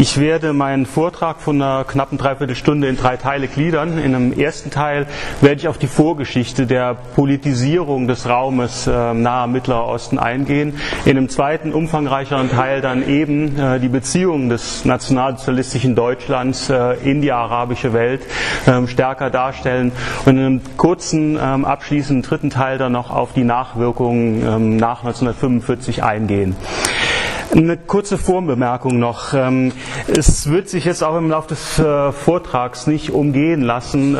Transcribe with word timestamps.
Ich 0.00 0.20
werde 0.20 0.52
meinen 0.52 0.86
Vortrag 0.86 1.40
von 1.40 1.60
einer 1.60 1.82
knappen 1.82 2.18
Dreiviertelstunde 2.18 2.86
in 2.86 2.96
drei 2.96 3.16
Teile 3.16 3.48
gliedern. 3.48 3.98
In 3.98 4.14
einem 4.14 4.32
ersten 4.32 4.70
Teil 4.70 5.08
werde 5.40 5.56
ich 5.56 5.66
auf 5.66 5.76
die 5.76 5.88
Vorgeschichte 5.88 6.68
der 6.68 6.94
Politisierung 6.94 8.06
des 8.06 8.28
Raumes 8.28 8.86
äh, 8.86 9.12
nahe 9.12 9.48
Mittlerer 9.48 9.88
Osten 9.88 10.20
eingehen. 10.20 10.74
In 11.04 11.16
einem 11.16 11.28
zweiten, 11.28 11.72
umfangreicheren 11.72 12.48
Teil 12.48 12.80
dann 12.80 13.08
eben 13.08 13.58
äh, 13.58 13.80
die 13.80 13.88
Beziehungen 13.88 14.48
des 14.48 14.84
nationalsozialistischen 14.84 15.96
Deutschlands 15.96 16.70
äh, 16.70 16.92
in 17.02 17.20
die 17.20 17.32
arabische 17.32 17.92
Welt 17.92 18.22
ähm, 18.68 18.86
stärker 18.86 19.30
darstellen 19.30 19.90
und 20.26 20.36
in 20.36 20.44
einem 20.46 20.60
kurzen, 20.76 21.36
ähm, 21.42 21.64
abschließenden 21.64 22.22
dritten 22.22 22.50
Teil 22.50 22.78
dann 22.78 22.92
noch 22.92 23.10
auf 23.10 23.32
die 23.32 23.42
Nachwirkungen 23.42 24.46
ähm, 24.46 24.76
nach 24.76 25.00
1945 25.00 26.04
eingehen. 26.04 26.54
Eine 27.50 27.78
kurze 27.78 28.18
Vorbemerkung 28.18 28.98
noch. 28.98 29.32
Ähm, 29.32 29.72
es 30.06 30.50
wird 30.50 30.68
sich 30.68 30.84
jetzt 30.84 31.02
auch 31.02 31.16
im 31.16 31.30
Laufe 31.30 31.48
des 31.48 31.78
äh, 31.78 32.12
Vortrags 32.12 32.86
nicht 32.86 33.10
umgehen 33.10 33.62
lassen, 33.62 34.14
äh, 34.14 34.18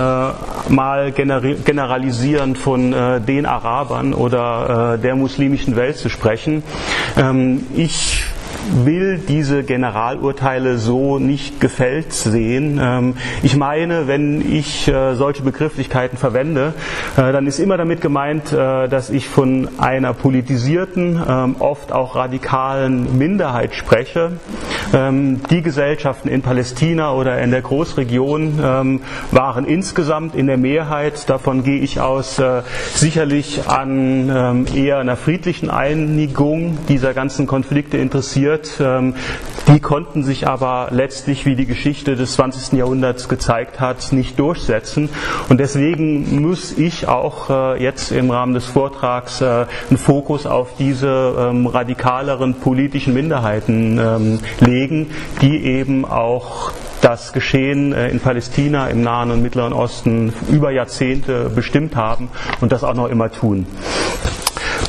mal 0.71 1.13
generalisierend 1.13 2.57
von 2.57 2.93
äh, 2.93 3.21
den 3.21 3.45
Arabern 3.45 4.15
oder 4.15 4.99
der 4.99 5.17
muslimischen 5.17 5.77
Welt 5.77 5.99
zu 5.99 6.09
sprechen. 6.09 6.63
Ähm, 7.17 7.67
ich 7.75 8.25
will 8.85 9.19
diese 9.19 9.63
Generalurteile 9.63 10.79
so 10.79 11.19
nicht 11.19 11.61
gefällt 11.61 12.13
sehen. 12.13 12.81
Ähm, 12.83 13.15
ich 13.43 13.57
meine, 13.57 14.07
wenn 14.07 14.41
ich 14.41 14.89
äh, 14.89 15.15
solche 15.15 15.43
Begrifflichkeiten 15.43 16.19
verwende, 16.19 16.75
äh, 17.17 17.33
dann 17.33 17.47
ist 17.47 17.59
immer 17.59 17.77
damit 17.77 18.01
gemeint, 18.01 18.53
äh, 18.53 18.89
dass 18.89 19.11
ich 19.11 19.29
von 19.29 19.69
einer 19.79 20.13
politisierten, 20.13 21.21
ähm, 21.27 21.57
oft 21.59 21.93
auch 21.93 22.17
radikalen 22.17 23.17
Minderheit 23.19 23.75
spreche. 23.75 24.33
Ähm, 24.93 25.41
die 25.51 25.63
Gesellschaften 25.63 26.29
in 26.29 26.43
Palästina 26.43 27.13
oder 27.13 27.41
in 27.41 27.51
der 27.51 27.63
Großregion 27.63 28.59
waren 29.31 29.65
insgesamt 29.65 30.35
in 30.35 30.47
der 30.47 30.57
Mehrheit, 30.57 31.29
davon 31.29 31.63
gehe 31.63 31.81
ich 31.81 32.01
aus, 32.01 32.41
sicherlich 32.95 33.69
an 33.69 34.67
eher 34.75 34.99
einer 34.99 35.17
friedlichen 35.17 35.71
Einigung 35.71 36.79
dieser 36.89 37.15
ganzen 37.15 37.47
Konflikte 37.47 37.99
interessiert 37.99 38.58
wird. 38.59 38.81
Ähm, 38.81 39.15
die 39.69 39.81
konnten 39.81 40.23
sich 40.23 40.47
aber 40.47 40.89
letztlich, 40.91 41.45
wie 41.47 41.55
die 41.55 41.67
Geschichte 41.67 42.17
des 42.17 42.33
20. 42.35 42.79
Jahrhunderts 42.79 43.29
gezeigt 43.29 43.81
hat, 43.81 44.13
nicht 44.13 44.39
durchsetzen. 44.39 45.09
Und 45.49 45.61
deswegen 45.61 46.41
muss 46.43 46.77
ich 46.77 47.07
auch 47.07 47.51
äh, 47.51 47.83
jetzt 47.83 48.13
im 48.13 48.31
Rahmen 48.31 48.55
des 48.55 48.67
Vortrags 48.67 49.41
äh, 49.41 49.67
einen 49.89 49.99
Fokus 49.99 50.47
auf 50.47 50.77
diese 50.79 51.35
ähm, 51.39 51.67
radikaleren 51.67 52.55
politischen 52.55 53.15
Minderheiten 53.15 53.99
ähm, 53.99 54.41
legen, 54.61 55.11
die 55.43 55.65
eben 55.65 56.05
auch 56.05 56.73
das 57.01 57.33
Geschehen 57.33 57.93
äh, 57.93 58.09
in 58.09 58.21
Palästina, 58.21 58.89
im 58.89 59.03
Nahen 59.03 59.31
und 59.31 59.43
Mittleren 59.43 59.73
Osten 59.73 60.33
über 60.51 60.71
Jahrzehnte 60.71 61.51
bestimmt 61.55 61.95
haben 61.95 62.29
und 62.61 62.73
das 62.73 62.85
auch 62.85 62.95
noch 62.95 63.09
immer 63.09 63.31
tun. 63.31 63.67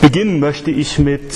Beginnen 0.01 0.39
möchte 0.39 0.71
ich 0.71 0.97
mit 0.97 1.33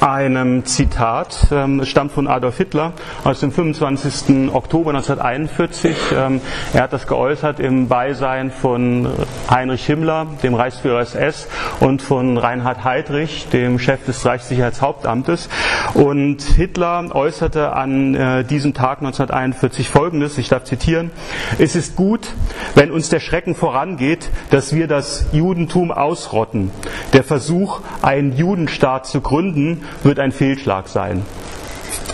einem 0.00 0.64
Zitat. 0.64 1.48
Ähm, 1.50 1.84
stammt 1.84 2.12
von 2.12 2.26
Adolf 2.28 2.56
Hitler 2.56 2.92
aus 3.24 3.40
dem 3.40 3.52
25. 3.52 4.52
Oktober 4.54 4.90
1941. 4.90 5.96
Ähm, 6.14 6.40
er 6.72 6.82
hat 6.82 6.92
das 6.92 7.06
geäußert 7.06 7.60
im 7.60 7.88
Beisein 7.88 8.50
von 8.50 9.08
Heinrich 9.50 9.84
Himmler, 9.86 10.26
dem 10.42 10.54
Reichsführer 10.54 11.00
SS, 11.00 11.48
und 11.80 12.02
von 12.02 12.38
Reinhard 12.38 12.84
Heydrich, 12.84 13.48
dem 13.52 13.78
Chef 13.78 14.04
des 14.04 14.24
Reichssicherheitshauptamtes. 14.24 15.48
Und 15.94 16.42
Hitler 16.42 17.14
äußerte 17.14 17.72
an 17.72 18.14
äh, 18.14 18.44
diesem 18.44 18.74
Tag 18.74 18.98
1941 18.98 19.88
Folgendes, 19.88 20.38
ich 20.38 20.48
darf 20.48 20.64
zitieren, 20.64 21.10
es 21.58 21.76
ist 21.76 21.96
gut, 21.96 22.32
wenn 22.74 22.90
uns 22.90 23.08
der 23.08 23.20
Schrecken 23.20 23.54
vorangeht, 23.54 24.30
dass 24.50 24.74
wir 24.74 24.86
das 24.86 25.26
Judentum 25.32 25.90
ausrotten. 25.90 26.70
Der 27.12 27.24
Versuch, 27.24 27.80
einen 28.02 28.36
Judenstaat 28.36 29.06
zu 29.06 29.20
gründen, 29.20 29.84
wird 30.02 30.18
ein 30.18 30.32
Fehlschlag 30.32 30.88
sein. 30.88 31.22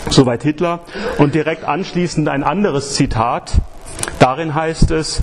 Soweit 0.09 0.43
Hitler. 0.43 0.81
Und 1.17 1.33
direkt 1.33 1.63
anschließend 1.63 2.27
ein 2.29 2.43
anderes 2.43 2.93
Zitat. 2.93 3.53
Darin 4.19 4.55
heißt 4.55 4.91
es, 4.91 5.21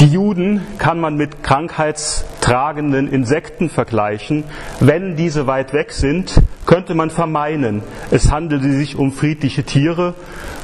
die 0.00 0.08
Juden 0.08 0.60
kann 0.78 1.00
man 1.00 1.16
mit 1.16 1.42
krankheitstragenden 1.42 3.10
Insekten 3.10 3.70
vergleichen. 3.70 4.44
Wenn 4.80 5.16
diese 5.16 5.46
weit 5.46 5.72
weg 5.72 5.92
sind, 5.92 6.40
könnte 6.66 6.94
man 6.94 7.10
vermeinen, 7.10 7.82
es 8.10 8.30
handele 8.30 8.72
sich 8.72 8.96
um 8.96 9.12
friedliche 9.12 9.64
Tiere. 9.64 10.14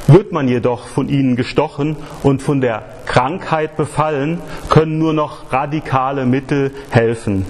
Wird 0.07 0.31
man 0.31 0.47
jedoch 0.47 0.87
von 0.87 1.09
ihnen 1.09 1.35
gestochen 1.35 1.95
und 2.23 2.41
von 2.41 2.61
der 2.61 2.83
Krankheit 3.05 3.75
befallen, 3.77 4.39
können 4.69 4.97
nur 4.97 5.13
noch 5.13 5.51
radikale 5.51 6.25
Mittel 6.25 6.71
helfen. 6.89 7.45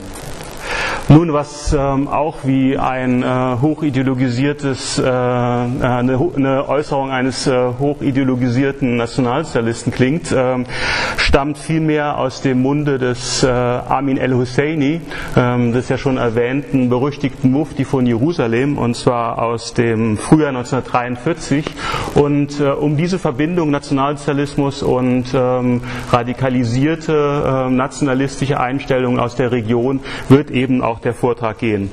Nun, 1.11 1.33
was 1.33 1.73
ähm, 1.73 2.07
auch 2.07 2.37
wie 2.43 2.77
ein 2.77 3.23
äh, 3.23 3.25
hochideologisiertes, 3.59 4.99
äh, 4.99 5.09
eine, 5.09 6.19
eine, 6.35 6.69
Äußerung 6.69 7.09
eines 7.09 7.47
äh, 7.47 7.71
hochideologisierten 7.79 8.97
Nationalsozialisten 8.97 9.91
klingt, 9.91 10.31
ähm, 10.31 10.67
stammt 11.17 11.57
vielmehr 11.57 12.19
aus 12.19 12.41
dem 12.41 12.61
Munde 12.61 12.99
des 12.99 13.41
äh, 13.41 13.47
Amin 13.47 14.17
el-Husseini, 14.17 15.01
ähm, 15.35 15.73
des 15.73 15.89
ja 15.89 15.97
schon 15.97 16.17
erwähnten 16.17 16.89
berüchtigten 16.89 17.49
Mufti 17.49 17.85
von 17.85 18.05
Jerusalem, 18.05 18.77
und 18.77 18.95
zwar 18.95 19.41
aus 19.41 19.73
dem 19.73 20.15
Frühjahr 20.15 20.49
1943. 20.49 21.65
Und 22.13 22.59
äh, 22.59 22.65
um 22.65 22.97
diese 22.97 23.17
Verbindung 23.17 23.71
Nationalsozialismus 23.71 24.83
und 24.83 25.25
ähm, 25.33 25.81
radikalisierte 26.11 27.67
äh, 27.67 27.71
nationalistische 27.71 28.59
Einstellungen 28.59 29.19
aus 29.19 29.33
der 29.33 29.51
Region 29.51 30.01
wird 30.27 30.51
eben 30.51 30.83
auch 30.83 30.98
der 31.03 31.13
Vortrag 31.13 31.57
gehen. 31.59 31.91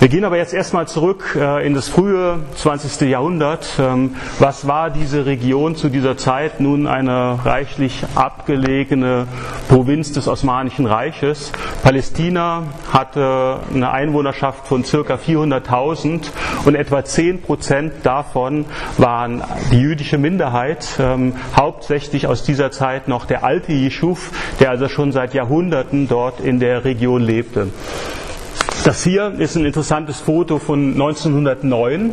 Wir 0.00 0.08
gehen 0.08 0.24
aber 0.24 0.36
jetzt 0.36 0.52
erstmal 0.52 0.86
zurück 0.88 1.36
äh, 1.40 1.64
in 1.64 1.72
das 1.72 1.88
frühe 1.88 2.40
20. 2.56 3.08
Jahrhundert. 3.08 3.66
Ähm, 3.78 4.16
was 4.38 4.66
war 4.66 4.90
diese 4.90 5.24
Region 5.24 5.76
zu 5.76 5.88
dieser 5.88 6.16
Zeit? 6.16 6.60
Nun 6.60 6.86
eine 6.86 7.38
reichlich 7.44 8.04
abgelegene 8.14 9.26
Provinz 9.68 10.12
des 10.12 10.28
Osmanischen 10.28 10.86
Reiches. 10.86 11.52
Palästina 11.82 12.64
hatte 12.92 13.60
eine 13.72 13.92
Einwohnerschaft 13.92 14.66
von 14.66 14.84
circa 14.84 15.14
400.000 15.14 16.30
und 16.64 16.74
etwa 16.74 17.04
10 17.04 17.40
Prozent 17.40 17.92
davon 18.02 18.66
waren 18.98 19.42
die 19.70 19.80
jüdische 19.80 20.18
Minderheit, 20.18 20.86
ähm, 20.98 21.34
hauptsächlich 21.56 22.26
aus 22.26 22.42
dieser 22.42 22.72
Zeit 22.72 23.06
noch 23.08 23.26
der 23.26 23.44
alte 23.44 23.72
Jeschuf, 23.72 24.32
der 24.60 24.70
also 24.70 24.88
schon 24.88 25.12
seit 25.12 25.34
Jahrhunderten 25.34 26.08
dort 26.08 26.40
in 26.40 26.58
der 26.58 26.84
Region 26.84 27.22
lebte. 27.22 27.68
Das 28.84 29.02
hier 29.02 29.32
ist 29.38 29.56
ein 29.56 29.64
interessantes 29.64 30.20
Foto 30.20 30.58
von 30.58 30.92
1909. 30.92 32.12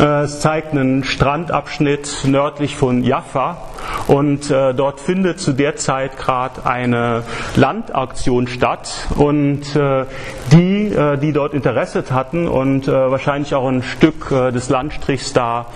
Äh, 0.00 0.04
es 0.22 0.40
zeigt 0.40 0.72
einen 0.72 1.04
Strandabschnitt 1.04 2.24
nördlich 2.24 2.76
von 2.76 3.04
Jaffa 3.04 3.58
und 4.06 4.50
äh, 4.50 4.74
dort 4.74 5.00
findet 5.00 5.40
zu 5.40 5.52
der 5.52 5.76
Zeit 5.76 6.18
gerade 6.18 6.64
eine 6.64 7.22
Landaktion 7.56 8.48
statt 8.48 9.06
und 9.16 9.76
äh, 9.76 10.04
die, 10.52 10.86
äh, 10.86 11.16
die 11.18 11.32
dort 11.32 11.54
Interesse 11.54 12.04
hatten 12.10 12.48
und 12.48 12.88
äh, 12.88 12.92
wahrscheinlich 12.92 13.54
auch 13.54 13.68
ein 13.68 13.82
Stück 13.82 14.30
äh, 14.30 14.50
des 14.50 14.68
Landstrichs 14.68 15.32
da 15.32 15.66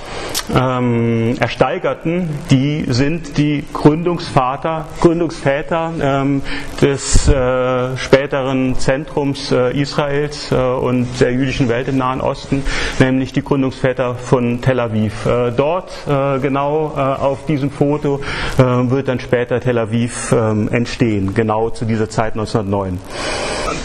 ähm, 0.54 1.36
ersteigerten, 1.38 2.28
die 2.50 2.84
sind 2.88 3.36
die 3.38 3.64
Gründungsvater, 3.72 4.86
Gründungsväter 5.00 5.92
ähm, 6.00 6.42
des 6.80 7.28
äh, 7.28 7.96
späteren 7.96 8.76
Zentrums 8.76 9.52
Israels 9.52 10.52
und 10.52 11.20
der 11.20 11.32
jüdischen 11.32 11.68
Welt 11.68 11.88
im 11.88 11.98
Nahen 11.98 12.20
Osten, 12.20 12.62
nämlich 12.98 13.32
die 13.32 13.42
Gründungsväter 13.42 14.14
von 14.14 14.60
Tel 14.60 14.80
Aviv. 14.80 15.26
Dort 15.56 15.92
genau 16.06 16.88
auf 16.88 17.44
diesem 17.46 17.70
Foto 17.70 17.91
äh, 17.98 18.62
wird 18.90 19.08
dann 19.08 19.20
später 19.20 19.60
Tel 19.60 19.78
Aviv 19.78 20.32
ähm, 20.32 20.68
entstehen, 20.68 21.34
genau 21.34 21.70
zu 21.70 21.84
dieser 21.84 22.08
Zeit 22.08 22.32
1909. 22.32 22.98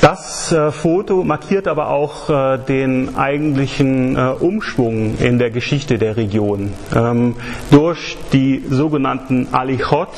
Das 0.02 0.52
äh, 0.52 0.72
Foto 0.72 1.24
markiert 1.24 1.68
aber 1.68 1.90
auch 1.90 2.30
äh, 2.30 2.58
den 2.58 3.16
eigentlichen 3.16 4.18
Umschwung 4.18 5.18
in 5.20 5.40
der 5.40 5.52
Geschichte 5.52 5.98
der 5.98 6.18
Region. 6.18 6.74
Ähm, 6.96 7.36
durch 7.72 8.18
die 8.32 8.64
sogenannten 8.70 9.48
Alichot, 9.52 10.10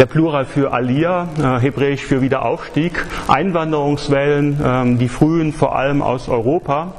der 0.00 0.06
Plural 0.06 0.46
für 0.46 0.72
Aliyah, 0.72 1.28
äh, 1.38 1.60
hebräisch 1.60 2.06
für 2.06 2.22
Wiederaufstieg, 2.22 3.04
Einwanderungswellen, 3.28 4.58
ähm, 4.64 4.98
die 4.98 5.08
frühen 5.08 5.52
vor 5.52 5.76
allem 5.76 6.00
aus 6.00 6.30
Europa, 6.30 6.94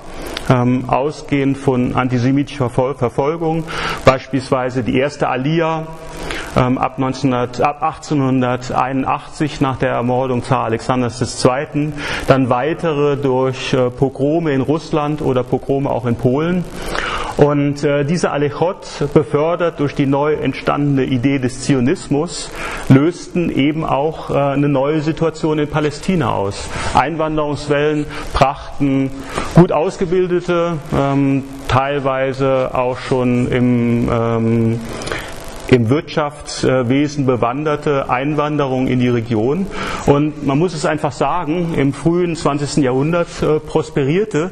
ähm, 0.51 0.89
ausgehend 0.89 1.57
von 1.57 1.95
antisemitischer 1.95 2.69
Verfolgung, 2.69 3.63
beispielsweise 4.05 4.83
die 4.83 4.97
erste 4.97 5.29
Aliyah 5.29 5.87
ähm, 6.55 6.77
ab, 6.77 6.95
1900, 6.97 7.61
ab 7.61 7.81
1881 7.81 9.61
nach 9.61 9.77
der 9.77 9.91
Ermordung 9.91 10.43
Zar 10.43 10.65
Alexanders 10.65 11.43
II., 11.45 11.93
dann 12.27 12.49
weitere 12.49 13.15
durch 13.15 13.73
äh, 13.73 13.89
Pogrome 13.89 14.51
in 14.51 14.61
Russland 14.61 15.21
oder 15.21 15.43
Pogrome 15.43 15.89
auch 15.89 16.05
in 16.05 16.15
Polen 16.15 16.65
Und 17.37 17.83
äh, 17.83 18.03
diese 18.05 18.31
Alechot, 18.31 18.87
befördert 19.13 19.79
durch 19.79 19.95
die 19.95 20.05
neu 20.05 20.33
entstandene 20.33 21.05
Idee 21.05 21.39
des 21.39 21.61
Zionismus, 21.61 22.51
lösten 22.89 23.49
eben 23.49 23.85
auch 23.85 24.29
äh, 24.29 24.33
eine 24.33 24.69
neue 24.69 25.01
Situation 25.01 25.59
in 25.59 25.67
Palästina 25.67 26.33
aus. 26.33 26.69
Einwanderungswellen 26.93 28.05
brachten 28.33 29.11
gut 29.55 29.71
ausgebildete, 29.71 30.77
ähm, 30.97 31.43
teilweise 31.67 32.71
auch 32.73 32.97
schon 32.99 33.47
im 33.47 34.09
ähm, 34.11 34.79
im 35.71 35.89
Wirtschaftswesen 35.89 37.25
bewanderte 37.25 38.09
Einwanderung 38.09 38.87
in 38.87 38.99
die 38.99 39.07
Region. 39.07 39.65
Und 40.05 40.45
man 40.45 40.59
muss 40.59 40.73
es 40.73 40.85
einfach 40.85 41.13
sagen, 41.13 41.73
im 41.75 41.93
frühen 41.93 42.35
20. 42.35 42.83
Jahrhundert 42.83 43.41
äh, 43.41 43.59
prosperierte 43.59 44.51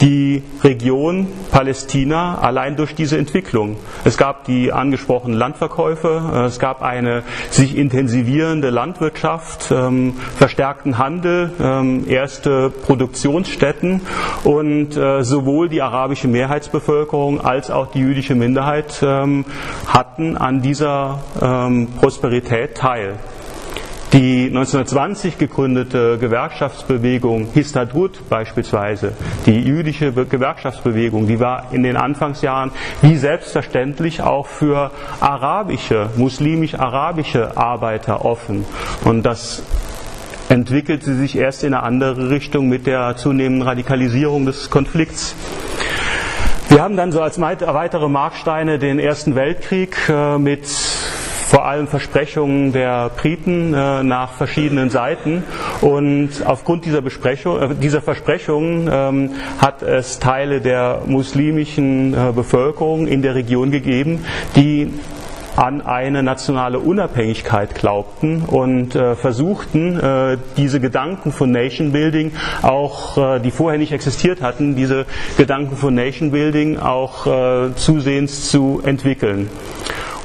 die 0.00 0.42
Region 0.62 1.28
Palästina 1.50 2.38
allein 2.38 2.76
durch 2.76 2.94
diese 2.94 3.18
Entwicklung. 3.18 3.76
Es 4.04 4.16
gab 4.16 4.44
die 4.44 4.72
angesprochenen 4.72 5.38
Landverkäufe, 5.38 6.22
äh, 6.32 6.38
es 6.46 6.58
gab 6.58 6.82
eine 6.82 7.22
sich 7.50 7.76
intensivierende 7.76 8.70
Landwirtschaft, 8.70 9.70
ähm, 9.70 10.14
verstärkten 10.36 10.98
Handel, 10.98 11.50
ähm, 11.60 12.04
erste 12.08 12.70
Produktionsstätten 12.70 14.00
und 14.44 14.96
äh, 14.96 15.22
sowohl 15.22 15.68
die 15.68 15.82
arabische 15.82 16.28
Mehrheitsbevölkerung 16.28 17.40
als 17.40 17.70
auch 17.70 17.90
die 17.90 18.00
jüdische 18.00 18.34
Minderheit 18.34 19.00
ähm, 19.02 19.44
hatten 19.86 20.36
an 20.46 20.62
dieser 20.62 21.18
Prosperität 21.98 22.76
teil. 22.76 23.14
Die 24.12 24.46
1920 24.46 25.36
gegründete 25.36 26.16
Gewerkschaftsbewegung 26.18 27.48
Histadrut 27.52 28.28
beispielsweise, 28.30 29.12
die 29.44 29.60
jüdische 29.60 30.12
Gewerkschaftsbewegung, 30.12 31.26
die 31.26 31.40
war 31.40 31.72
in 31.72 31.82
den 31.82 31.96
Anfangsjahren 31.96 32.70
wie 33.02 33.16
selbstverständlich 33.16 34.22
auch 34.22 34.46
für 34.46 34.92
arabische, 35.20 36.10
muslimisch-arabische 36.16 37.56
Arbeiter 37.56 38.24
offen. 38.24 38.64
Und 39.04 39.24
das 39.24 39.64
entwickelte 40.48 41.14
sich 41.16 41.36
erst 41.36 41.64
in 41.64 41.74
eine 41.74 41.82
andere 41.82 42.30
Richtung 42.30 42.68
mit 42.68 42.86
der 42.86 43.16
zunehmenden 43.16 43.66
Radikalisierung 43.66 44.46
des 44.46 44.70
Konflikts. 44.70 45.34
Wir 46.68 46.82
haben 46.82 46.96
dann 46.96 47.12
so 47.12 47.20
als 47.20 47.40
weitere 47.40 48.08
Marksteine 48.08 48.80
den 48.80 48.98
Ersten 48.98 49.36
Weltkrieg 49.36 49.96
äh, 50.08 50.36
mit 50.36 50.66
vor 50.66 51.64
allem 51.64 51.86
Versprechungen 51.86 52.72
der 52.72 53.08
Briten 53.10 53.72
äh, 53.72 54.02
nach 54.02 54.32
verschiedenen 54.32 54.90
Seiten. 54.90 55.44
Und 55.80 56.30
aufgrund 56.44 56.84
dieser, 56.84 57.02
Besprechung, 57.02 57.62
äh, 57.62 57.74
dieser 57.76 58.02
Versprechungen 58.02 58.90
ähm, 58.92 59.30
hat 59.60 59.82
es 59.82 60.18
Teile 60.18 60.60
der 60.60 61.02
muslimischen 61.06 62.16
Bevölkerung 62.34 63.06
in 63.06 63.22
der 63.22 63.36
Region 63.36 63.70
gegeben, 63.70 64.24
die 64.56 64.92
an 65.56 65.80
eine 65.80 66.22
nationale 66.22 66.78
Unabhängigkeit 66.78 67.74
glaubten 67.74 68.42
und 68.42 68.94
äh, 68.94 69.14
versuchten, 69.16 69.98
äh, 69.98 70.38
diese 70.56 70.80
Gedanken 70.80 71.32
von 71.32 71.50
Nation 71.50 71.92
Building 71.92 72.32
auch, 72.62 73.16
äh, 73.16 73.40
die 73.40 73.50
vorher 73.50 73.78
nicht 73.78 73.92
existiert 73.92 74.42
hatten, 74.42 74.76
diese 74.76 75.06
Gedanken 75.36 75.76
von 75.76 75.94
Nation 75.94 76.30
Building 76.30 76.78
auch 76.78 77.26
äh, 77.26 77.74
zusehends 77.74 78.50
zu 78.50 78.82
entwickeln. 78.84 79.48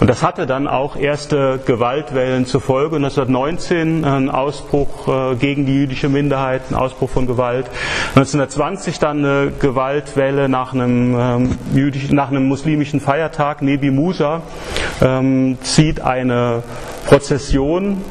Und 0.01 0.09
das 0.09 0.24
hatte 0.24 0.48
dann 0.48 0.68
auch 0.68 0.95
erste 0.95 1.59
Gewaltwellen 1.63 2.48
zur 2.48 2.59
Folge. 2.59 2.95
1919 2.95 4.03
ein 4.03 4.30
Ausbruch 4.31 5.07
äh, 5.07 5.36
gegen 5.36 5.68
die 5.68 5.75
jüdische 5.75 6.09
Minderheit, 6.09 6.63
ein 6.71 6.75
Ausbruch 6.75 7.12
von 7.12 7.27
Gewalt. 7.27 7.68
1920 8.15 8.98
dann 8.98 9.19
eine 9.19 9.51
Gewaltwelle 9.51 10.50
nach 10.50 10.74
einem, 10.74 11.15
ähm, 11.15 11.57
jüdischen, 11.75 12.15
nach 12.15 12.30
einem 12.30 12.48
muslimischen 12.48 13.00
Feiertag, 13.00 13.62
Nebi 13.62 13.92
Musa, 13.92 14.42
ähm, 15.03 15.59
zieht 15.62 16.01
eine 16.01 16.63
Prozession 17.06 18.01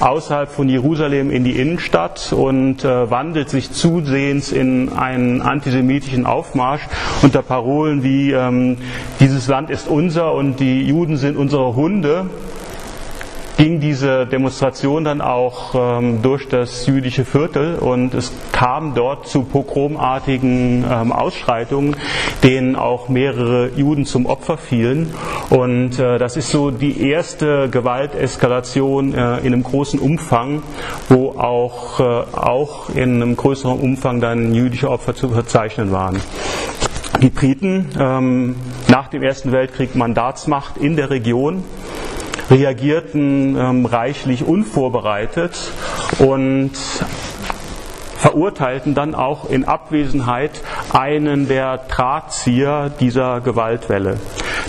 außerhalb 0.00 0.50
von 0.50 0.68
Jerusalem 0.68 1.30
in 1.30 1.44
die 1.44 1.52
Innenstadt 1.52 2.32
und 2.32 2.84
äh, 2.84 3.10
wandelt 3.10 3.50
sich 3.50 3.72
zusehends 3.72 4.52
in 4.52 4.92
einen 4.92 5.42
antisemitischen 5.42 6.26
Aufmarsch 6.26 6.82
unter 7.22 7.42
Parolen 7.42 8.02
wie 8.02 8.32
ähm, 8.32 8.78
dieses 9.20 9.48
Land 9.48 9.70
ist 9.70 9.88
unser 9.88 10.34
und 10.34 10.60
die 10.60 10.82
Juden 10.82 11.16
sind 11.16 11.36
unsere 11.36 11.74
Hunde 11.74 12.26
ging 13.58 13.80
diese 13.80 14.24
Demonstration 14.24 15.02
dann 15.02 15.20
auch 15.20 15.74
ähm, 15.74 16.22
durch 16.22 16.48
das 16.48 16.86
jüdische 16.86 17.24
Viertel 17.24 17.74
und 17.74 18.14
es 18.14 18.32
kam 18.52 18.94
dort 18.94 19.26
zu 19.26 19.42
pogromartigen 19.42 20.84
ähm, 20.88 21.12
Ausschreitungen, 21.12 21.96
denen 22.44 22.76
auch 22.76 23.08
mehrere 23.08 23.70
Juden 23.74 24.06
zum 24.06 24.26
Opfer 24.26 24.58
fielen. 24.58 25.12
Und 25.50 25.98
äh, 25.98 26.18
das 26.18 26.36
ist 26.36 26.50
so 26.50 26.70
die 26.70 27.08
erste 27.10 27.68
Gewalteskalation 27.68 29.12
äh, 29.12 29.38
in 29.38 29.52
einem 29.52 29.64
großen 29.64 29.98
Umfang, 29.98 30.62
wo 31.08 31.30
auch, 31.30 31.98
äh, 31.98 32.04
auch 32.04 32.90
in 32.90 33.20
einem 33.20 33.36
größeren 33.36 33.78
Umfang 33.78 34.20
dann 34.20 34.54
jüdische 34.54 34.88
Opfer 34.88 35.16
zu 35.16 35.30
verzeichnen 35.30 35.90
waren. 35.90 36.20
Die 37.22 37.30
Briten 37.30 37.88
ähm, 37.98 38.54
nach 38.86 39.08
dem 39.08 39.24
Ersten 39.24 39.50
Weltkrieg 39.50 39.96
Mandatsmacht 39.96 40.76
in 40.76 40.94
der 40.94 41.10
Region 41.10 41.64
reagierten 42.50 43.56
ähm, 43.56 43.86
reichlich 43.86 44.44
unvorbereitet 44.44 45.72
und 46.18 46.72
verurteilten 48.18 48.94
dann 48.94 49.14
auch 49.14 49.48
in 49.48 49.64
Abwesenheit 49.64 50.62
einen 50.92 51.46
der 51.46 51.78
Drahtzieher 51.78 52.90
dieser 53.00 53.40
Gewaltwelle. 53.40 54.18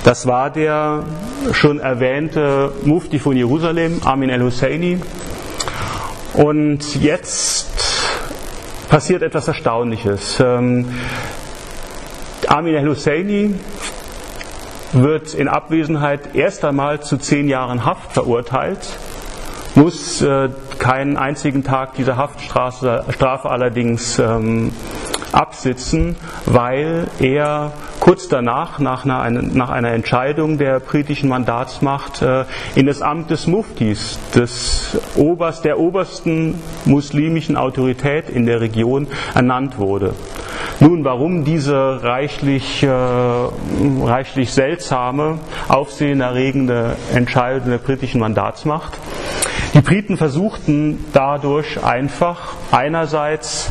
Das 0.03 0.27
war 0.27 0.49
der 0.49 1.03
schon 1.51 1.79
erwähnte 1.79 2.71
Mufti 2.83 3.19
von 3.19 3.35
Jerusalem, 3.35 4.01
Amin 4.05 4.29
el-Husseini. 4.29 4.99
Und 6.33 6.95
jetzt 7.01 7.67
passiert 8.87 9.23
etwas 9.23 9.47
Erstaunliches. 9.47 10.39
Ähm, 10.39 10.89
Amin 12.47 12.75
el-Husseini 12.75 13.55
wird 14.94 15.33
in 15.33 15.47
Abwesenheit 15.47 16.36
erst 16.36 16.65
einmal 16.65 17.01
zu 17.01 17.18
zehn 17.18 17.47
Jahren 17.47 17.86
Haft 17.86 18.12
verurteilt, 18.12 18.80
muss 19.75 20.21
äh, 20.21 20.50
keinen 20.80 21.18
einzigen 21.18 21.63
Tag 21.63 21.94
dieser 21.95 22.18
Haftstrafe 22.18 23.50
allerdings 23.50 24.19
ähm, 24.19 24.71
absitzen, 25.31 26.15
weil 26.45 27.07
er 27.19 27.71
kurz 28.09 28.27
danach, 28.27 28.79
nach 28.79 29.06
einer, 29.06 29.44
nach 29.44 29.69
einer 29.69 29.91
Entscheidung 29.91 30.57
der 30.57 30.79
britischen 30.79 31.29
Mandatsmacht, 31.29 32.24
äh, 32.24 32.45
in 32.74 32.88
das 32.88 33.03
Amt 33.03 33.29
des 33.29 33.45
Muftis, 33.45 34.17
des 34.34 35.00
Oberst, 35.15 35.63
der 35.63 35.77
obersten 35.77 36.55
muslimischen 36.86 37.55
Autorität 37.55 38.27
in 38.27 38.48
der 38.48 38.62
Region, 38.62 39.05
ernannt 39.36 39.77
wurde. 39.77 40.15
Nun, 40.79 41.03
warum 41.03 41.43
diese 41.43 42.01
reichlich, 42.01 42.81
äh, 42.81 42.89
reichlich 42.89 44.53
seltsame, 44.53 45.38
aufsehenerregende 45.67 46.95
Entscheidung 47.13 47.69
der 47.69 47.77
britischen 47.77 48.22
Mandatsmacht? 48.22 48.98
Die 49.75 49.81
Briten 49.81 50.17
versuchten 50.17 51.05
dadurch 51.13 51.84
einfach 51.84 52.55
einerseits 52.72 53.69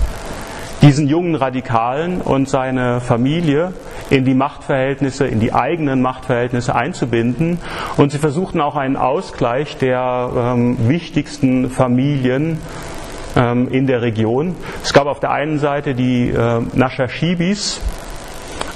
diesen 0.82 1.08
jungen 1.08 1.34
Radikalen 1.34 2.20
und 2.20 2.48
seine 2.48 3.00
Familie 3.00 3.72
in 4.10 4.24
die 4.24 4.34
Machtverhältnisse, 4.34 5.26
in 5.26 5.40
die 5.40 5.52
eigenen 5.52 6.00
Machtverhältnisse 6.00 6.74
einzubinden. 6.74 7.58
Und 7.96 8.12
sie 8.12 8.18
versuchten 8.18 8.60
auch 8.60 8.76
einen 8.76 8.96
Ausgleich 8.96 9.76
der 9.76 10.30
ähm, 10.34 10.88
wichtigsten 10.88 11.70
Familien 11.70 12.58
ähm, 13.36 13.68
in 13.68 13.86
der 13.86 14.02
Region. 14.02 14.54
Es 14.82 14.92
gab 14.92 15.06
auf 15.06 15.20
der 15.20 15.32
einen 15.32 15.58
Seite 15.58 15.94
die 15.94 16.28
äh, 16.30 16.60
Nashashibis, 16.74 17.80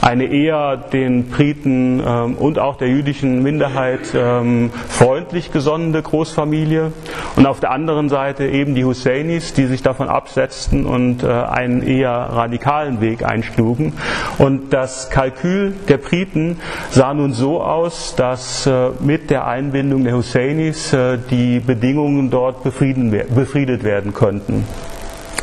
eine 0.03 0.25
eher 0.25 0.77
den 0.77 1.29
Briten 1.29 2.03
ähm, 2.05 2.35
und 2.35 2.59
auch 2.59 2.77
der 2.77 2.89
jüdischen 2.89 3.43
Minderheit 3.43 4.01
ähm, 4.15 4.71
freundlich 4.89 5.53
gesonnene 5.53 6.03
Großfamilie 6.03 6.93
und 7.37 7.47
auf 7.47 7.61
der 7.61 7.71
anderen 7.71 8.09
Seite 8.09 8.47
eben 8.47 8.75
die 8.75 8.85
Husseinis, 8.85 9.53
die 9.53 9.67
sich 9.67 9.81
davon 9.83 10.09
absetzten 10.09 10.87
und 10.87 11.23
äh, 11.23 11.29
einen 11.29 11.83
eher 11.83 12.11
radikalen 12.11 13.01
Weg 13.01 13.25
einschlugen. 13.25 13.93
Und 14.39 14.73
das 14.73 15.09
Kalkül 15.09 15.73
der 15.89 15.99
Briten 15.99 16.59
sah 16.91 17.15
nun 17.15 17.33
so 17.33 17.63
aus, 17.63 18.17
dass 18.17 18.67
äh, 18.67 18.91
mit 19.01 19.31
der 19.31 19.47
Einbindung 19.47 20.03
der 20.03 20.17
Husseinis 20.17 20.93
äh, 20.93 21.17
die 21.31 21.61
Bedingungen 21.61 22.29
dort 22.29 22.65
befriedet 22.65 23.85
werden 23.85 24.13
konnten. 24.13 24.67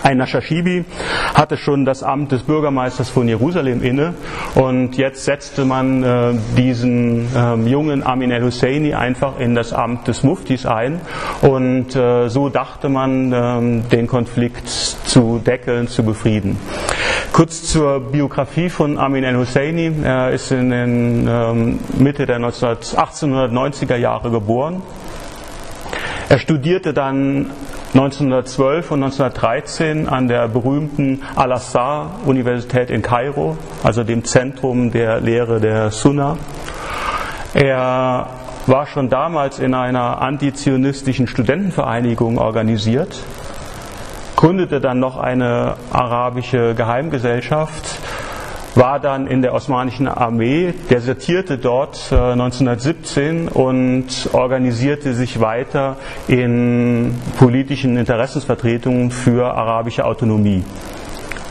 Ein 0.04 0.18
Nashashibi 0.18 0.86
hatte 1.34 1.58
schon 1.58 1.86
das 1.86 2.04
Amt 2.04 2.32
des 2.32 2.44
Bürgermeisters 2.44 3.10
von 3.10 3.28
Jerusalem 3.28 3.84
inne 3.84 4.14
und 4.56 4.98
jetzt 4.98 5.26
setzte 5.26 5.66
man 5.66 6.04
äh, 6.04 6.34
diesen 6.58 7.28
ähm, 7.36 7.68
jungen 7.68 8.04
Amin 8.04 8.32
el-Husseini 8.32 8.94
einfach 8.94 9.40
in 9.40 9.56
das 9.56 9.74
Amt 9.74 10.08
des 10.08 10.24
Muftis 10.24 10.66
ein 10.66 11.02
und 11.42 11.96
äh, 11.96 12.30
so 12.30 12.50
dachte 12.50 12.90
man, 12.90 13.34
ähm, 13.34 13.90
den 13.90 14.08
Konflikt 14.08 14.70
zu 14.70 15.42
deckeln, 15.46 15.88
zu 15.88 16.04
befrieden. 16.04 16.58
Kurz 17.34 17.64
zur 17.64 18.00
Biografie 18.00 18.70
von 18.70 18.98
Amin 18.98 19.24
el-Husseini. 19.24 19.92
Er 20.04 20.32
ist 20.32 20.52
in 20.52 20.70
den 20.70 21.28
ähm, 21.28 21.80
Mitte 21.98 22.26
der 22.26 22.40
1890er 22.40 23.96
Jahre 23.96 24.32
geboren. 24.32 24.82
Er 26.30 26.38
studierte 26.38 26.94
dann 26.94 27.52
1912 27.94 28.92
und 28.92 29.04
1913 29.04 30.08
an 30.08 30.28
der 30.28 30.48
berühmten 30.48 31.24
Al-Azhar-Universität 31.36 32.90
in 32.90 33.02
Kairo, 33.02 33.58
also 33.84 34.04
dem 34.04 34.24
Zentrum 34.24 34.92
der 34.92 35.20
Lehre 35.20 35.60
der 35.60 35.92
Sunna. 35.92 36.38
Er 37.54 38.28
war 38.68 38.86
schon 38.86 39.10
damals 39.10 39.60
in 39.60 39.74
einer 39.74 40.22
antizionistischen 40.22 41.28
Studentenvereinigung 41.28 42.38
organisiert 42.38 43.18
gründete 44.40 44.80
dann 44.80 45.02
noch 45.02 45.18
eine 45.18 45.76
arabische 45.92 46.74
Geheimgesellschaft, 46.74 48.00
war 48.76 49.00
dann 49.00 49.28
in 49.28 49.42
der 49.42 49.54
osmanischen 49.54 50.08
Armee, 50.08 50.74
desertierte 50.90 51.58
dort 51.58 52.12
1917 52.12 53.48
äh, 53.48 53.52
und 53.52 54.30
organisierte 54.34 55.14
sich 55.14 55.40
weiter 55.40 55.98
in 56.28 57.16
politischen 57.38 57.98
Interessensvertretungen 57.98 59.12
für 59.12 59.54
arabische 59.54 60.06
Autonomie. 60.06 60.64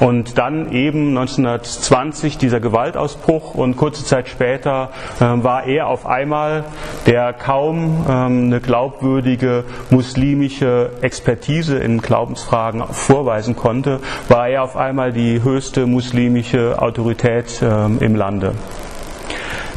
Und 0.00 0.38
dann 0.38 0.72
eben 0.72 1.16
1920 1.16 2.38
dieser 2.38 2.60
Gewaltausbruch 2.60 3.54
und 3.54 3.76
kurze 3.76 4.04
Zeit 4.04 4.28
später 4.28 4.90
äh, 5.18 5.24
war 5.24 5.64
er 5.64 5.88
auf 5.88 6.06
einmal, 6.06 6.64
der 7.06 7.32
kaum 7.32 8.06
ähm, 8.08 8.44
eine 8.44 8.60
glaubwürdige 8.60 9.64
muslimische 9.90 10.90
Expertise 11.00 11.78
in 11.78 12.00
Glaubensfragen 12.00 12.84
vorweisen 12.90 13.56
konnte, 13.56 14.00
war 14.28 14.48
er 14.48 14.62
auf 14.62 14.76
einmal 14.76 15.12
die 15.12 15.42
höchste 15.42 15.86
muslimische 15.86 16.80
Autorität 16.80 17.60
ähm, 17.62 17.98
im 18.00 18.14
Lande. 18.14 18.52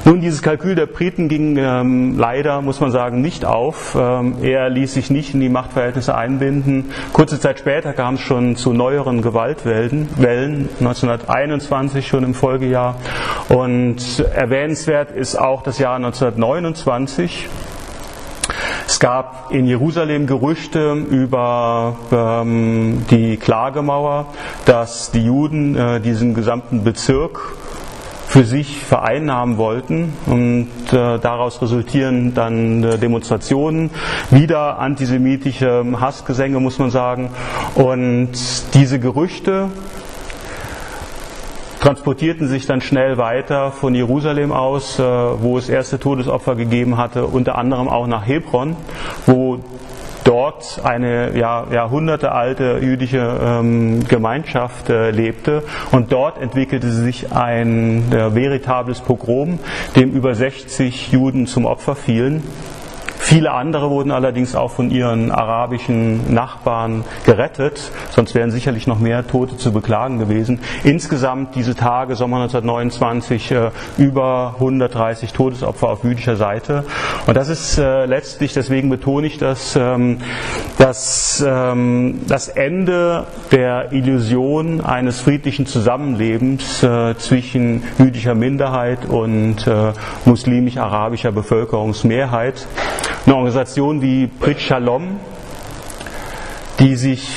Nun, 0.03 0.19
dieses 0.19 0.41
Kalkül 0.41 0.73
der 0.73 0.87
Briten 0.87 1.29
ging 1.29 1.57
ähm, 1.57 2.17
leider, 2.17 2.61
muss 2.61 2.79
man 2.79 2.89
sagen, 2.91 3.21
nicht 3.21 3.45
auf. 3.45 3.95
Ähm, 3.99 4.37
er 4.41 4.67
ließ 4.67 4.95
sich 4.95 5.11
nicht 5.11 5.35
in 5.35 5.39
die 5.39 5.49
Machtverhältnisse 5.49 6.15
einbinden. 6.15 6.91
Kurze 7.13 7.39
Zeit 7.39 7.59
später 7.59 7.93
kam 7.93 8.15
es 8.15 8.21
schon 8.21 8.55
zu 8.55 8.73
neueren 8.73 9.21
Gewaltwellen, 9.21 10.09
Wellen, 10.17 10.69
1921 10.79 12.07
schon 12.07 12.23
im 12.23 12.33
Folgejahr. 12.33 12.95
Und 13.49 14.25
erwähnenswert 14.33 15.11
ist 15.11 15.35
auch 15.35 15.61
das 15.61 15.77
Jahr 15.77 15.97
1929. 15.97 17.47
Es 18.87 18.99
gab 18.99 19.51
in 19.51 19.67
Jerusalem 19.67 20.25
Gerüchte 20.25 20.93
über 20.93 21.95
ähm, 22.11 23.05
die 23.11 23.37
Klagemauer, 23.37 24.25
dass 24.65 25.11
die 25.11 25.25
Juden 25.25 25.75
äh, 25.75 26.01
diesen 26.01 26.33
gesamten 26.33 26.83
Bezirk 26.83 27.39
für 28.31 28.45
sich 28.45 28.77
vereinnahmen 28.77 29.57
wollten. 29.57 30.13
Und 30.25 30.69
äh, 30.93 31.19
daraus 31.19 31.61
resultieren 31.61 32.33
dann 32.33 32.81
äh, 32.81 32.97
Demonstrationen, 32.97 33.89
wieder 34.29 34.79
antisemitische 34.79 35.83
Hassgesänge, 35.99 36.61
muss 36.61 36.79
man 36.79 36.91
sagen. 36.91 37.31
Und 37.75 38.31
diese 38.73 38.99
Gerüchte 38.99 39.67
transportierten 41.81 42.47
sich 42.47 42.65
dann 42.67 42.79
schnell 42.79 43.17
weiter 43.17 43.73
von 43.73 43.93
Jerusalem 43.93 44.53
aus, 44.53 44.97
äh, 44.97 45.03
wo 45.03 45.57
es 45.57 45.67
erste 45.67 45.99
Todesopfer 45.99 46.55
gegeben 46.55 46.95
hatte, 46.95 47.25
unter 47.25 47.57
anderem 47.57 47.89
auch 47.89 48.07
nach 48.07 48.25
Hebron, 48.25 48.77
wo 49.25 49.59
dort 50.41 50.83
eine 50.83 51.37
ja, 51.37 51.67
jahrhundertealte 51.71 52.79
jüdische 52.81 53.19
ähm, 53.19 54.07
Gemeinschaft 54.07 54.89
äh, 54.89 55.11
lebte 55.11 55.61
und 55.91 56.11
dort 56.11 56.41
entwickelte 56.41 56.89
sich 56.89 57.31
ein 57.31 58.11
äh, 58.11 58.33
veritables 58.33 59.01
Pogrom, 59.01 59.59
dem 59.95 60.11
über 60.13 60.33
60 60.33 61.11
Juden 61.11 61.45
zum 61.45 61.65
Opfer 61.65 61.95
fielen. 61.95 62.41
Viele 63.31 63.53
andere 63.53 63.89
wurden 63.89 64.11
allerdings 64.11 64.55
auch 64.55 64.71
von 64.71 64.91
ihren 64.91 65.31
arabischen 65.31 66.33
Nachbarn 66.33 67.05
gerettet, 67.25 67.89
sonst 68.09 68.35
wären 68.35 68.51
sicherlich 68.51 68.87
noch 68.87 68.99
mehr 68.99 69.25
Tote 69.25 69.55
zu 69.55 69.71
beklagen 69.71 70.19
gewesen. 70.19 70.59
Insgesamt 70.83 71.55
diese 71.55 71.73
Tage, 71.73 72.17
Sommer 72.17 72.41
1929, 72.41 73.51
äh, 73.51 73.71
über 73.97 74.55
130 74.55 75.31
Todesopfer 75.31 75.87
auf 75.87 76.03
jüdischer 76.03 76.35
Seite. 76.35 76.83
Und 77.25 77.37
das 77.37 77.47
ist 77.47 77.77
äh, 77.77 78.03
letztlich, 78.03 78.51
deswegen 78.51 78.89
betone 78.89 79.27
ich 79.27 79.37
das, 79.37 79.77
ähm, 79.77 80.17
dass 80.77 81.41
ähm, 81.47 82.23
das 82.27 82.49
Ende 82.49 83.27
der 83.53 83.93
Illusion 83.93 84.81
eines 84.81 85.21
friedlichen 85.21 85.65
Zusammenlebens 85.67 86.83
äh, 86.83 87.15
zwischen 87.17 87.83
jüdischer 87.97 88.35
Minderheit 88.35 89.05
und 89.05 89.65
muslimisch-arabischer 90.25 91.31
Bevölkerungsmehrheit. 91.31 92.67
Eine 93.25 93.35
Organisation 93.35 94.01
wie 94.01 94.25
Brit 94.25 94.59
Shalom, 94.59 95.19
die 96.79 96.95
sich 96.95 97.29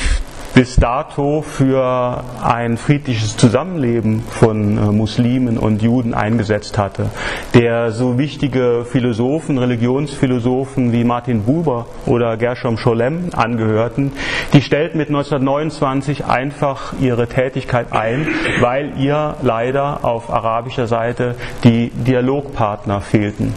bis 0.55 0.77
dato 0.77 1.43
für 1.43 2.25
ein 2.43 2.79
friedliches 2.79 3.37
Zusammenleben 3.37 4.21
von 4.21 4.79
äh, 4.79 4.81
Muslimen 4.93 5.59
und 5.59 5.83
Juden 5.83 6.15
eingesetzt 6.15 6.79
hatte, 6.79 7.11
der 7.53 7.91
so 7.91 8.17
wichtige 8.17 8.87
Philosophen, 8.91 9.59
Religionsphilosophen 9.59 10.93
wie 10.93 11.05
Martin 11.05 11.43
Buber 11.43 11.87
oder 12.07 12.39
Gershom 12.39 12.79
Scholem 12.79 13.31
angehörten, 13.35 14.13
die 14.55 14.63
stellten 14.63 14.97
mit 14.97 15.09
1929 15.09 16.25
einfach 16.25 16.95
ihre 16.99 17.27
Tätigkeit 17.27 17.93
ein, 17.93 18.27
weil 18.61 18.93
ihr 18.99 19.35
leider 19.43 20.03
auf 20.03 20.33
arabischer 20.33 20.87
Seite 20.87 21.35
die 21.63 21.91
Dialogpartner 21.91 23.03
fehlten. 23.03 23.53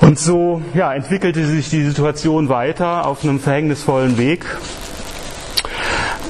Und 0.00 0.18
so 0.18 0.62
ja, 0.74 0.94
entwickelte 0.94 1.44
sich 1.46 1.68
die 1.68 1.84
Situation 1.84 2.48
weiter 2.48 3.06
auf 3.06 3.22
einem 3.22 3.38
verhängnisvollen 3.38 4.16
Weg. 4.16 4.44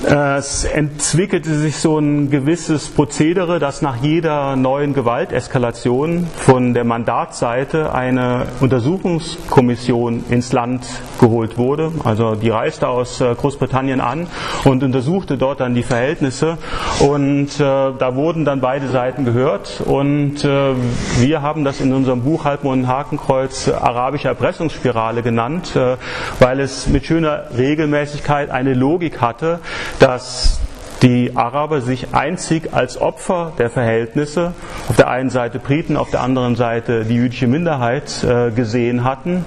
Es 0.02 0.64
entwickelte 0.64 1.54
sich 1.54 1.76
so 1.76 1.98
ein 1.98 2.30
gewisses 2.30 2.88
Prozedere, 2.88 3.58
dass 3.58 3.82
nach 3.82 3.96
jeder 3.96 4.56
neuen 4.56 4.94
Gewalteskalation 4.94 6.26
von 6.36 6.72
der 6.72 6.84
Mandatsseite 6.84 7.92
eine 7.92 8.46
Untersuchungskommission 8.60 10.24
ins 10.30 10.52
Land 10.52 10.86
geholt 11.20 11.58
wurde. 11.58 11.92
Also 12.02 12.34
die 12.34 12.48
reiste 12.48 12.88
aus 12.88 13.20
äh, 13.20 13.34
Großbritannien 13.34 14.00
an 14.00 14.26
und 14.64 14.82
untersuchte 14.82 15.36
dort 15.36 15.60
dann 15.60 15.74
die 15.74 15.82
Verhältnisse. 15.82 16.56
Und 17.00 17.48
äh, 17.56 17.58
da 17.58 18.14
wurden 18.14 18.46
dann 18.46 18.62
beide 18.62 18.88
Seiten 18.88 19.26
gehört. 19.26 19.82
Und 19.84 20.42
äh, 20.44 20.72
wir 21.18 21.42
haben 21.42 21.62
das 21.62 21.80
in 21.82 21.92
unserem 21.92 22.22
Buch 22.22 22.44
Halbmond 22.46 22.86
Hakenkreuz 22.86 23.68
arabische 23.68 24.28
Erpressungsspirale 24.28 25.22
genannt, 25.22 25.76
äh, 25.76 25.96
weil 26.38 26.60
es 26.60 26.86
mit 26.86 27.04
schöner 27.04 27.44
Regelmäßigkeit 27.56 28.50
eine 28.50 28.72
Logik 28.72 29.20
hatte, 29.20 29.60
dass 29.98 30.60
die 31.02 31.32
Araber 31.34 31.80
sich 31.80 32.14
einzig 32.14 32.74
als 32.74 33.00
Opfer 33.00 33.52
der 33.58 33.70
Verhältnisse, 33.70 34.52
auf 34.88 34.96
der 34.96 35.08
einen 35.08 35.30
Seite 35.30 35.58
Briten, 35.58 35.96
auf 35.96 36.10
der 36.10 36.20
anderen 36.20 36.56
Seite 36.56 37.04
die 37.04 37.14
jüdische 37.14 37.46
Minderheit 37.46 38.22
äh, 38.22 38.50
gesehen 38.50 39.04
hatten, 39.04 39.46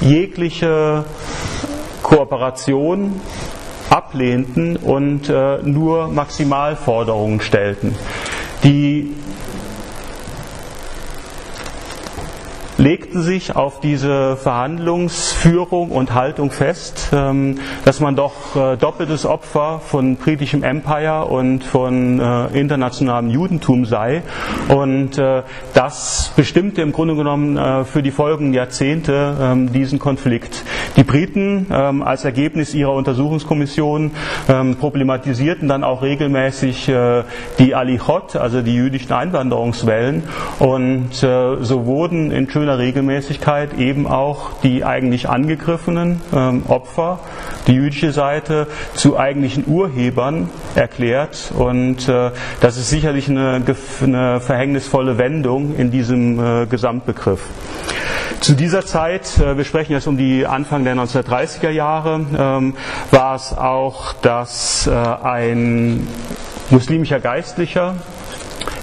jegliche 0.00 1.04
Kooperation 2.02 3.20
ablehnten 3.90 4.76
und 4.76 5.28
äh, 5.28 5.58
nur 5.62 6.08
Maximalforderungen 6.08 7.40
stellten. 7.40 7.94
Die 8.62 9.14
legten 12.84 13.22
sich 13.22 13.56
auf 13.56 13.80
diese 13.80 14.36
Verhandlungsführung 14.36 15.90
und 15.90 16.12
Haltung 16.12 16.50
fest, 16.50 17.08
ähm, 17.14 17.56
dass 17.86 17.98
man 18.00 18.14
doch 18.14 18.54
äh, 18.54 18.76
doppeltes 18.76 19.24
Opfer 19.24 19.80
von 19.82 20.16
britischem 20.16 20.62
Empire 20.62 21.24
und 21.24 21.64
von 21.64 22.20
äh, 22.20 22.46
internationalem 22.48 23.30
Judentum 23.30 23.86
sei. 23.86 24.22
Und 24.68 25.16
äh, 25.16 25.44
das 25.72 26.34
bestimmte 26.36 26.82
im 26.82 26.92
Grunde 26.92 27.16
genommen 27.16 27.84
für 27.86 28.02
die 28.02 28.10
folgenden 28.10 28.52
Jahrzehnte 28.52 29.34
ähm, 29.40 29.72
diesen 29.72 29.98
Konflikt. 29.98 30.62
Die 30.96 31.04
Briten 31.04 31.66
ähm, 31.70 32.02
als 32.02 32.24
Ergebnis 32.24 32.74
ihrer 32.74 32.92
Untersuchungskommission 32.92 34.10
problematisierten 34.78 35.68
dann 35.68 35.84
auch 35.84 36.02
regelmäßig 36.02 36.90
die 37.58 37.74
Alichot, 37.74 38.36
also 38.36 38.60
die 38.60 38.74
jüdischen 38.74 39.12
Einwanderungswellen. 39.12 40.24
Und 40.58 41.14
so 41.14 41.86
wurden 41.86 42.30
in 42.30 42.50
schöner 42.50 42.73
Regelmäßigkeit 42.78 43.74
eben 43.78 44.06
auch 44.06 44.50
die 44.62 44.84
eigentlich 44.84 45.28
angegriffenen 45.28 46.20
ähm, 46.32 46.62
Opfer, 46.68 47.20
die 47.66 47.72
jüdische 47.72 48.12
Seite, 48.12 48.66
zu 48.94 49.18
eigentlichen 49.18 49.64
Urhebern 49.66 50.50
erklärt. 50.74 51.52
Und 51.56 52.08
äh, 52.08 52.30
das 52.60 52.76
ist 52.76 52.90
sicherlich 52.90 53.28
eine, 53.28 53.62
eine, 54.02 54.40
verhängnisvolle 54.40 55.18
Wendung 55.18 55.76
in 55.76 55.90
diesem 55.90 56.38
äh, 56.38 56.66
Gesamtbegriff. 56.66 57.40
Zu 58.40 58.54
dieser 58.54 58.84
Zeit, 58.84 59.38
äh, 59.38 59.56
wir 59.56 59.64
sprechen 59.64 59.92
jetzt 59.92 60.06
um 60.06 60.16
die 60.16 60.46
Anfang 60.46 60.84
der 60.84 60.94
1930er 60.96 61.70
Jahre, 61.70 62.26
ähm, 62.36 62.74
war 63.10 63.36
es 63.36 63.56
auch, 63.56 64.12
dass 64.14 64.86
äh, 64.86 64.90
ein 64.90 66.06
muslimischer 66.70 67.20
Geistlicher 67.20 67.96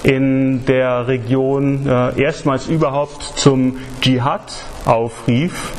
in 0.03 0.65
der 0.65 1.07
Region 1.07 1.87
äh, 1.87 2.21
erstmals 2.21 2.67
überhaupt 2.67 3.21
zum 3.35 3.77
Dschihad 4.01 4.51
aufrief. 4.85 5.71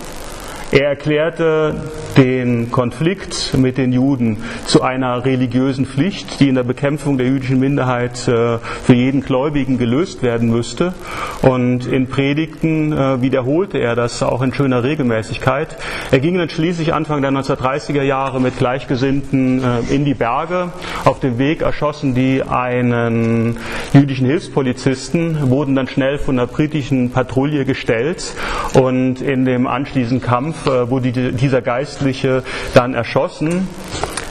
Er 0.73 0.88
erklärte 0.88 1.75
den 2.17 2.71
Konflikt 2.71 3.55
mit 3.59 3.76
den 3.76 3.93
Juden 3.93 4.38
zu 4.64 4.81
einer 4.81 5.23
religiösen 5.23 5.85
Pflicht, 5.85 6.41
die 6.41 6.49
in 6.49 6.55
der 6.55 6.62
Bekämpfung 6.62 7.19
der 7.19 7.26
jüdischen 7.26 7.61
Minderheit 7.61 8.26
äh, 8.26 8.57
für 8.57 8.95
jeden 8.95 9.21
Gläubigen 9.21 9.76
gelöst 9.76 10.23
werden 10.23 10.49
müsste. 10.49 10.95
Und 11.43 11.85
in 11.85 12.07
Predigten 12.07 12.91
äh, 12.91 13.21
wiederholte 13.21 13.81
er 13.81 13.95
das 13.95 14.23
auch 14.23 14.41
in 14.41 14.55
schöner 14.55 14.83
Regelmäßigkeit. 14.83 15.76
Er 16.11 16.21
ging 16.21 16.38
dann 16.38 16.49
schließlich 16.49 16.95
Anfang 16.95 17.21
der 17.21 17.33
1930er 17.33 18.02
Jahre 18.02 18.41
mit 18.41 18.57
Gleichgesinnten 18.57 19.62
äh, 19.62 19.95
in 19.95 20.07
die 20.07 20.14
Berge. 20.14 20.73
Auf 21.05 21.21
dem 21.21 21.37
Weg 21.37 21.61
erschossen 21.61 22.14
die 22.14 22.43
einen 22.45 23.59
jüdischen 23.93 24.26
Hilfspolizisten, 24.26 25.50
wurden 25.50 25.75
dann 25.75 25.87
schnell 25.87 26.17
von 26.17 26.38
der 26.38 26.47
britischen 26.47 27.11
Patrouille 27.11 27.67
gestellt 27.67 28.35
und 28.73 29.21
in 29.21 29.45
dem 29.45 29.67
anschließenden 29.67 30.26
Kampf 30.26 30.62
wurde 30.66 31.12
dieser 31.12 31.61
Geist 31.61 31.83
Geistliche 31.83 32.42
dann 32.75 32.95
erschossen. 32.95 33.69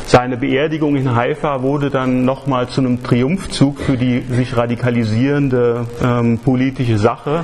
Seine 0.05 0.37
Beerdigung 0.37 0.95
in 0.95 1.15
Haifa 1.15 1.61
wurde 1.61 1.89
dann 1.89 2.25
nochmal 2.25 2.67
zu 2.69 2.81
einem 2.81 3.03
Triumphzug 3.03 3.79
für 3.79 3.97
die 3.97 4.21
sich 4.21 4.55
radikalisierende 4.55 5.85
ähm, 6.03 6.39
politische 6.39 6.97
Sache 6.97 7.43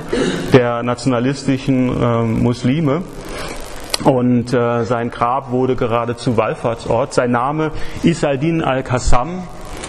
der 0.52 0.82
nationalistischen 0.82 1.90
ähm, 2.00 2.42
Muslime. 2.42 3.02
Und 4.04 4.52
äh, 4.54 4.84
sein 4.84 5.10
Grab 5.10 5.50
wurde 5.50 5.76
geradezu 5.76 6.36
Wallfahrtsort. 6.36 7.12
Sein 7.12 7.32
Name 7.32 7.72
Isaldin 8.02 8.62
al-Qassam 8.62 9.42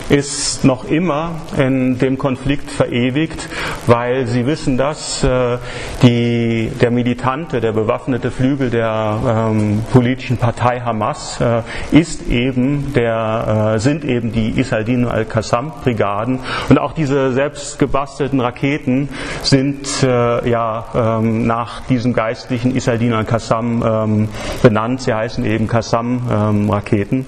ist 0.09 0.65
noch 0.65 0.85
immer 0.85 1.35
in 1.57 1.99
dem 1.99 2.17
Konflikt 2.17 2.71
verewigt, 2.71 3.47
weil 3.85 4.25
sie 4.25 4.45
wissen, 4.47 4.77
dass 4.77 5.23
äh, 5.23 5.57
die, 6.01 6.71
der 6.81 6.89
militante, 6.89 7.61
der 7.61 7.73
bewaffnete 7.73 8.31
Flügel 8.31 8.71
der 8.71 9.49
ähm, 9.51 9.83
politischen 9.91 10.37
Partei 10.37 10.81
Hamas 10.81 11.39
äh, 11.39 11.61
ist 11.91 12.27
eben 12.27 12.93
der, 12.93 13.73
äh, 13.75 13.79
sind 13.79 14.03
eben 14.03 14.31
die 14.31 14.59
Isaldin 14.59 15.05
al-Qassam-Brigaden 15.05 16.39
und 16.69 16.79
auch 16.79 16.93
diese 16.93 17.31
selbst 17.31 17.77
gebastelten 17.77 18.39
Raketen 18.39 19.09
sind 19.43 19.87
äh, 20.01 20.49
ja 20.49 20.85
ähm, 21.19 21.45
nach 21.45 21.81
diesem 21.81 22.13
geistlichen 22.13 22.75
Isaldin 22.75 23.13
al-Qassam 23.13 23.83
ähm, 23.85 24.29
benannt. 24.63 25.01
Sie 25.01 25.13
heißen 25.13 25.45
eben 25.45 25.67
Qassam-Raketen 25.67 27.25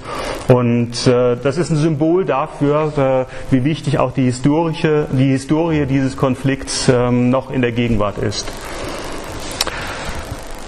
ähm, 0.50 0.56
und 0.56 1.08
äh, 1.08 1.38
das 1.42 1.58
ist 1.58 1.70
ein 1.70 1.78
Symbol 1.78 2.26
dafür, 2.26 2.71
äh, 2.74 3.26
wie 3.52 3.64
wichtig 3.64 4.00
auch 4.00 4.12
die, 4.12 4.24
historische, 4.24 5.08
die 5.12 5.30
Historie 5.30 5.86
dieses 5.86 6.18
Konflikts 6.18 6.90
ähm, 6.90 7.30
noch 7.30 7.52
in 7.52 7.62
der 7.62 7.72
Gegenwart 7.72 8.18
ist. 8.18 8.52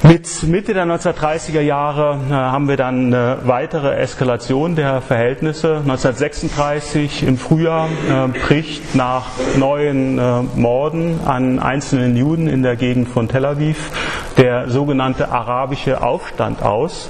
Mit 0.05 0.43
Mitte 0.43 0.73
der 0.73 0.85
1930er 0.85 1.61
Jahre 1.61 2.19
äh, 2.29 2.33
haben 2.33 2.67
wir 2.67 2.75
dann 2.75 3.13
eine 3.13 3.37
weitere 3.45 3.95
Eskalation 3.95 4.75
der 4.75 4.99
Verhältnisse. 4.99 5.77
1936 5.77 7.23
im 7.23 7.37
Frühjahr 7.37 7.87
äh, 7.87 8.27
bricht 8.27 8.95
nach 8.95 9.27
neuen 9.57 10.19
äh, 10.19 10.41
Morden 10.55 11.21
an 11.25 11.59
einzelnen 11.59 12.17
Juden 12.17 12.47
in 12.49 12.63
der 12.63 12.75
Gegend 12.75 13.07
von 13.07 13.29
Tel 13.29 13.45
Aviv 13.45 13.91
der 14.37 14.69
sogenannte 14.69 15.29
arabische 15.29 16.03
Aufstand 16.03 16.61
aus 16.61 17.09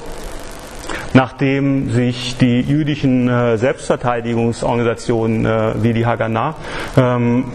nachdem 1.13 1.89
sich 1.91 2.37
die 2.37 2.61
jüdischen 2.61 3.29
äh, 3.29 3.57
Selbstverteidigungsorganisationen 3.57 5.45
äh, 5.45 5.83
wie 5.83 5.93
die 5.93 6.05
Haganah 6.05 6.55
ähm, 6.97 7.45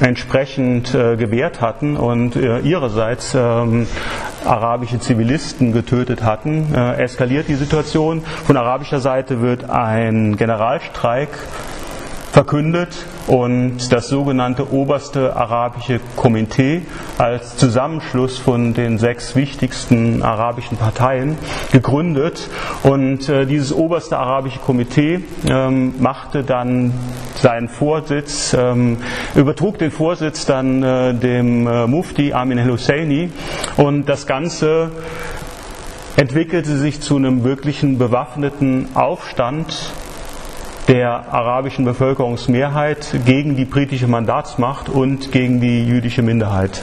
entsprechend 0.00 0.94
äh, 0.94 1.16
gewehrt 1.16 1.60
hatten 1.60 1.96
und 1.96 2.34
ihrerseits 2.36 3.34
ähm, 3.34 3.86
arabische 4.44 4.98
Zivilisten 4.98 5.72
getötet 5.72 6.24
hatten, 6.24 6.74
eskaliert 6.74 7.46
die 7.46 7.54
Situation. 7.54 8.24
Von 8.44 8.56
arabischer 8.56 8.98
Seite 8.98 9.40
wird 9.40 9.70
ein 9.70 10.36
Generalstreik 10.36 11.28
verkündet 12.32 12.88
und 13.26 13.92
das 13.92 14.08
sogenannte 14.08 14.72
oberste 14.72 15.36
arabische 15.36 16.00
Komitee 16.16 16.80
als 17.18 17.58
Zusammenschluss 17.58 18.38
von 18.38 18.72
den 18.72 18.96
sechs 18.96 19.36
wichtigsten 19.36 20.22
arabischen 20.22 20.78
Parteien 20.78 21.36
gegründet. 21.72 22.48
Und 22.82 23.28
äh, 23.28 23.44
dieses 23.44 23.72
oberste 23.72 24.18
arabische 24.18 24.60
Komitee 24.60 25.20
ähm, 25.46 25.94
machte 26.00 26.42
dann 26.42 26.94
seinen 27.34 27.68
Vorsitz, 27.68 28.56
ähm, 28.58 28.96
übertrug 29.34 29.78
den 29.78 29.90
Vorsitz 29.90 30.46
dann 30.46 30.82
äh, 30.82 31.14
dem 31.14 31.66
äh, 31.66 31.86
Mufti 31.86 32.32
Amin 32.32 32.56
el-Husseini 32.56 33.30
und 33.76 34.08
das 34.08 34.26
Ganze 34.26 34.90
entwickelte 36.16 36.76
sich 36.78 37.02
zu 37.02 37.16
einem 37.16 37.44
wirklichen 37.44 37.98
bewaffneten 37.98 38.88
Aufstand 38.94 39.92
der 40.88 41.32
arabischen 41.32 41.84
Bevölkerungsmehrheit 41.84 43.20
gegen 43.24 43.56
die 43.56 43.64
britische 43.64 44.08
Mandatsmacht 44.08 44.88
und 44.88 45.32
gegen 45.32 45.60
die 45.60 45.86
jüdische 45.86 46.22
Minderheit. 46.22 46.82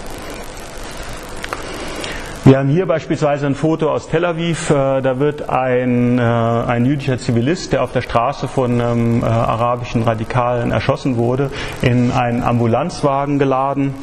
Wir 2.46 2.58
haben 2.58 2.70
hier 2.70 2.88
beispielsweise 2.88 3.46
ein 3.46 3.54
Foto 3.54 3.92
aus 3.92 4.08
Tel 4.08 4.26
Aviv. 4.26 4.72
Äh, 4.72 5.02
da 5.02 5.20
wird 5.20 5.50
ein, 5.50 6.18
äh, 6.18 6.22
ein 6.22 6.86
jüdischer 6.86 7.20
Zivilist, 7.20 7.74
der 7.74 7.84
auf 7.84 7.92
der 7.92 8.02
Straße 8.02 8.48
von 8.48 8.82
einem 8.82 9.22
äh, 9.22 9.26
arabischen 9.26 10.02
Radikalen 10.02 10.72
erschossen 10.72 11.18
wurde, 11.18 11.52
in 11.82 12.12
einen 12.12 12.42
Ambulanzwagen 12.42 13.38
geladen. 13.38 13.94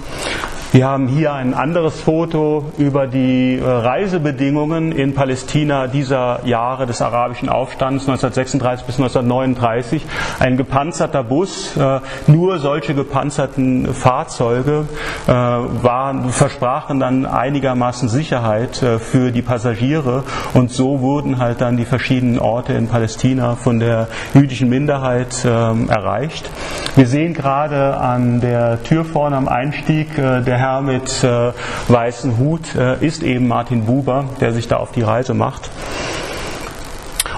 Wir 0.77 0.87
haben 0.87 1.09
hier 1.09 1.33
ein 1.33 1.55
anderes 1.55 1.99
Foto 2.03 2.67
über 2.77 3.07
die 3.07 3.59
äh, 3.59 3.67
Reisebedingungen 3.67 4.93
in 4.93 5.15
Palästina 5.15 5.87
dieser 5.87 6.45
Jahre 6.45 6.85
des 6.85 7.01
arabischen 7.01 7.49
Aufstands 7.49 8.03
1936 8.07 8.85
bis 8.85 8.99
1939. 8.99 10.05
Ein 10.39 10.59
gepanzerter 10.59 11.25
Bus, 11.25 11.75
äh, 11.79 12.01
nur 12.27 12.59
solche 12.59 12.95
gepanzerten 12.95 13.95
Fahrzeuge 13.95 14.85
äh, 15.27 15.31
waren, 15.31 16.29
versprachen 16.29 17.01
dann 17.01 17.25
einigermaßen 17.25 18.11
Sicherheit 18.11 18.77
für 18.77 19.33
die 19.33 19.41
Passagiere 19.41 20.25
und 20.53 20.71
so 20.71 21.01
wurden 21.01 21.39
halt 21.39 21.63
dann 21.63 21.79
die 21.79 21.87
verschiedenen 21.87 22.39
Orte 22.39 22.75
in 22.75 22.89
Palästina 22.89 23.55
von 23.55 23.81
der 23.81 24.09
jüdischen 24.35 24.69
Minderheit 24.69 25.43
ähm, 25.47 25.89
erreicht. 25.89 26.51
Wir 26.97 27.07
sehen 27.07 27.33
gerade 27.33 27.97
an 27.97 28.43
der 28.43 28.83
Tür 28.83 29.07
vorne 29.07 29.37
am 29.37 29.49
Einstieg 29.49 30.15
der 30.17 30.59
Herr 30.59 30.66
mit 30.81 31.25
äh, 31.25 31.53
weißem 31.89 32.39
Hut 32.39 32.75
äh, 32.75 33.05
ist 33.05 33.23
eben 33.23 33.49
Martin 33.49 33.87
Buber, 33.87 34.25
der 34.41 34.53
sich 34.53 34.69
da 34.69 34.77
auf 34.77 34.93
die 34.93 35.03
Reise 35.03 35.35
macht. 35.35 35.71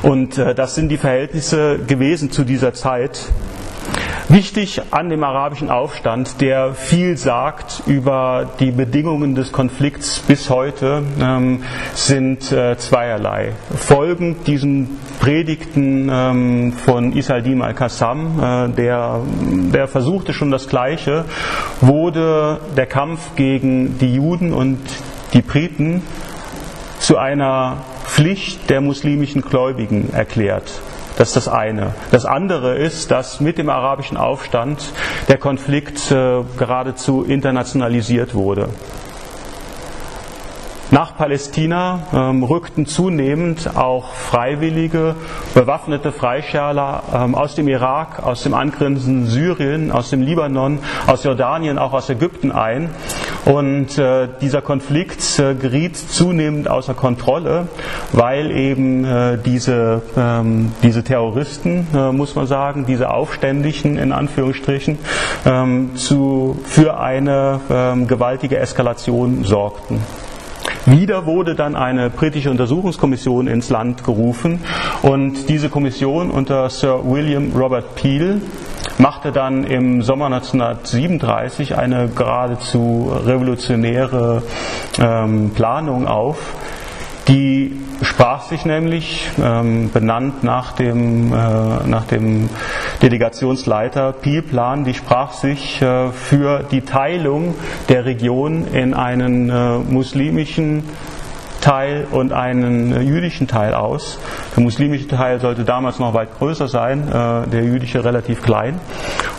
Und 0.03 0.39
äh, 0.39 0.55
das 0.55 0.75
sind 0.75 0.89
die 0.89 0.97
Verhältnisse 0.97 1.79
gewesen 1.79 2.31
zu 2.31 2.45
dieser 2.45 2.73
Zeit. 2.75 3.21
Wichtig 4.31 4.83
an 4.91 5.09
dem 5.09 5.25
arabischen 5.25 5.71
Aufstand, 5.71 6.43
der 6.43 6.75
viel 6.75 7.17
sagt 7.17 7.83
über 7.87 8.47
die 8.61 8.73
Bedingungen 8.73 9.35
des 9.35 9.53
Konflikts 9.53 10.19
bis 10.19 10.51
heute, 10.51 11.03
ähm, 11.19 11.63
sind 11.95 12.53
äh, 12.53 12.77
zweierlei. 12.77 13.53
Folgend 13.75 14.47
diesen 14.47 14.99
Predigten 15.19 16.11
ähm, 16.13 16.73
von 16.75 17.17
Isaldin 17.17 17.63
al-Qassam, 17.63 18.39
äh, 18.39 18.69
der, 18.69 19.23
der 19.73 19.89
versuchte 19.89 20.35
schon 20.35 20.51
das 20.51 20.69
Gleiche, 20.69 21.25
wurde 21.81 22.61
der 22.77 22.87
Kampf 22.87 23.35
gegen 23.35 23.99
die 23.99 24.15
Juden 24.15 24.53
und 24.53 24.79
die 25.33 25.41
Briten 25.41 26.03
zu 26.99 27.17
einer 27.17 27.79
Pflicht 28.05 28.69
der 28.69 28.83
muslimischen 28.83 29.41
Gläubigen 29.41 30.13
erklärt. 30.13 30.83
Das 31.19 31.31
ist 31.31 31.37
das 31.37 31.49
eine. 31.49 31.95
Das 32.13 32.25
andere 32.25 32.77
ist, 32.77 33.11
dass 33.11 33.41
mit 33.41 33.59
dem 33.59 33.71
arabischen 33.71 34.17
Aufstand 34.17 34.93
der 35.27 35.37
Konflikt 35.37 36.13
äh, 36.13 36.45
geradezu 36.57 37.25
internationalisiert 37.25 38.37
wurde. 38.37 38.69
Nach 40.91 41.15
Palästina 41.19 42.01
ähm, 42.15 42.43
rückten 42.43 42.87
zunehmend 42.87 43.77
auch 43.77 44.15
freiwillige, 44.15 45.17
bewaffnete 45.53 46.13
Freischärler 46.13 47.03
ähm, 47.15 47.35
aus 47.35 47.55
dem 47.55 47.69
Irak, 47.69 48.23
aus 48.25 48.43
dem 48.43 48.55
angrenzenden 48.55 49.27
Syrien, 49.27 49.93
aus 49.93 50.09
dem 50.09 50.23
Libanon, 50.23 50.79
aus 51.07 51.25
Jordanien, 51.25 51.77
auch 51.77 51.93
aus 51.93 52.09
Ägypten 52.09 52.53
ein. 52.53 52.89
Und 53.45 53.99
äh, 53.99 54.29
dieser 54.41 54.63
Konflikt 54.63 55.39
äh, 55.39 55.55
geriet 55.55 55.95
zunehmend 55.97 56.71
außer 56.71 56.95
Kontrolle, 56.95 57.69
weil 58.13 58.51
eben 58.51 59.05
äh, 59.05 59.37
diese, 59.45 60.01
ähm, 60.17 60.73
diese 60.83 61.05
Terroristen, 61.05 61.87
äh, 61.95 62.13
muss 62.13 62.35
man 62.35 62.47
sagen, 62.47 62.87
diese 62.87 63.11
Aufständischen 63.11 63.99
in 63.99 64.13
Anführungsstrichen, 64.13 64.99
ähm, 65.45 65.97
zu, 65.97 66.59
für 66.65 66.99
eine 66.99 67.61
ähm, 67.71 68.07
gewaltige 68.07 68.59
Eskalation 68.59 69.45
sorgten. 69.45 70.01
Wieder 70.91 71.27
wurde 71.27 71.55
dann 71.55 71.77
eine 71.77 72.09
britische 72.09 72.51
Untersuchungskommission 72.51 73.47
ins 73.47 73.69
Land 73.69 74.05
gerufen 74.05 74.61
und 75.03 75.51
diese 75.51 75.69
Kommission 75.69 76.31
unter 76.31 76.71
Sir 76.71 77.03
William 77.05 77.53
Robert 77.55 77.95
Peel 77.95 78.41
machte 78.97 79.31
dann 79.31 79.65
im 79.65 80.01
Sommer 80.01 80.27
1937 80.33 81.77
eine 81.77 82.09
geradezu 82.09 83.13
revolutionäre 83.13 84.43
ähm, 84.99 85.51
Planung 85.55 86.07
auf, 86.07 86.39
die 87.29 87.77
sprach 88.03 88.43
sich 88.43 88.65
nämlich, 88.65 89.29
ähm, 89.43 89.91
benannt 89.91 90.45
nach 90.45 90.73
dem, 90.73 91.33
äh, 91.33 91.37
nach 91.87 92.05
dem 92.07 92.49
Delegationsleiter 93.03 94.13
Pielplan, 94.13 94.85
die 94.85 94.95
sprach 94.95 95.33
sich 95.33 95.83
äh, 95.83 96.11
für 96.11 96.65
die 96.71 96.83
Teilung 96.83 97.55
der 97.89 98.05
Region 98.05 98.67
in 98.73 98.95
einen 98.95 99.51
äh, 99.51 99.79
muslimischen 99.79 100.85
Teil 101.61 102.07
und 102.11 102.33
einen 102.33 102.93
äh, 102.93 103.01
jüdischen 103.01 103.47
Teil 103.47 103.75
aus. 103.75 104.19
Der 104.57 104.63
muslimische 104.63 105.09
Teil 105.09 105.41
sollte 105.41 105.65
damals 105.65 105.99
noch 105.99 106.15
weit 106.15 106.39
größer 106.39 106.69
sein, 106.69 107.09
äh, 107.09 107.49
der 107.49 107.65
jüdische 107.65 108.05
relativ 108.05 108.43
klein. 108.43 108.81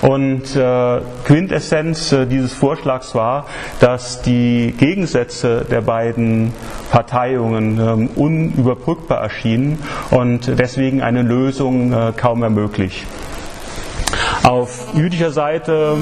Und 0.01 0.55
äh, 0.55 1.01
Quintessenz 1.25 2.15
dieses 2.29 2.53
Vorschlags 2.53 3.15
war, 3.15 3.45
dass 3.79 4.21
die 4.21 4.73
Gegensätze 4.77 5.65
der 5.69 5.81
beiden 5.81 6.53
Parteiungen 6.91 7.79
ähm, 7.79 8.09
unüberbrückbar 8.15 9.19
erschienen 9.19 9.79
und 10.11 10.47
deswegen 10.59 11.01
eine 11.01 11.21
Lösung 11.21 11.93
kaum 12.15 12.39
mehr 12.39 12.49
möglich. 12.49 13.05
Auf 14.43 14.87
jüdischer 14.93 15.31
Seite 15.31 15.97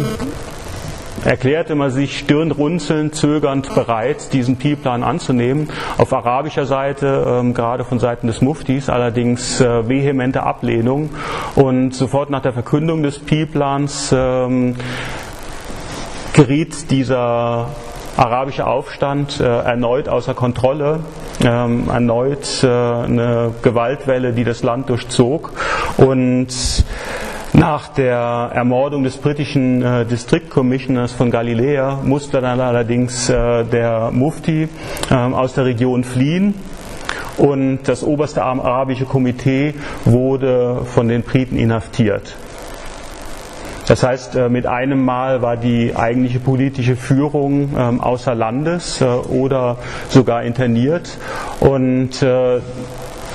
erklärte 1.26 1.76
man 1.76 1.92
sich 1.92 2.20
stirnrunzelnd, 2.20 3.16
zögernd 3.16 3.74
bereit, 3.74 4.34
diesen 4.34 4.58
Pi-Plan 4.58 5.04
anzunehmen. 5.04 5.70
Auf 5.98 6.14
arabischer 6.14 6.66
Seite, 6.66 7.26
ähm, 7.28 7.54
gerade 7.54 7.84
von 7.84 8.00
Seiten 8.00 8.28
des 8.28 8.42
Muftis, 8.42 8.90
allerdings 8.90 9.62
äh, 9.62 9.88
vehemente 9.88 10.44
Ablehnung. 10.44 11.10
Und 11.56 11.94
sofort 11.94 12.30
nach 12.30 12.42
der 12.42 12.54
Verkündung 12.54 13.04
des 13.04 13.20
Pi-Plans 13.20 14.14
ähm, 14.16 14.76
geriet 16.34 16.92
dieser 16.92 17.70
arabische 18.18 18.66
Aufstand 18.66 19.40
äh, 19.40 19.44
erneut 19.44 20.10
außer 20.10 20.34
Kontrolle, 20.34 21.02
ähm, 21.44 21.90
erneut 21.90 22.64
äh, 22.64 22.68
eine 22.68 23.54
Gewaltwelle, 23.62 24.34
die 24.34 24.44
das 24.44 24.64
Land 24.64 24.90
durchzog 24.90 25.54
und 25.98 26.48
nach 27.58 27.88
der 27.88 28.52
Ermordung 28.54 29.04
des 29.04 29.18
britischen 29.18 29.82
äh, 29.82 30.06
District 30.06 30.48
Commissioners 30.48 31.12
von 31.12 31.32
Galiläa 31.32 32.00
musste 32.04 32.40
dann 32.40 32.60
allerdings 32.62 33.30
äh, 33.30 33.64
der 33.66 34.12
Mufti 34.12 34.70
äh, 35.10 35.14
aus 35.16 35.54
der 35.54 35.66
Region 35.66 36.04
fliehen 36.04 36.54
und 37.38 37.80
das 37.86 38.04
oberste 38.04 38.44
arabische 38.44 39.06
Komitee 39.06 39.74
wurde 40.06 40.82
von 40.86 41.08
den 41.08 41.24
Briten 41.24 41.58
inhaftiert. 41.58 42.36
Das 43.88 44.04
heißt, 44.04 44.36
äh, 44.36 44.50
mit 44.50 44.68
einem 44.68 45.04
Mal 45.04 45.42
war 45.42 45.56
die 45.58 45.96
eigentliche 45.96 46.40
politische 46.40 46.96
Führung 46.96 47.70
ähm, 47.78 48.02
außer 48.02 48.36
Landes 48.36 49.02
äh, 49.02 49.06
oder 49.06 49.78
sogar 50.10 50.44
interniert 50.44 51.18
und 51.62 52.22
äh, 52.22 52.60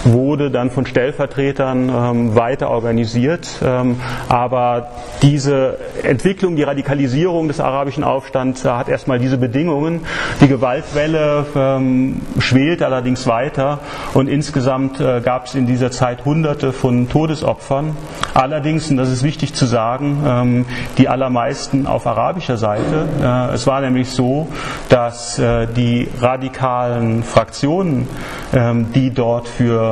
wurde 0.05 0.51
dann 0.51 0.71
von 0.71 0.87
Stellvertretern 0.87 1.89
ähm, 1.89 2.35
weiter 2.35 2.71
organisiert. 2.71 3.49
Ähm, 3.63 4.01
aber 4.29 4.89
diese 5.23 5.79
Entwicklung, 6.03 6.57
die 6.57 6.63
Radikalisierung 6.63 7.49
des 7.49 7.61
arabischen 7.61 8.05
Aufstands 8.05 8.65
äh, 8.65 8.69
hat 8.69 8.89
erstmal 8.89 9.19
diese 9.19 9.39
Bedingungen. 9.39 10.01
Die 10.41 10.49
Gewaltwelle 10.49 11.47
ähm, 11.55 12.23
schwelt 12.39 12.83
allerdings 12.83 13.27
weiter 13.27 13.81
und 14.15 14.29
insgesamt 14.29 15.01
äh, 15.01 15.21
gab 15.21 15.47
es 15.47 15.55
in 15.55 15.67
dieser 15.67 15.91
Zeit 15.91 16.25
Hunderte 16.25 16.73
von 16.73 17.09
Todesopfern. 17.09 17.97
Allerdings, 18.35 18.91
und 18.91 18.97
das 18.97 19.11
ist 19.11 19.23
wichtig 19.23 19.55
zu 19.55 19.67
sagen, 19.67 20.23
ähm, 20.27 20.67
die 20.99 21.09
allermeisten 21.09 21.87
auf 21.87 22.07
arabischer 22.07 22.57
Seite. 22.57 23.09
Äh, 23.21 23.55
es 23.55 23.67
war 23.67 23.81
nämlich 23.81 24.11
so, 24.11 24.49
dass 24.89 25.39
äh, 25.39 25.67
die 25.67 26.09
radikalen 26.21 27.23
Fraktionen, 27.23 28.09
ähm, 28.55 28.87
die 28.95 29.11
dort 29.11 29.49
für 29.49 29.92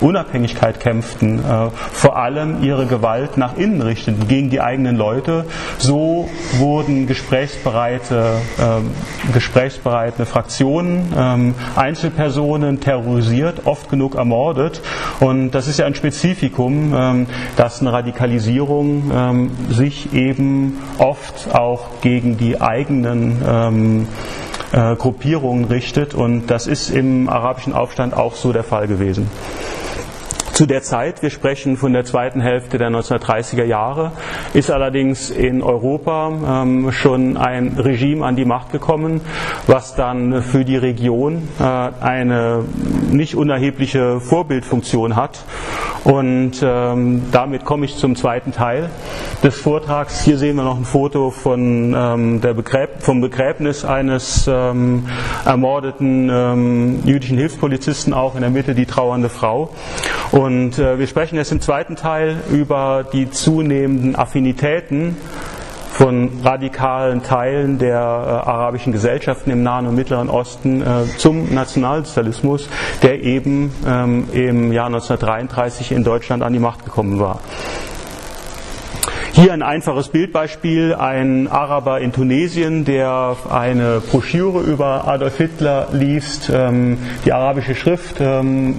Unabhängigkeit 0.00 0.80
kämpften, 0.80 1.38
äh, 1.38 1.70
vor 1.92 2.16
allem 2.16 2.62
ihre 2.62 2.86
Gewalt 2.86 3.36
nach 3.36 3.56
innen 3.56 3.80
richteten, 3.80 4.28
gegen 4.28 4.50
die 4.50 4.60
eigenen 4.60 4.96
Leute. 4.96 5.44
So 5.78 6.28
wurden 6.58 7.06
gesprächsbereite, 7.06 8.36
äh, 8.58 9.32
gesprächsbereite 9.32 10.26
Fraktionen, 10.26 11.12
ähm, 11.16 11.54
Einzelpersonen 11.76 12.80
terrorisiert, 12.80 13.62
oft 13.66 13.88
genug 13.88 14.16
ermordet. 14.16 14.80
Und 15.20 15.52
das 15.52 15.68
ist 15.68 15.78
ja 15.78 15.86
ein 15.86 15.94
Spezifikum, 15.94 16.94
ähm, 16.94 17.26
dass 17.56 17.80
eine 17.80 17.92
Radikalisierung 17.92 19.10
ähm, 19.14 19.50
sich 19.70 20.12
eben 20.12 20.78
oft 20.98 21.54
auch 21.54 22.00
gegen 22.00 22.36
die 22.36 22.60
eigenen 22.60 23.42
ähm, 23.46 24.02
äh, 24.02 24.43
Gruppierungen 24.74 25.66
richtet. 25.66 26.14
Und 26.14 26.48
das 26.48 26.66
ist 26.66 26.90
im 26.90 27.28
arabischen 27.28 27.72
Aufstand 27.72 28.14
auch 28.14 28.34
so 28.34 28.52
der 28.52 28.64
Fall 28.64 28.88
gewesen. 28.88 29.30
Zu 30.54 30.66
der 30.66 30.82
Zeit, 30.82 31.20
wir 31.20 31.30
sprechen 31.30 31.76
von 31.76 31.92
der 31.92 32.04
zweiten 32.04 32.40
Hälfte 32.40 32.78
der 32.78 32.88
1930er 32.88 33.64
Jahre, 33.64 34.12
ist 34.52 34.70
allerdings 34.70 35.28
in 35.28 35.64
Europa 35.64 36.62
ähm, 36.62 36.92
schon 36.92 37.36
ein 37.36 37.76
Regime 37.76 38.24
an 38.24 38.36
die 38.36 38.44
Macht 38.44 38.70
gekommen, 38.70 39.20
was 39.66 39.96
dann 39.96 40.42
für 40.42 40.64
die 40.64 40.76
Region 40.76 41.48
äh, 41.58 41.64
eine 41.64 42.64
nicht 43.10 43.34
unerhebliche 43.34 44.20
Vorbildfunktion 44.20 45.16
hat. 45.16 45.44
Und 46.04 46.62
ähm, 46.62 47.22
damit 47.32 47.64
komme 47.64 47.86
ich 47.86 47.96
zum 47.96 48.14
zweiten 48.14 48.52
Teil 48.52 48.90
des 49.42 49.56
Vortrags. 49.56 50.22
Hier 50.22 50.38
sehen 50.38 50.54
wir 50.56 50.62
noch 50.62 50.76
ein 50.76 50.84
Foto 50.84 51.30
von, 51.30 51.96
ähm, 51.96 52.40
der 52.42 52.54
Begräb 52.54 53.02
vom 53.02 53.20
Begräbnis 53.22 53.84
eines 53.84 54.46
ermordeten 54.46 56.28
jüdischen 57.04 57.38
Hilfspolizisten, 57.38 58.12
auch 58.12 58.34
in 58.34 58.42
der 58.42 58.50
Mitte 58.50 58.74
die 58.74 58.86
trauernde 58.86 59.30
Frau. 59.30 59.70
Und 60.30 60.43
äh, 60.44 60.98
wir 60.98 61.06
sprechen 61.06 61.36
jetzt 61.36 61.52
im 61.52 61.60
zweiten 61.60 61.96
Teil 61.96 62.36
über 62.50 63.04
die 63.12 63.30
zunehmenden 63.30 64.16
Affinitäten 64.16 65.16
von 65.94 66.40
radikalen 66.42 67.22
Teilen 67.22 67.78
der 67.78 67.94
äh, 67.94 68.00
arabischen 68.00 68.92
Gesellschaften 68.92 69.50
im 69.50 69.62
Nahen 69.62 69.86
und 69.86 69.94
Mittleren 69.94 70.28
Osten 70.28 70.82
äh, 70.82 71.04
zum 71.16 71.54
Nationalsozialismus, 71.54 72.68
der 73.02 73.22
eben 73.22 73.72
ähm, 73.86 74.26
im 74.32 74.72
Jahr 74.72 74.86
1933 74.86 75.92
in 75.92 76.02
Deutschland 76.02 76.42
an 76.42 76.52
die 76.52 76.58
Macht 76.58 76.84
gekommen 76.84 77.20
war. 77.20 77.40
Hier 79.34 79.52
ein 79.52 79.62
einfaches 79.62 80.10
Bildbeispiel, 80.10 80.94
ein 80.94 81.48
Araber 81.48 82.00
in 82.00 82.12
Tunesien, 82.12 82.84
der 82.84 83.36
eine 83.50 84.00
Broschüre 84.00 84.60
über 84.60 85.08
Adolf 85.08 85.38
Hitler 85.38 85.88
liest, 85.90 86.50
ähm, 86.54 86.98
die 87.24 87.32
arabische 87.32 87.74
Schrift 87.74 88.16
ähm, 88.20 88.76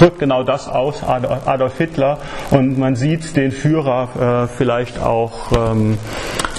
drückt 0.00 0.18
genau 0.18 0.42
das 0.42 0.68
aus, 0.68 1.02
Adolf 1.02 1.76
Hitler. 1.76 2.18
Und 2.50 2.78
man 2.78 2.96
sieht 2.96 3.36
den 3.36 3.52
Führer 3.52 4.46
äh, 4.48 4.56
vielleicht 4.56 4.98
auch 4.98 5.52
ähm, 5.52 5.98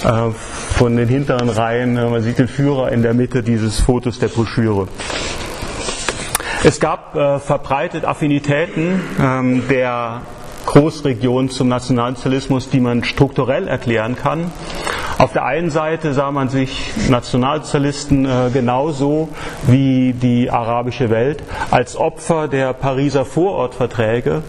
äh, 0.04 0.30
von 0.30 0.96
den 0.96 1.08
hinteren 1.08 1.48
Reihen, 1.48 1.94
man 1.94 2.22
sieht 2.22 2.38
den 2.38 2.48
Führer 2.48 2.92
in 2.92 3.02
der 3.02 3.14
Mitte 3.14 3.42
dieses 3.42 3.80
Fotos 3.80 4.18
der 4.18 4.28
Broschüre. 4.28 4.88
Es 6.64 6.78
gab 6.78 7.16
äh, 7.16 7.40
verbreitet 7.40 8.04
Affinitäten 8.04 9.00
ähm, 9.20 9.64
der 9.68 10.20
Großregion 10.66 11.50
zum 11.50 11.66
Nationalsozialismus, 11.66 12.70
die 12.70 12.78
man 12.78 13.02
strukturell 13.02 13.66
erklären 13.66 14.16
kann. 14.16 14.52
Auf 15.22 15.32
der 15.32 15.44
einen 15.44 15.70
Seite 15.70 16.14
sah 16.14 16.32
man 16.32 16.48
sich 16.48 16.92
Nationalsozialisten 17.08 18.24
äh, 18.24 18.50
genauso 18.52 19.28
wie 19.68 20.14
die 20.14 20.50
arabische 20.50 21.10
Welt 21.10 21.44
als 21.70 21.96
Opfer 21.96 22.48
der 22.48 22.72
Pariser 22.72 23.24
Vorortverträge, 23.24 24.42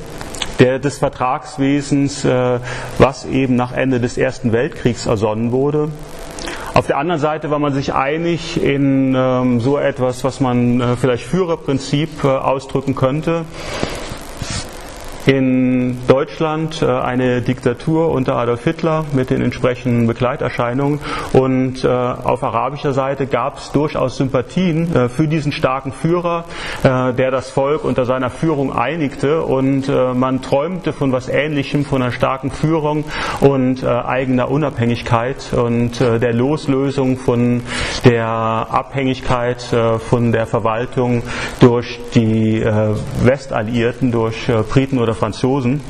der, 0.58 0.80
des 0.80 0.98
Vertragswesens, 0.98 2.26
äh, 2.26 2.60
was 2.98 3.26
eben 3.26 3.56
nach 3.56 3.72
Ende 3.72 4.00
des 4.00 4.18
Ersten 4.18 4.52
Weltkriegs 4.52 5.06
ersonnen 5.06 5.52
wurde. 5.52 5.90
Auf 6.74 6.88
der 6.88 6.98
anderen 6.98 7.22
Seite 7.22 7.52
war 7.52 7.60
man 7.60 7.74
sich 7.74 7.94
einig 7.94 8.60
in 8.60 9.14
ähm, 9.16 9.60
so 9.60 9.78
etwas, 9.78 10.24
was 10.24 10.40
man 10.40 10.82
äh, 10.82 10.96
vielleicht 10.96 11.26
Führerprinzip 11.26 12.24
äh, 12.24 12.30
ausdrücken 12.30 12.96
könnte 12.96 13.46
in 15.26 15.98
Deutschland 16.08 16.82
äh, 16.82 16.86
eine 16.86 17.42
Diktatur 17.42 18.10
unter 18.12 18.36
Adolf 18.36 18.64
Hitler 18.64 19.06
mit 19.14 19.30
den 19.30 19.42
entsprechenden 19.42 20.08
Begleiterscheinungen. 20.08 21.00
Und 21.34 21.84
äh, 21.84 21.88
auf 21.88 22.44
arabischer 22.44 22.94
Seite 22.94 23.28
gab 23.28 23.58
es 23.58 23.72
durchaus 23.72 24.18
Sympathien 24.18 24.94
äh, 24.94 25.10
für 25.10 25.28
diesen 25.28 25.52
starken 25.52 25.92
Führer, 25.92 26.46
der 26.84 27.32
das 27.32 27.50
Volk 27.50 27.84
unter 27.84 28.06
seiner 28.06 28.30
Führung 28.30 28.74
einigte. 28.74 29.44
Und 29.44 29.88
man 29.88 30.42
träumte 30.42 30.92
von 30.94 31.12
was 31.12 31.30
Ähnlichem, 31.30 31.86
von 31.86 32.02
einer 32.02 32.12
starken 32.12 32.52
Führung 32.52 33.06
und 33.40 33.86
eigener 33.86 34.50
Unabhängigkeit 34.50 35.54
und 35.54 36.00
der 36.00 36.34
Loslösung 36.34 37.18
von 37.18 37.62
der 38.06 38.28
Abhängigkeit 38.28 39.62
von 40.10 40.32
der 40.32 40.46
Verwaltung 40.48 41.24
durch 41.60 42.00
die 42.16 42.64
Westalliierten, 43.24 44.12
durch 44.12 44.48
Briten 44.70 45.00
oder 45.00 45.13
oder 45.14 45.20
Franzosen. 45.20 45.82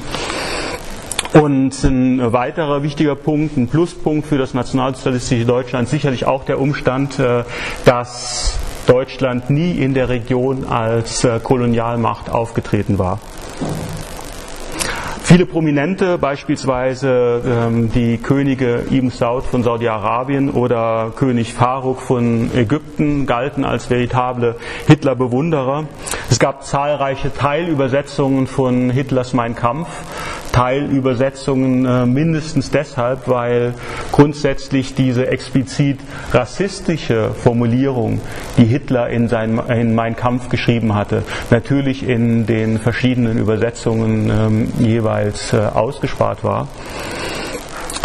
Und 1.34 1.84
ein 1.84 2.32
weiterer 2.32 2.84
wichtiger 2.84 3.16
Punkt, 3.16 3.58
ein 3.58 3.68
Pluspunkt 3.68 4.28
für 4.28 4.38
das 4.38 4.54
nationalsozialistische 4.54 5.46
Deutschland, 5.46 5.90
sicherlich 5.90 6.28
auch 6.28 6.46
der 6.46 6.60
Umstand, 6.60 7.18
äh, 7.18 7.44
dass 7.86 8.60
Deutschland 8.86 9.50
nie 9.50 9.72
in 9.72 9.96
der 9.96 10.10
Region 10.10 10.66
als 10.66 11.24
äh, 11.24 11.40
Kolonialmacht 11.42 12.30
aufgetreten 12.30 13.00
war. 13.00 13.20
Viele 15.34 15.48
Prominente, 15.48 16.20
beispielsweise 16.20 17.42
ähm, 17.44 17.92
die 17.92 18.20
Könige 18.20 18.86
Ibn 18.92 19.10
Saud 19.10 19.46
von 19.46 19.64
Saudi-Arabien 19.64 20.52
oder 20.52 21.12
König 21.16 21.56
Faruk 21.56 22.02
von 22.02 22.52
Ägypten, 22.56 23.26
galten 23.26 23.66
als 23.66 23.90
veritable 23.90 24.58
Hitler-Bewunderer. 24.86 25.86
Es 26.30 26.38
gab 26.38 26.64
zahlreiche 26.64 27.34
Teilübersetzungen 27.34 28.46
von 28.46 28.92
Hitlers 28.92 29.34
Mein 29.34 29.56
Kampf 29.56 29.88
Teilübersetzungen 30.54 31.86
äh, 31.86 32.06
mindestens 32.06 32.72
deshalb, 32.72 33.28
weil 33.28 33.74
grundsätzlich 34.12 34.96
diese 34.96 35.28
explizit 35.28 36.00
rassistische 36.32 37.32
Formulierung, 37.32 38.22
die 38.58 38.66
Hitler 38.66 39.10
in, 39.10 39.28
sein, 39.28 39.60
in 39.68 39.96
Mein 39.96 40.16
Kampf 40.16 40.50
geschrieben 40.50 40.96
hatte, 40.96 41.24
natürlich 41.50 42.08
in 42.08 42.46
den 42.46 42.80
verschiedenen 42.80 43.38
Übersetzungen 43.38 44.30
ähm, 44.30 44.72
jeweils 44.80 45.54
äh, 45.54 45.58
ausgespart 45.58 46.44
war. 46.44 46.68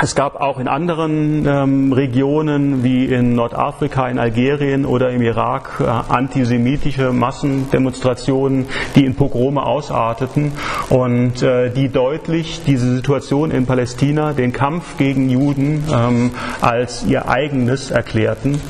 Es 0.01 0.15
gab 0.15 0.41
auch 0.41 0.61
in 0.61 0.69
anderen 0.69 1.45
ähm, 1.45 1.93
Regionen 1.93 2.85
wie 2.85 3.07
in 3.07 3.35
Nordafrika, 3.35 4.09
in 4.09 4.21
Algerien 4.21 4.87
oder 4.87 5.11
im 5.11 5.23
Irak 5.23 5.81
äh, 5.81 5.87
antisemitische 5.87 7.13
Massendemonstrationen, 7.13 8.67
die 8.95 9.05
in 9.05 9.17
Pogrome 9.17 9.65
ausarteten 9.65 10.53
und 10.89 11.43
äh, 11.43 11.71
die 11.71 11.89
deutlich 11.89 12.61
diese 12.65 12.95
Situation 12.95 13.51
in 13.51 13.67
Palästina, 13.67 14.35
den 14.35 14.53
Kampf 14.53 14.99
gegen 14.99 15.31
Juden 15.31 15.83
ähm, 15.93 16.31
als 16.61 17.05
ihr 17.05 17.29
eigenes 17.29 17.91
erklärten. 17.91 18.61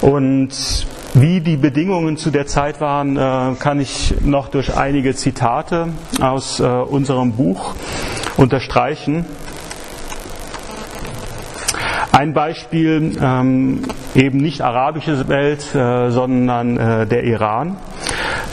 Und 0.00 0.88
wie 1.14 1.40
die 1.40 1.56
Bedingungen 1.56 2.16
zu 2.16 2.32
der 2.32 2.46
Zeit 2.46 2.80
waren, 2.80 3.16
äh, 3.16 3.54
kann 3.60 3.78
ich 3.78 4.14
noch 4.24 4.48
durch 4.48 4.76
einige 4.76 5.14
Zitate 5.14 5.90
aus 6.20 6.58
äh, 6.58 6.64
unserem 6.64 7.34
Buch 7.34 7.76
unterstreichen. 8.36 9.24
Ein 12.12 12.34
Beispiel, 12.34 13.16
ähm, 13.22 13.82
eben 14.14 14.38
nicht 14.38 14.60
arabische 14.60 15.28
Welt, 15.28 15.74
äh, 15.74 16.10
sondern 16.10 16.76
äh, 16.76 17.06
der 17.06 17.24
Iran. 17.24 17.78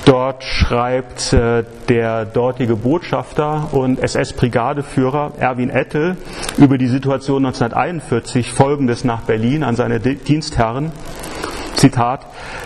Dort 0.05 0.45
schreibt 0.45 1.33
äh, 1.33 1.65
der 1.89 2.25
dortige 2.25 2.77
Botschafter 2.77 3.67
und 3.73 3.99
SS-Brigadeführer 3.99 5.33
Erwin 5.39 5.69
Ettel 5.69 6.15
über 6.57 6.77
die 6.77 6.87
Situation 6.87 7.45
1941 7.45 8.49
Folgendes 8.49 9.03
nach 9.03 9.21
Berlin 9.23 9.63
an 9.63 9.75
seine 9.75 9.99
Dienstherren. 9.99 10.93
Zitat, 11.75 12.25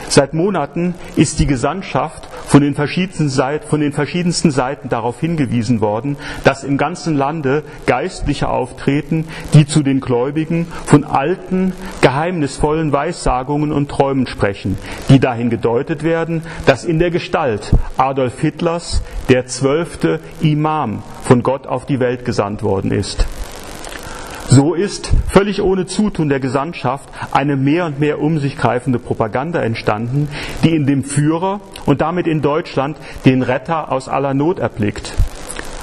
seit 0.09 0.33
Monaten 0.33 0.93
ist 1.15 1.39
die 1.39 1.47
Gesandtschaft 1.47 2.27
von 2.53 2.61
den, 2.61 2.75
verschiedensten 2.75 3.29
Seiten, 3.29 3.67
von 3.67 3.79
den 3.79 3.93
verschiedensten 3.93 4.51
Seiten 4.51 4.87
darauf 4.87 5.19
hingewiesen 5.19 5.81
worden, 5.81 6.17
dass 6.43 6.63
im 6.63 6.77
ganzen 6.77 7.17
Lande 7.17 7.63
Geistliche 7.87 8.47
auftreten, 8.47 9.25
die 9.55 9.65
zu 9.65 9.81
den 9.81 10.01
Gläubigen 10.01 10.67
von 10.85 11.03
alten, 11.03 11.73
geheimnisvollen 12.01 12.91
Weissagungen 12.91 13.71
und 13.71 13.89
Träumen 13.89 14.27
sprechen, 14.27 14.77
die 15.09 15.19
dahin 15.19 15.49
gedeutet 15.49 16.03
werden, 16.03 16.43
dass 16.67 16.85
in 16.85 16.99
der 16.99 17.09
Gestalt 17.09 17.73
Adolf 17.97 18.39
Hitlers 18.39 19.01
der 19.29 19.47
zwölfte 19.47 20.19
Imam 20.39 21.01
von 21.23 21.41
Gott 21.41 21.65
auf 21.65 21.87
die 21.87 21.99
Welt 21.99 22.23
gesandt 22.23 22.61
worden 22.61 22.91
ist. 22.91 23.25
So 24.55 24.75
ist 24.75 25.11
völlig 25.29 25.63
ohne 25.63 25.87
Zutun 25.87 26.29
der 26.29 26.39
Gesandtschaft 26.39 27.09
eine 27.31 27.55
mehr 27.55 27.87
und 27.87 27.99
mehr 27.99 28.21
um 28.21 28.37
sich 28.37 28.55
greifende 28.55 28.99
Propaganda 28.99 29.59
entstanden, 29.63 30.29
die 30.63 30.75
in 30.75 30.85
dem 30.85 31.03
Führer 31.03 31.59
und 31.87 32.01
damit 32.01 32.27
in 32.27 32.43
Deutschland 32.43 32.95
den 33.25 33.41
Retter 33.41 33.91
aus 33.91 34.07
aller 34.07 34.35
Not 34.35 34.59
erblickt. 34.59 35.15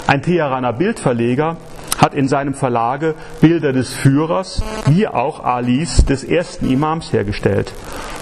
Ein 0.06 0.22
Teheraner 0.22 0.72
Bildverleger 0.72 1.56
hat 1.98 2.14
in 2.14 2.28
seinem 2.28 2.54
Verlage 2.54 3.16
Bilder 3.40 3.72
des 3.72 3.92
Führers 3.92 4.62
wie 4.86 5.08
auch 5.08 5.42
Alis 5.42 6.04
des 6.04 6.22
ersten 6.22 6.70
Imams 6.70 7.12
hergestellt. 7.12 7.72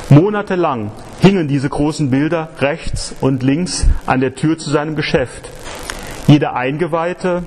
Monatelang 0.09 0.93
hingen 1.21 1.49
diese 1.49 1.69
großen 1.69 2.09
Bilder 2.09 2.49
rechts 2.61 3.15
und 3.21 3.43
links 3.43 3.87
an 4.07 4.21
der 4.21 4.35
Tür 4.35 4.57
zu 4.57 4.71
seinem 4.71 4.97
Geschäft. 4.97 5.51
Jeder 6.27 6.57
Eingeweihte 6.57 7.43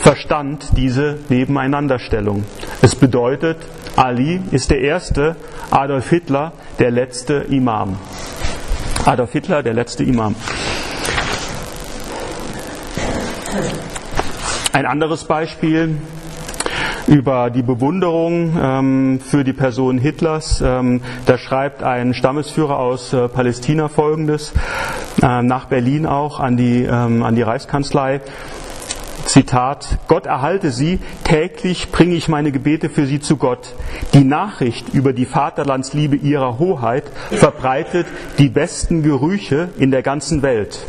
verstand 0.00 0.68
diese 0.76 1.18
Nebeneinanderstellung. 1.28 2.44
Es 2.80 2.94
bedeutet, 2.94 3.58
Ali 3.96 4.40
ist 4.50 4.70
der 4.70 4.80
erste, 4.80 5.36
Adolf 5.70 6.08
Hitler 6.10 6.52
der 6.78 6.90
letzte 6.90 7.34
Imam. 7.34 7.98
Adolf 9.04 9.32
Hitler 9.32 9.62
der 9.62 9.74
letzte 9.74 10.04
Imam. 10.04 10.34
Ein 14.72 14.86
anderes 14.86 15.24
Beispiel 15.24 15.96
über 17.06 17.50
die 17.50 17.62
Bewunderung 17.62 18.56
ähm, 18.60 19.20
für 19.20 19.44
die 19.44 19.52
Person 19.52 19.98
Hitlers. 19.98 20.62
Ähm, 20.64 21.02
da 21.26 21.36
schreibt 21.36 21.82
ein 21.82 22.14
Stammesführer 22.14 22.78
aus 22.78 23.12
äh, 23.12 23.28
Palästina 23.28 23.88
folgendes, 23.88 24.52
äh, 25.22 25.42
nach 25.42 25.66
Berlin 25.66 26.06
auch 26.06 26.40
an 26.40 26.56
die, 26.56 26.84
ähm, 26.84 27.22
an 27.22 27.34
die 27.34 27.42
Reichskanzlei. 27.42 28.20
Zitat, 29.26 29.98
Gott 30.08 30.26
erhalte 30.26 30.70
sie, 30.70 30.98
täglich 31.24 31.90
bringe 31.90 32.14
ich 32.14 32.28
meine 32.28 32.52
Gebete 32.52 32.90
für 32.90 33.06
sie 33.06 33.20
zu 33.20 33.36
Gott. 33.36 33.74
Die 34.14 34.24
Nachricht 34.24 34.92
über 34.92 35.12
die 35.12 35.26
Vaterlandsliebe 35.26 36.16
ihrer 36.16 36.58
Hoheit 36.58 37.04
verbreitet 37.30 38.06
die 38.38 38.48
besten 38.48 39.02
Gerüche 39.02 39.70
in 39.78 39.90
der 39.90 40.02
ganzen 40.02 40.42
Welt. 40.42 40.80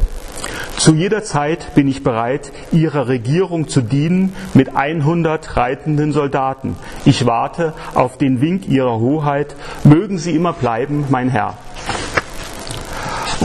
Zu 0.78 0.96
jeder 0.96 1.24
Zeit 1.24 1.76
bin 1.76 1.88
ich 1.88 2.04
bereit, 2.04 2.52
Ihrer 2.74 3.08
Regierung 3.08 3.70
zu 3.70 3.80
dienen 3.82 4.36
mit 4.54 4.76
100 4.76 5.56
reitenden 5.56 6.12
Soldaten. 6.12 6.76
Ich 7.06 7.26
warte 7.26 7.74
auf 7.94 8.18
den 8.18 8.42
Wink 8.42 8.68
Ihrer 8.68 9.00
Hoheit. 9.00 9.56
Mögen 9.86 10.18
Sie 10.18 10.36
immer 10.36 10.52
bleiben, 10.52 11.06
mein 11.10 11.30
Herr. 11.30 11.58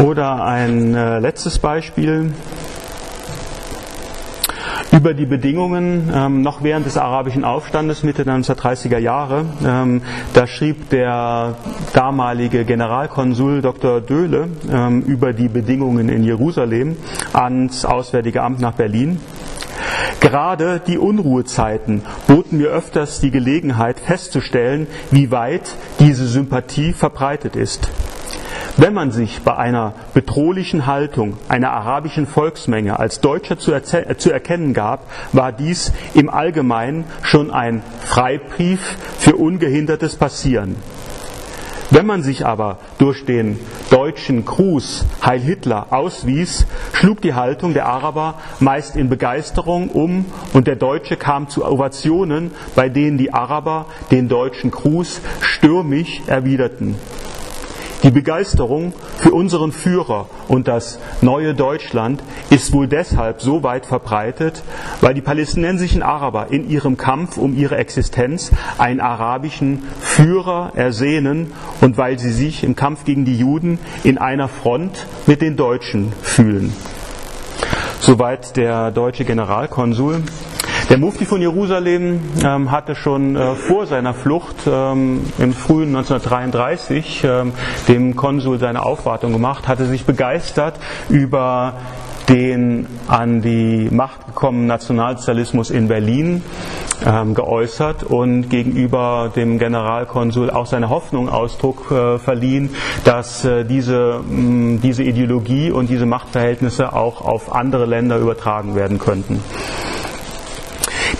Oder 0.02 0.44
ein 0.44 0.94
äh, 0.94 1.18
letztes 1.20 1.58
Beispiel 1.58 2.32
über 4.98 5.14
die 5.14 5.26
Bedingungen 5.26 6.10
ähm, 6.12 6.42
noch 6.42 6.64
während 6.64 6.84
des 6.84 6.96
arabischen 6.96 7.44
Aufstandes 7.44 8.02
Mitte 8.02 8.24
der 8.24 8.34
1930er 8.34 8.98
Jahre. 8.98 9.44
Ähm, 9.64 10.02
da 10.34 10.48
schrieb 10.48 10.90
der 10.90 11.54
damalige 11.92 12.64
Generalkonsul 12.64 13.62
Dr. 13.62 14.00
Döhle 14.00 14.48
ähm, 14.68 15.02
über 15.02 15.32
die 15.32 15.46
Bedingungen 15.46 16.08
in 16.08 16.24
Jerusalem 16.24 16.96
ans 17.32 17.84
Auswärtige 17.84 18.42
Amt 18.42 18.58
nach 18.58 18.72
Berlin. 18.72 19.20
Gerade 20.18 20.80
die 20.84 20.98
Unruhezeiten 20.98 22.02
boten 22.26 22.58
mir 22.58 22.70
öfters 22.70 23.20
die 23.20 23.30
Gelegenheit 23.30 24.00
festzustellen, 24.00 24.88
wie 25.12 25.30
weit 25.30 25.76
diese 26.00 26.26
Sympathie 26.26 26.92
verbreitet 26.92 27.54
ist. 27.54 27.88
Wenn 28.80 28.94
man 28.94 29.10
sich 29.10 29.42
bei 29.42 29.56
einer 29.56 29.92
bedrohlichen 30.14 30.86
Haltung 30.86 31.36
einer 31.48 31.72
arabischen 31.72 32.28
Volksmenge 32.28 32.96
als 32.96 33.20
Deutscher 33.20 33.58
zu, 33.58 33.72
zu, 33.82 34.32
erkennen 34.32 34.72
gab, 34.72 35.10
war 35.32 35.50
dies 35.50 35.92
im 36.14 36.30
Allgemeinen 36.30 37.02
schon 37.24 37.50
ein 37.50 37.82
Freibrief 38.04 38.78
für 39.18 39.34
ungehindertes 39.34 40.14
Passieren. 40.14 40.76
Wenn 41.90 42.06
man 42.06 42.22
sich 42.22 42.46
aber 42.46 42.78
durch 42.98 43.24
den 43.24 43.58
deutschen 43.90 44.44
Gruß 44.44 45.06
Heil 45.26 45.40
Hitler 45.40 45.88
auswies, 45.90 46.64
schlug 46.92 47.20
die 47.20 47.34
Haltung 47.34 47.74
der 47.74 47.86
Araber 47.86 48.34
meist 48.60 48.94
in 48.94 49.08
Begeisterung 49.08 49.88
um 49.88 50.24
und 50.52 50.68
der 50.68 50.76
Deutsche 50.76 51.16
kam 51.16 51.48
zu 51.48 51.66
Ovationen, 51.66 52.52
bei 52.76 52.88
denen 52.88 53.18
die 53.18 53.34
Araber 53.34 53.86
den 54.12 54.28
deutschen 54.28 54.70
Gruß 54.70 55.20
stürmisch 55.40 56.22
erwiderten. 56.28 56.94
Die 58.04 58.12
Begeisterung 58.12 58.92
für 59.18 59.32
unseren 59.32 59.72
Führer 59.72 60.28
und 60.46 60.68
das 60.68 61.00
neue 61.20 61.52
Deutschland 61.52 62.22
ist 62.48 62.72
wohl 62.72 62.86
deshalb 62.86 63.42
so 63.42 63.64
weit 63.64 63.86
verbreitet, 63.86 64.62
weil 65.00 65.14
die 65.14 65.20
palästinensischen 65.20 66.04
Araber 66.04 66.46
in 66.50 66.70
ihrem 66.70 66.96
Kampf 66.96 67.38
um 67.38 67.56
ihre 67.56 67.76
Existenz 67.76 68.52
einen 68.78 69.00
arabischen 69.00 69.82
Führer 70.00 70.72
ersehnen 70.76 71.52
und 71.80 71.98
weil 71.98 72.20
sie 72.20 72.30
sich 72.30 72.62
im 72.62 72.76
Kampf 72.76 73.04
gegen 73.04 73.24
die 73.24 73.36
Juden 73.36 73.80
in 74.04 74.16
einer 74.16 74.46
Front 74.46 75.06
mit 75.26 75.42
den 75.42 75.56
Deutschen 75.56 76.12
fühlen. 76.22 76.72
Soweit 78.00 78.56
der 78.56 78.92
deutsche 78.92 79.24
Generalkonsul. 79.24 80.22
Der 80.90 80.96
Mufti 80.96 81.26
von 81.26 81.42
Jerusalem 81.42 82.18
ähm, 82.42 82.70
hatte 82.70 82.94
schon 82.94 83.36
äh, 83.36 83.54
vor 83.56 83.86
seiner 83.86 84.14
Flucht 84.14 84.56
ähm, 84.66 85.20
im 85.38 85.52
frühen 85.52 85.94
1933 85.94 87.24
ähm, 87.24 87.52
dem 87.88 88.16
Konsul 88.16 88.58
seine 88.58 88.82
Aufwartung 88.82 89.34
gemacht, 89.34 89.68
hatte 89.68 89.84
sich 89.84 90.06
begeistert 90.06 90.80
über 91.10 91.74
den 92.30 92.86
an 93.06 93.42
die 93.42 93.88
Macht 93.90 94.26
gekommenen 94.28 94.66
Nationalsozialismus 94.66 95.68
in 95.68 95.88
Berlin 95.88 96.42
ähm, 97.04 97.34
geäußert 97.34 98.02
und 98.02 98.48
gegenüber 98.48 99.30
dem 99.36 99.58
Generalkonsul 99.58 100.50
auch 100.50 100.66
seine 100.66 100.88
Hoffnung 100.88 101.28
Ausdruck 101.28 101.90
äh, 101.90 102.18
verliehen, 102.18 102.70
dass 103.04 103.44
äh, 103.44 103.64
diese, 103.64 104.20
mh, 104.26 104.78
diese 104.82 105.02
Ideologie 105.02 105.70
und 105.70 105.90
diese 105.90 106.06
Machtverhältnisse 106.06 106.94
auch 106.94 107.20
auf 107.20 107.54
andere 107.54 107.84
Länder 107.84 108.16
übertragen 108.16 108.74
werden 108.74 108.98
könnten. 108.98 109.42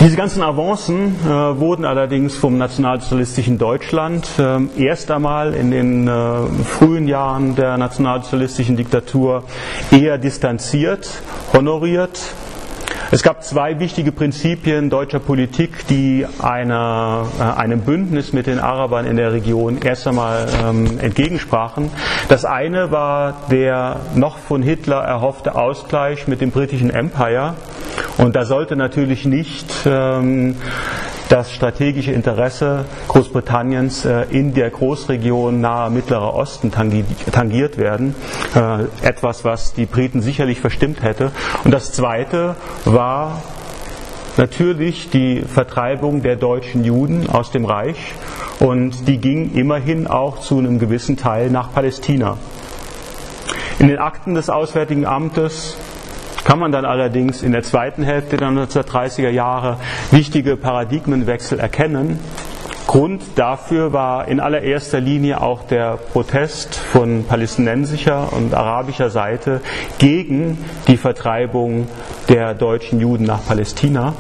Diese 0.01 0.15
ganzen 0.17 0.43
Avancen 0.43 1.17
äh, 1.25 1.29
wurden 1.59 1.85
allerdings 1.85 2.37
vom 2.37 2.57
nationalsozialistischen 2.57 3.59
Deutschland 3.59 4.29
äh, 4.39 4.61
erst 4.81 5.11
einmal 5.11 5.55
in 5.55 5.73
den 5.73 6.07
äh, 6.07 6.47
frühen 6.65 7.09
Jahren 7.09 7.57
der 7.57 7.77
nationalsozialistischen 7.79 8.77
Diktatur 8.77 9.43
eher 9.91 10.17
distanziert, 10.17 11.21
honoriert, 11.53 12.21
es 13.11 13.23
gab 13.23 13.43
zwei 13.43 13.81
wichtige 13.81 14.13
Prinzipien 14.13 14.91
deutscher 14.91 15.19
Politik, 15.19 15.87
die 15.87 16.27
einer, 16.43 17.27
äh, 17.39 17.43
einem 17.43 17.81
Bündnis 17.81 18.35
mit 18.35 18.47
den 18.47 18.59
Arabern 18.59 19.07
in 19.07 19.17
der 19.17 19.33
Region 19.33 19.79
erst 19.83 20.07
einmal 20.07 20.47
ähm, 20.63 20.99
entgegensprachen. 21.01 21.91
Das 22.29 22.45
eine 22.45 22.91
war 22.91 23.47
der 23.51 24.01
noch 24.15 24.37
von 24.37 24.63
Hitler 24.63 24.99
erhoffte 25.03 25.55
Ausgleich 25.55 26.29
mit 26.29 26.43
dem 26.43 26.51
britischen 26.51 26.91
Empire. 26.91 27.55
Und 28.19 28.37
da 28.37 28.45
sollte 28.45 28.77
natürlich 28.77 29.25
nicht 29.25 29.73
ähm, 29.87 30.57
das 31.29 31.53
strategische 31.53 32.13
Interesse 32.13 32.85
Großbritanniens 33.09 34.05
äh, 34.05 34.23
in 34.31 34.55
der 34.55 34.71
Großregion 34.71 35.61
nahe 35.61 35.91
Mittlerer 35.91 36.35
Osten 36.35 36.71
tangiert 36.71 37.79
werden. 37.79 38.15
Äh, 38.55 39.07
etwas, 39.07 39.45
was 39.45 39.75
die 39.75 39.87
Briten 39.87 40.23
sicherlich 40.23 40.61
verstimmt 40.61 41.03
hätte. 41.03 41.31
Und 41.65 41.73
das 41.73 41.93
Zweite 41.93 42.57
war 42.85 43.43
natürlich 44.37 45.11
die 45.11 45.43
Vertreibung 45.43 46.23
der 46.23 46.37
deutschen 46.37 46.85
Juden 46.85 47.29
aus 47.29 47.51
dem 47.51 47.65
Reich. 47.65 48.15
Und 48.61 49.07
die 49.07 49.19
ging 49.19 49.55
immerhin 49.55 50.07
auch 50.07 50.41
zu 50.41 50.59
einem 50.59 50.79
gewissen 50.79 51.17
Teil 51.17 51.51
nach 51.51 51.73
Palästina. 51.73 52.39
In 53.79 53.89
den 53.89 53.99
Akten 53.99 54.35
des 54.35 54.51
Auswärtigen 54.51 55.07
Amtes 55.07 55.77
kann 56.45 56.59
man 56.59 56.73
dann 56.73 56.85
allerdings 56.85 57.43
in 57.43 57.53
der 57.53 57.63
zweiten 57.63 58.03
Hälfte 58.03 58.37
der 58.37 58.49
1930er 58.49 59.31
Jahre 59.31 59.79
wichtige 60.11 60.57
Paradigmenwechsel 60.57 61.59
erkennen. 61.61 62.19
Grund 62.87 63.23
dafür 63.35 63.93
war 63.93 64.29
in 64.29 64.41
allererster 64.41 64.99
Linie 64.99 65.43
auch 65.43 65.65
der 65.65 65.99
Protest 65.99 66.75
von 66.75 67.25
palästinensischer 67.25 68.33
und 68.33 68.55
arabischer 68.55 69.11
Seite 69.11 69.61
gegen 69.99 70.57
die 70.87 70.97
Vertreibung 70.97 71.87
der 72.31 72.55
deutschen 72.55 72.99
Juden 72.99 73.25
nach 73.25 73.45
Palästina. 73.47 74.15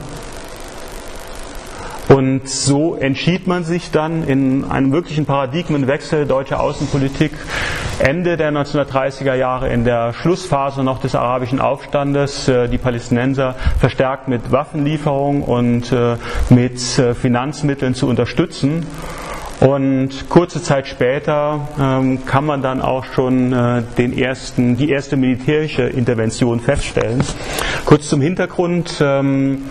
Und 2.09 2.49
so 2.49 2.94
entschied 2.94 3.47
man 3.47 3.64
sich 3.64 3.90
dann 3.90 4.27
in 4.27 4.64
einem 4.64 4.92
wirklichen 4.92 5.27
Paradigmenwechsel 5.27 6.25
deutscher 6.27 6.61
Außenpolitik 6.61 7.33
Ende 7.99 8.38
der 8.38 8.51
1930er 8.51 9.35
Jahre 9.35 9.68
in 9.68 9.85
der 9.85 10.14
Schlussphase 10.14 10.83
noch 10.83 11.01
des 11.01 11.14
arabischen 11.14 11.61
Aufstandes 11.61 12.49
äh, 12.49 12.68
die 12.68 12.79
Palästinenser 12.79 13.57
verstärkt 13.79 14.29
mit 14.29 14.51
Waffenlieferungen 14.51 15.42
und 15.42 15.92
äh, 15.92 16.16
mit 16.49 16.99
äh, 16.99 17.14
Finanzmitteln 17.14 17.94
zu 17.94 18.07
unterstützen. 18.09 18.87
Und 19.61 20.29
kurze 20.29 20.62
Zeit 20.62 20.87
später 20.87 21.68
ähm, 21.81 22.25
kann 22.25 22.47
man 22.47 22.62
dann 22.62 22.81
auch 22.81 23.05
schon 23.05 23.53
äh, 23.53 23.83
den 23.99 24.16
ersten, 24.16 24.77
die 24.77 24.88
erste 24.88 25.16
militärische 25.16 25.83
Intervention 25.83 26.61
feststellen. 26.61 27.21
Kurz 27.85 28.09
zum 28.09 28.21
Hintergrund. 28.21 28.99
Ähm, 29.01 29.64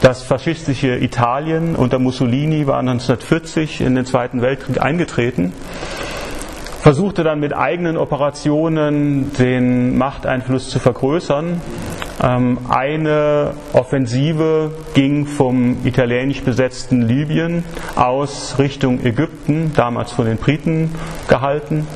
das 0.00 0.22
faschistische 0.22 0.96
Italien 0.96 1.76
unter 1.76 1.98
Mussolini 1.98 2.66
war 2.66 2.78
1940 2.78 3.80
in 3.82 3.94
den 3.94 4.06
Zweiten 4.06 4.40
Weltkrieg 4.40 4.80
eingetreten, 4.80 5.52
versuchte 6.80 7.22
dann 7.24 7.40
mit 7.40 7.54
eigenen 7.54 7.96
Operationen 7.96 9.32
den 9.34 9.98
Machteinfluss 9.98 10.70
zu 10.70 10.78
vergrößern 10.78 11.60
eine 12.20 13.54
Offensive 13.72 14.72
ging 14.94 15.26
vom 15.26 15.78
italienisch 15.84 16.42
besetzten 16.42 17.02
Libyen 17.02 17.64
aus 17.96 18.56
Richtung 18.58 19.02
Ägypten, 19.04 19.72
damals 19.74 20.12
von 20.12 20.26
den 20.26 20.36
Briten 20.36 20.90
gehalten. 21.28 21.86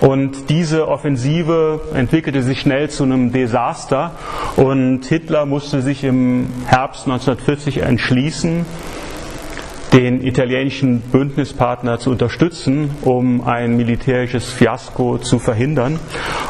Und 0.00 0.48
diese 0.48 0.88
Offensive 0.88 1.80
entwickelte 1.94 2.42
sich 2.42 2.60
schnell 2.60 2.88
zu 2.88 3.04
einem 3.04 3.32
Desaster 3.32 4.12
und 4.56 5.04
Hitler 5.04 5.44
musste 5.44 5.82
sich 5.82 6.02
im 6.04 6.48
Herbst 6.66 7.06
1940 7.06 7.82
entschließen, 7.82 8.64
den 9.94 10.26
italienischen 10.26 11.00
Bündnispartner 11.00 12.00
zu 12.00 12.10
unterstützen, 12.10 12.90
um 13.02 13.46
ein 13.46 13.76
militärisches 13.76 14.50
Fiasko 14.50 15.18
zu 15.18 15.38
verhindern. 15.38 16.00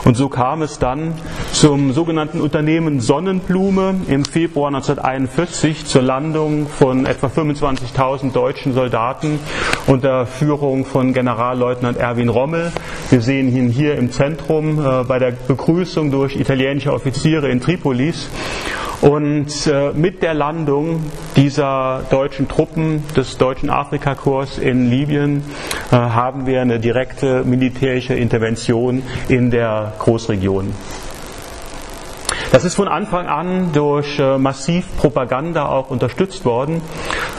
Und 0.07 0.17
so 0.17 0.31
kam 0.31 0.63
es 0.63 0.79
dann 0.79 1.13
zum 1.53 1.93
sogenannten 1.93 2.41
Unternehmen 2.41 3.01
Sonnenblume 3.01 3.97
im 4.09 4.25
Februar 4.25 4.69
1941 4.69 5.85
zur 5.85 6.01
Landung 6.01 6.69
von 6.69 7.05
etwa 7.05 7.27
25.000 7.27 8.33
deutschen 8.33 8.73
Soldaten 8.73 9.39
unter 9.87 10.25
Führung 10.25 10.87
von 10.87 11.13
Generalleutnant 11.13 11.99
Erwin 11.99 12.31
Rommel. 12.31 12.73
Wir 13.11 13.21
sehen 13.21 13.55
ihn 13.55 13.69
hier 13.69 13.97
im 13.97 14.11
Zentrum 14.11 14.81
äh, 14.81 15.05
bei 15.05 15.19
der 15.19 15.33
Begrüßung 15.33 16.11
durch 16.11 16.37
italienische 16.37 16.95
Offiziere 16.95 17.51
in 17.51 17.61
Tripolis. 17.61 18.31
Und 19.05 19.67
äh, 19.67 19.93
mit 19.93 20.23
der 20.23 20.33
Landung 20.33 21.05
dieser 21.37 22.05
deutschen 22.09 22.49
Truppen 22.49 23.05
des 23.15 23.37
deutschen 23.37 23.69
Afrikakorps 23.69 24.57
in 24.57 24.89
Libyen 24.89 25.43
äh, 25.91 25.97
haben 25.97 26.47
wir 26.47 26.63
eine 26.63 26.81
direkte 26.81 27.45
militärische 27.45 28.15
Intervention 28.15 29.03
in 29.29 29.51
der 29.51 29.93
Großregion. 29.99 30.73
Das 32.55 32.65
ist 32.65 32.77
von 32.77 32.87
Anfang 32.87 33.27
an 33.27 33.73
durch 33.73 34.17
äh, 34.21 34.39
massiv 34.39 34.97
Propaganda 34.97 35.67
auch 35.67 35.91
unterstützt 35.91 36.45
worden. 36.45 36.83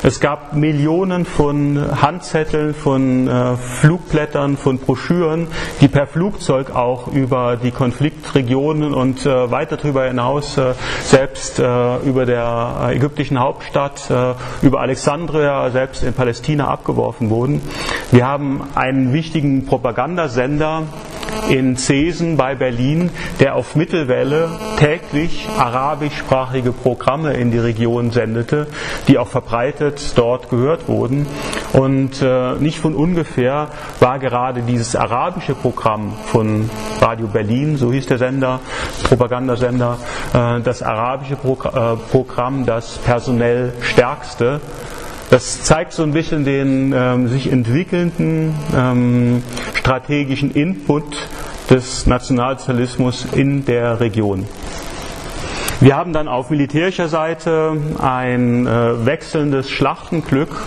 Es 0.04 0.20
gab 0.20 0.58
Millionen 0.58 1.24
von 1.24 2.02
Handzetteln, 2.02 2.74
von 2.74 3.26
äh, 3.26 3.56
Flugblättern, 3.56 4.58
von 4.58 4.78
Broschüren, 4.78 5.48
die 5.80 5.88
per 5.88 6.06
Flugzeug 6.06 6.76
auch 6.76 7.08
über 7.08 7.56
die 7.56 7.72
Konfliktregionen 7.72 8.94
und 8.94 9.26
äh, 9.26 9.50
weiter 9.50 9.78
darüber 9.78 10.04
hinaus, 10.04 10.60
selbst 11.04 11.60
über 11.60 12.26
der 12.26 12.90
ägyptischen 12.92 13.40
Hauptstadt, 13.40 14.10
über 14.62 14.82
Alexandria, 14.82 15.70
selbst 15.70 16.04
in 16.04 16.14
Palästina 16.14 16.68
abgeworfen 16.68 17.30
wurden. 17.30 17.62
Wir 18.12 18.28
haben 18.28 18.62
einen 18.76 19.14
wichtigen 19.14 19.66
Propagandasender 19.66 20.84
in 21.50 21.78
Zesen 21.78 22.38
bei 22.38 22.56
Berlin, 22.56 23.12
der 23.40 23.56
auf 23.56 23.76
Mittelwelle 23.76 24.50
täglich 24.78 25.05
arabischsprachige 25.58 26.72
Programme 26.72 27.34
in 27.34 27.52
die 27.52 27.60
Region 27.60 28.12
sendete, 28.12 28.68
die 29.08 29.18
auch 29.18 29.28
verbreitet 29.28 30.14
dort 30.16 30.50
gehört 30.50 30.88
wurden. 30.88 31.28
Und 31.74 32.22
äh, 32.22 32.54
nicht 32.56 32.80
von 32.80 32.96
ungefähr 32.96 33.70
war 34.00 34.20
gerade 34.20 34.62
dieses 34.62 34.96
arabische 34.96 35.56
Programm 35.56 36.14
von 36.28 36.70
Radio 37.00 37.28
Berlin, 37.28 37.78
so 37.78 37.92
hieß 37.92 38.06
der 38.08 38.18
Sender, 38.18 38.60
Propagandasender, 39.04 39.98
äh, 40.34 40.62
das 40.62 40.82
arabische 40.82 41.36
äh, 41.36 41.96
Programm 42.12 42.66
das 42.66 42.98
personell 43.00 43.74
stärkste 43.82 44.62
das 45.30 45.64
zeigt 45.64 45.94
so 45.94 46.04
ein 46.04 46.12
bisschen 46.12 46.46
den 46.46 46.94
ähm, 46.96 47.28
sich 47.28 47.52
entwickelnden 47.52 48.54
ähm, 48.76 49.42
strategischen 49.74 50.52
Input 50.52 51.04
des 51.70 52.06
Nationalsozialismus 52.06 53.26
in 53.34 53.66
der 53.66 54.00
Region. 54.00 54.46
Wir 55.82 55.98
haben 55.98 56.14
dann 56.14 56.28
auf 56.28 56.50
militärischer 56.50 57.10
Seite 57.10 57.78
ein 58.00 58.66
äh, 58.66 59.06
wechselndes 59.06 59.70
Schlachtenglück 59.70 60.64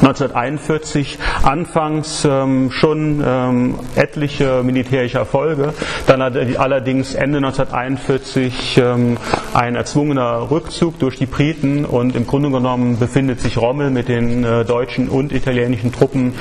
1941 0.00 1.18
anfangs 1.42 2.24
ähm, 2.24 2.70
schon 2.70 3.22
ähm, 3.24 3.74
etliche 3.96 4.62
militärische 4.62 5.18
Erfolge, 5.18 5.72
dann 6.06 6.22
allerdings 6.22 7.14
Ende 7.14 7.38
1941 7.38 8.78
ähm, 8.78 9.16
ein 9.54 9.74
erzwungener 9.74 10.52
Rückzug 10.52 11.00
durch 11.00 11.16
die 11.16 11.26
Briten 11.26 11.84
und 11.84 12.14
im 12.14 12.28
Grunde 12.28 12.50
genommen 12.50 13.00
befindet 13.00 13.40
sich 13.40 13.58
Rommel 13.58 13.90
mit 13.90 14.08
den 14.08 14.44
äh, 14.44 14.64
deutschen 14.64 15.08
und 15.08 15.32
italienischen 15.32 15.90
Truppen 15.90 16.34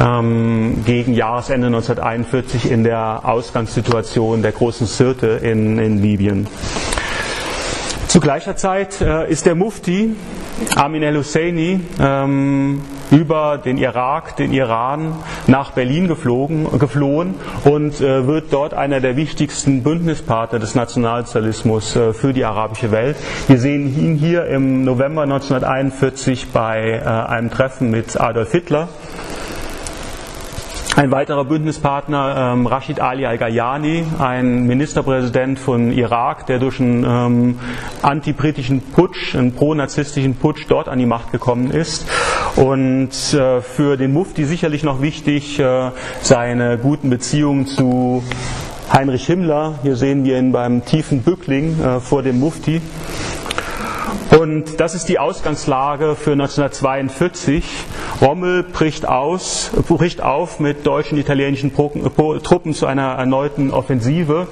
ähm, 0.00 0.82
gegen 0.86 1.12
Jahresende 1.12 1.66
1941 1.66 2.70
in 2.70 2.82
der 2.82 3.20
Ausgangssituation 3.24 4.40
der 4.40 4.52
großen 4.52 4.86
Sirte 4.86 5.26
in, 5.26 5.78
in 5.78 6.00
Libyen. 6.00 6.46
Zu 8.16 8.22
gleicher 8.22 8.56
Zeit 8.56 9.02
äh, 9.02 9.30
ist 9.30 9.44
der 9.44 9.54
Mufti 9.54 10.16
Amin 10.74 11.02
el-Husseini 11.02 11.80
ähm, 12.00 12.80
über 13.10 13.58
den 13.58 13.76
Irak, 13.76 14.36
den 14.36 14.54
Iran 14.54 15.16
nach 15.46 15.72
Berlin 15.72 16.08
geflogen, 16.08 16.78
geflohen 16.78 17.34
und 17.64 18.00
äh, 18.00 18.26
wird 18.26 18.54
dort 18.54 18.72
einer 18.72 19.00
der 19.00 19.16
wichtigsten 19.16 19.82
Bündnispartner 19.82 20.58
des 20.58 20.74
Nationalsozialismus 20.74 21.94
äh, 21.94 22.14
für 22.14 22.32
die 22.32 22.46
arabische 22.46 22.90
Welt. 22.90 23.18
Wir 23.48 23.58
sehen 23.58 23.94
ihn 24.02 24.14
hier 24.14 24.46
im 24.46 24.82
November 24.82 25.24
1941 25.24 26.52
bei 26.54 27.06
einem 27.06 27.50
Treffen 27.50 27.90
mit 27.90 28.18
Adolf 28.18 28.50
Hitler. 28.50 28.88
Ein 30.96 31.10
weiterer 31.10 31.44
Bündnispartner, 31.44 32.54
ähm, 32.54 32.66
Rashid 32.66 33.00
Ali 33.00 33.26
al-Ghayani, 33.26 34.06
ein 34.18 34.66
Ministerpräsident 34.66 35.58
von 35.58 35.92
Irak, 35.92 36.46
der 36.46 36.58
durch 36.58 36.80
einen 36.80 37.04
ähm, 37.04 37.58
antibritischen 38.00 38.80
Putsch, 38.80 39.34
einen 39.34 39.52
pro-narzisstischen 39.52 40.36
Putsch 40.36 40.64
dort 40.68 40.88
an 40.88 40.98
die 40.98 41.04
Macht 41.04 41.32
gekommen 41.32 41.70
ist. 41.70 42.06
Und 42.56 43.10
äh, 43.34 43.60
für 43.60 43.98
den 43.98 44.14
Mufti 44.14 44.46
sicherlich 44.46 44.84
noch 44.84 45.02
wichtig 45.02 45.60
äh, 45.60 45.90
seine 46.22 46.78
guten 46.78 47.10
Beziehungen 47.10 47.66
zu 47.66 48.24
Heinrich 48.90 49.26
Himmler. 49.26 49.74
Hier 49.82 49.96
sehen 49.96 50.24
wir 50.24 50.38
ihn 50.38 50.50
beim 50.50 50.82
tiefen 50.86 51.20
Bückling 51.20 51.78
äh, 51.78 52.00
vor 52.00 52.22
dem 52.22 52.40
Mufti. 52.40 52.80
Und 54.38 54.80
das 54.80 54.94
ist 54.94 55.08
die 55.08 55.18
Ausgangslage 55.18 56.14
für 56.14 56.32
1942. 56.32 57.64
Rommel 58.20 58.64
bricht, 58.64 59.08
aus, 59.08 59.70
bricht 59.88 60.20
auf 60.20 60.60
mit 60.60 60.86
deutschen, 60.86 61.16
italienischen 61.16 61.74
Truppen 61.74 62.74
zu 62.74 62.86
einer 62.86 63.12
erneuten 63.12 63.70
Offensive 63.70 64.48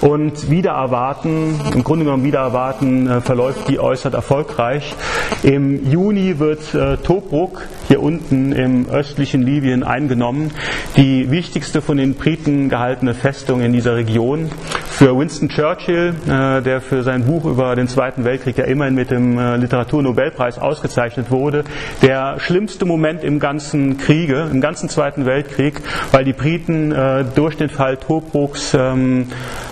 und 0.00 0.50
wieder 0.50 0.72
erwarten, 0.72 1.60
im 1.74 1.84
Grunde 1.84 2.06
genommen 2.06 2.24
wieder 2.24 2.40
erwarten, 2.40 3.08
äh, 3.08 3.20
verläuft 3.20 3.68
die 3.68 3.78
äußerst 3.78 4.14
erfolgreich. 4.14 4.94
Im 5.42 5.90
Juni 5.90 6.38
wird 6.38 6.74
äh, 6.74 6.96
Tobruk 6.96 7.62
hier 7.88 8.02
unten 8.02 8.52
im 8.52 8.88
östlichen 8.88 9.42
Libyen 9.42 9.82
eingenommen, 9.84 10.52
die 10.96 11.30
wichtigste 11.30 11.82
von 11.82 11.98
den 11.98 12.14
Briten 12.14 12.68
gehaltene 12.68 13.14
Festung 13.14 13.60
in 13.60 13.72
dieser 13.72 13.96
Region. 13.96 14.50
Für 14.98 15.16
Winston 15.18 15.48
Churchill, 15.48 16.14
äh, 16.26 16.62
der 16.62 16.80
für 16.80 17.02
sein 17.02 17.24
Buch 17.24 17.44
über 17.44 17.76
den 17.76 17.86
Zweiten 17.86 18.24
Weltkrieg 18.24 18.56
ja 18.58 18.64
immerhin 18.64 18.94
mit 18.94 19.10
dem 19.10 19.38
Literaturnobelpreis 19.38 20.58
ausgezeichnet 20.58 21.30
wurde, 21.30 21.64
der 22.02 22.40
schlimmste 22.40 22.84
Moment 22.84 22.96
Moment 22.96 23.24
im 23.24 23.38
ganzen 23.38 23.98
Kriege, 23.98 24.48
im 24.50 24.60
ganzen 24.60 24.88
Zweiten 24.88 25.26
Weltkrieg, 25.26 25.82
weil 26.12 26.24
die 26.24 26.32
Briten 26.32 26.92
äh, 26.92 27.24
durch 27.34 27.56
den 27.56 27.68
Fall 27.68 27.98
Tobruks 27.98 28.74
ähm, 28.74 29.28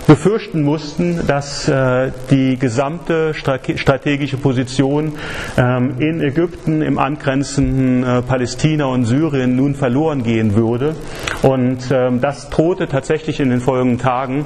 befürchten 0.07 0.63
mussten, 0.63 1.25
dass 1.27 1.67
äh, 1.67 2.11
die 2.29 2.57
gesamte 2.57 3.33
strategische 3.33 4.37
Position 4.37 5.13
ähm, 5.57 5.95
in 5.99 6.21
Ägypten, 6.21 6.81
im 6.81 6.99
angrenzenden 6.99 8.03
äh, 8.03 8.21
Palästina 8.21 8.85
und 8.85 9.05
Syrien 9.05 9.55
nun 9.55 9.75
verloren 9.75 10.23
gehen 10.23 10.55
würde. 10.55 10.95
Und 11.41 11.79
ähm, 11.91 12.21
das 12.21 12.49
drohte 12.49 12.87
tatsächlich 12.87 13.39
in 13.39 13.49
den 13.49 13.61
folgenden 13.61 13.99
Tagen. 13.99 14.45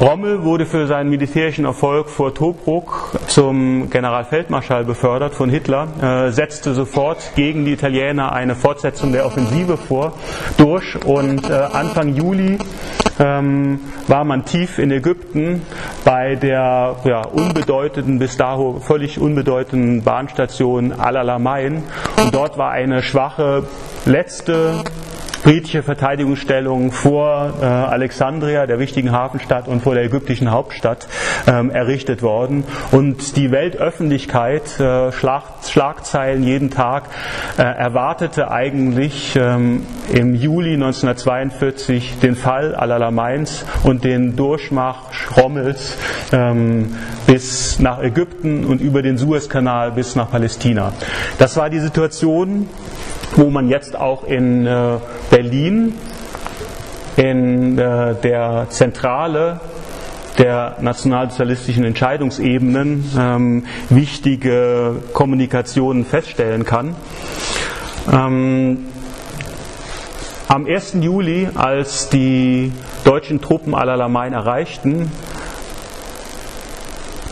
Rommel 0.00 0.44
wurde 0.44 0.64
für 0.64 0.86
seinen 0.86 1.10
militärischen 1.10 1.66
Erfolg 1.66 2.08
vor 2.08 2.32
Tobruk 2.32 3.10
zum 3.26 3.90
Generalfeldmarschall 3.90 4.82
befördert 4.84 5.34
von 5.34 5.50
Hitler, 5.50 5.88
äh, 6.00 6.32
setzte 6.32 6.72
sofort 6.72 7.32
gegen 7.36 7.66
die 7.66 7.72
Italiener 7.72 8.32
eine 8.32 8.54
Fortsetzung 8.54 9.12
der 9.12 9.26
Offensive 9.26 9.76
vor, 9.76 10.14
durch 10.56 11.04
und 11.04 11.50
äh, 11.50 11.52
Anfang 11.52 12.14
Juli 12.14 12.56
ähm, 13.18 13.80
war 14.08 14.24
man 14.24 14.46
tief 14.46 14.78
in 14.78 14.90
Ägypten 14.90 15.60
bei 16.02 16.34
der 16.34 16.96
ja, 17.04 17.20
unbedeutenden, 17.26 18.18
bis 18.18 18.38
dato 18.38 18.80
völlig 18.80 19.20
unbedeutenden 19.20 20.02
Bahnstation 20.02 20.92
Al-Alamein 20.92 21.82
und 22.16 22.34
dort 22.34 22.56
war 22.56 22.70
eine 22.70 23.02
schwache 23.02 23.64
letzte 24.06 24.82
britische 25.42 25.82
Verteidigungsstellung 25.82 26.92
vor 26.92 27.54
äh, 27.60 27.64
Alexandria, 27.64 28.66
der 28.66 28.78
wichtigen 28.78 29.12
Hafenstadt, 29.12 29.68
und 29.68 29.82
vor 29.82 29.94
der 29.94 30.04
ägyptischen 30.04 30.50
Hauptstadt 30.50 31.06
ähm, 31.46 31.70
errichtet 31.70 32.22
worden. 32.22 32.64
Und 32.92 33.36
die 33.36 33.50
Weltöffentlichkeit, 33.50 34.78
äh, 34.78 35.12
Schlag, 35.12 35.44
Schlagzeilen 35.66 36.42
jeden 36.42 36.70
Tag, 36.70 37.04
äh, 37.58 37.62
erwartete 37.62 38.50
eigentlich 38.50 39.36
ähm, 39.36 39.86
im 40.12 40.34
Juli 40.34 40.74
1942 40.74 42.18
den 42.20 42.36
Fall 42.36 42.74
Al-Alameins 42.74 43.64
und 43.84 44.04
den 44.04 44.36
Durchmarsch 44.36 45.28
Rommels 45.36 45.96
ähm, 46.32 46.94
bis 47.26 47.78
nach 47.78 48.02
Ägypten 48.02 48.64
und 48.64 48.80
über 48.80 49.02
den 49.02 49.16
Suezkanal 49.16 49.92
bis 49.92 50.16
nach 50.16 50.30
Palästina. 50.30 50.92
Das 51.38 51.56
war 51.56 51.70
die 51.70 51.80
Situation, 51.80 52.68
wo 53.36 53.50
man 53.50 53.68
jetzt 53.68 53.96
auch 53.96 54.24
in 54.24 54.66
äh, 54.66 54.98
Berlin 55.30 55.94
in 57.16 57.78
äh, 57.78 58.14
der 58.14 58.66
Zentrale 58.70 59.60
der 60.38 60.76
nationalsozialistischen 60.80 61.84
Entscheidungsebenen 61.84 63.10
ähm, 63.18 63.66
wichtige 63.90 64.96
Kommunikationen 65.12 66.04
feststellen 66.06 66.64
kann. 66.64 66.96
Ähm, 68.10 68.86
am 70.48 70.66
1. 70.66 70.96
Juli, 71.00 71.48
als 71.54 72.08
die 72.08 72.72
deutschen 73.04 73.40
Truppen 73.40 73.74
Al-Alamein 73.74 74.32
erreichten, 74.32 75.12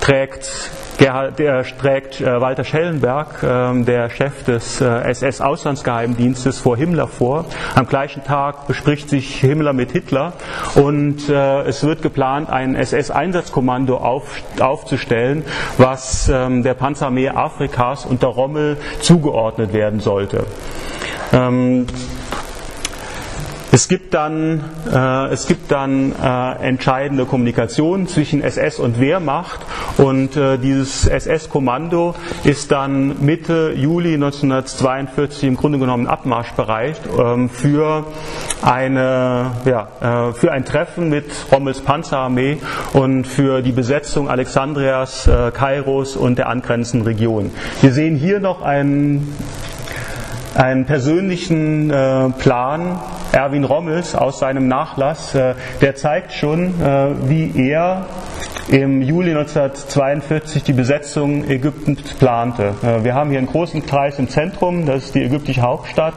trägt 0.00 0.67
Gerhard, 0.98 1.38
der 1.38 1.62
trägt 1.62 2.20
äh, 2.20 2.40
Walter 2.40 2.64
Schellenberg, 2.64 3.42
äh, 3.44 3.84
der 3.84 4.10
Chef 4.10 4.42
des 4.42 4.80
äh, 4.80 4.84
SS-Auslandsgeheimdienstes, 4.84 6.58
vor 6.58 6.76
Himmler 6.76 7.06
vor. 7.06 7.44
Am 7.76 7.86
gleichen 7.86 8.24
Tag 8.24 8.66
bespricht 8.66 9.08
sich 9.08 9.36
Himmler 9.40 9.72
mit 9.72 9.92
Hitler 9.92 10.32
und 10.74 11.28
äh, 11.28 11.62
es 11.62 11.84
wird 11.84 12.02
geplant, 12.02 12.50
ein 12.50 12.74
SS-Einsatzkommando 12.74 13.96
auf, 13.96 14.42
aufzustellen, 14.58 15.44
was 15.76 16.28
ähm, 16.28 16.64
der 16.64 16.74
Panzerarmee 16.74 17.28
Afrikas 17.28 18.04
unter 18.04 18.26
Rommel 18.26 18.76
zugeordnet 19.00 19.72
werden 19.72 20.00
sollte. 20.00 20.46
Ähm, 21.32 21.86
es 23.70 23.88
gibt 23.88 24.14
dann, 24.14 24.64
äh, 24.90 25.26
es 25.26 25.46
gibt 25.46 25.70
dann 25.70 26.12
äh, 26.12 26.66
entscheidende 26.66 27.26
Kommunikation 27.26 28.08
zwischen 28.08 28.42
SS 28.42 28.78
und 28.78 28.98
Wehrmacht 28.98 29.60
und 29.98 30.36
äh, 30.36 30.58
dieses 30.58 31.06
SS-Kommando 31.06 32.14
ist 32.44 32.72
dann 32.72 33.24
Mitte 33.24 33.74
Juli 33.76 34.14
1942 34.14 35.44
im 35.44 35.56
Grunde 35.56 35.78
genommen 35.78 36.06
abmarschbereit 36.06 37.00
ähm, 37.18 37.50
für, 37.50 38.06
eine, 38.62 39.50
ja, 39.66 40.28
äh, 40.28 40.32
für 40.32 40.50
ein 40.52 40.64
Treffen 40.64 41.10
mit 41.10 41.26
Rommels 41.52 41.80
Panzerarmee 41.80 42.58
und 42.94 43.26
für 43.26 43.60
die 43.60 43.72
Besetzung 43.72 44.30
Alexandrias, 44.30 45.26
äh, 45.26 45.50
Kairos 45.50 46.16
und 46.16 46.38
der 46.38 46.48
angrenzenden 46.48 47.06
Region. 47.06 47.50
Wir 47.82 47.92
sehen 47.92 48.16
hier 48.16 48.40
noch 48.40 48.62
einen 48.62 49.34
einen 50.58 50.86
persönlichen 50.86 51.90
äh, 51.90 52.30
Plan 52.30 52.98
Erwin 53.32 53.64
Rommels 53.64 54.14
aus 54.14 54.40
seinem 54.40 54.66
Nachlass, 54.66 55.34
äh, 55.34 55.54
der 55.80 55.94
zeigt 55.94 56.32
schon, 56.32 56.80
äh, 56.80 57.28
wie 57.28 57.68
er 57.68 58.06
im 58.70 59.00
Juli 59.00 59.30
1942 59.30 60.62
die 60.62 60.74
Besetzung 60.74 61.48
Ägyptens 61.48 62.02
plante. 62.14 62.74
Äh, 62.82 63.02
wir 63.04 63.14
haben 63.14 63.30
hier 63.30 63.38
einen 63.38 63.46
großen 63.46 63.84
Kreis 63.86 64.18
im 64.18 64.28
Zentrum, 64.28 64.84
das 64.84 65.04
ist 65.04 65.14
die 65.14 65.22
ägyptische 65.22 65.62
Hauptstadt. 65.62 66.14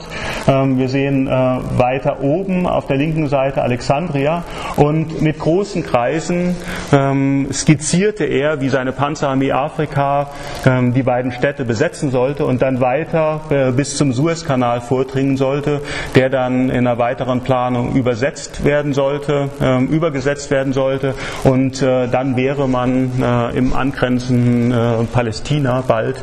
Ähm, 0.47 0.77
wir 0.77 0.89
sehen 0.89 1.27
äh, 1.27 1.31
weiter 1.31 2.21
oben 2.21 2.67
auf 2.67 2.87
der 2.87 2.97
linken 2.97 3.27
Seite 3.29 3.61
Alexandria 3.61 4.43
und 4.75 5.21
mit 5.21 5.39
großen 5.39 5.83
Kreisen 5.83 6.55
ähm, 6.91 7.47
skizzierte 7.53 8.25
er, 8.25 8.59
wie 8.59 8.69
seine 8.69 8.91
Panzerarmee 8.91 9.53
Afrika 9.53 10.31
ähm, 10.65 10.93
die 10.93 11.03
beiden 11.03 11.31
Städte 11.31 11.63
besetzen 11.63 12.11
sollte 12.11 12.45
und 12.45 12.61
dann 12.61 12.81
weiter 12.81 13.41
äh, 13.49 13.71
bis 13.71 13.95
zum 13.95 14.11
Suezkanal 14.11 14.81
vordringen 14.81 15.37
sollte, 15.37 15.81
der 16.15 16.29
dann 16.29 16.69
in 16.69 16.85
einer 16.87 16.97
weiteren 16.97 17.41
Planung 17.41 17.95
übersetzt 17.95 18.65
werden 18.65 18.93
sollte, 18.93 19.49
übergesetzt 19.89 20.51
werden 20.51 20.73
sollte 20.73 21.13
und 21.43 21.81
dann 21.81 22.35
wäre 22.41 22.67
man 22.67 23.21
äh, 23.21 23.55
im 23.55 23.75
angrenzenden 23.75 24.71
äh, 24.71 25.03
Palästina 25.13 25.83
bald. 25.87 26.15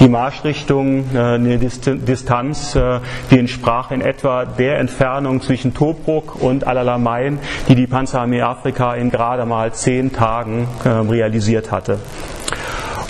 Die 0.00 0.08
Marschrichtung, 0.08 1.04
äh, 1.14 1.18
eine 1.18 1.58
Distanz, 1.58 2.74
äh, 2.74 3.00
die 3.30 3.38
entsprach 3.38 3.90
in 3.90 4.02
etwa 4.02 4.44
der 4.44 4.78
Entfernung 4.78 5.40
zwischen 5.40 5.72
Tobruk 5.72 6.42
und 6.42 6.66
Al-Alamein, 6.66 7.38
die 7.68 7.74
die 7.74 7.86
Panzerarmee 7.86 8.42
Afrika 8.42 8.94
in 8.94 9.10
gerade 9.10 9.46
mal 9.46 9.72
zehn 9.72 10.12
Tagen 10.12 10.68
äh, 10.84 10.88
realisiert 10.90 11.72
hatte. 11.72 11.98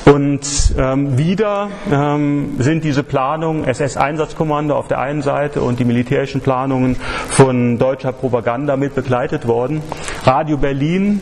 Und 0.04 0.74
ähm, 0.78 1.18
wieder 1.18 1.68
ähm, 1.90 2.56
sind 2.58 2.84
diese 2.84 3.02
Planungen 3.02 3.64
SS-Einsatzkommando 3.64 4.76
auf 4.76 4.86
der 4.86 5.00
einen 5.00 5.22
Seite 5.22 5.62
und 5.62 5.80
die 5.80 5.84
militärischen 5.84 6.40
Planungen 6.40 6.96
von 7.28 7.78
deutscher 7.78 8.12
Propaganda 8.12 8.76
mit 8.76 8.94
begleitet 8.94 9.48
worden. 9.48 9.80
Radio 10.24 10.58
Berlin 10.58 11.20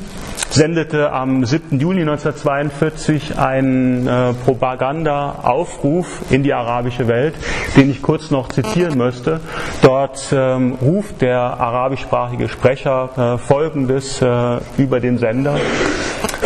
sendete 0.52 1.12
am 1.12 1.44
7. 1.44 1.78
Juli 1.78 2.00
1942 2.00 3.38
einen 3.38 4.06
äh, 4.06 4.32
Propaganda-Aufruf 4.44 6.22
in 6.30 6.42
die 6.42 6.52
arabische 6.52 7.08
Welt, 7.08 7.34
den 7.76 7.90
ich 7.90 8.02
kurz 8.02 8.30
noch 8.30 8.48
zitieren 8.48 8.98
möchte. 8.98 9.40
Dort 9.82 10.26
ähm, 10.32 10.74
ruft 10.80 11.20
der 11.20 11.40
arabischsprachige 11.40 12.48
Sprecher 12.48 13.34
äh, 13.34 13.38
Folgendes 13.38 14.20
äh, 14.20 14.58
über 14.76 15.00
den 15.00 15.18
Sender. 15.18 15.56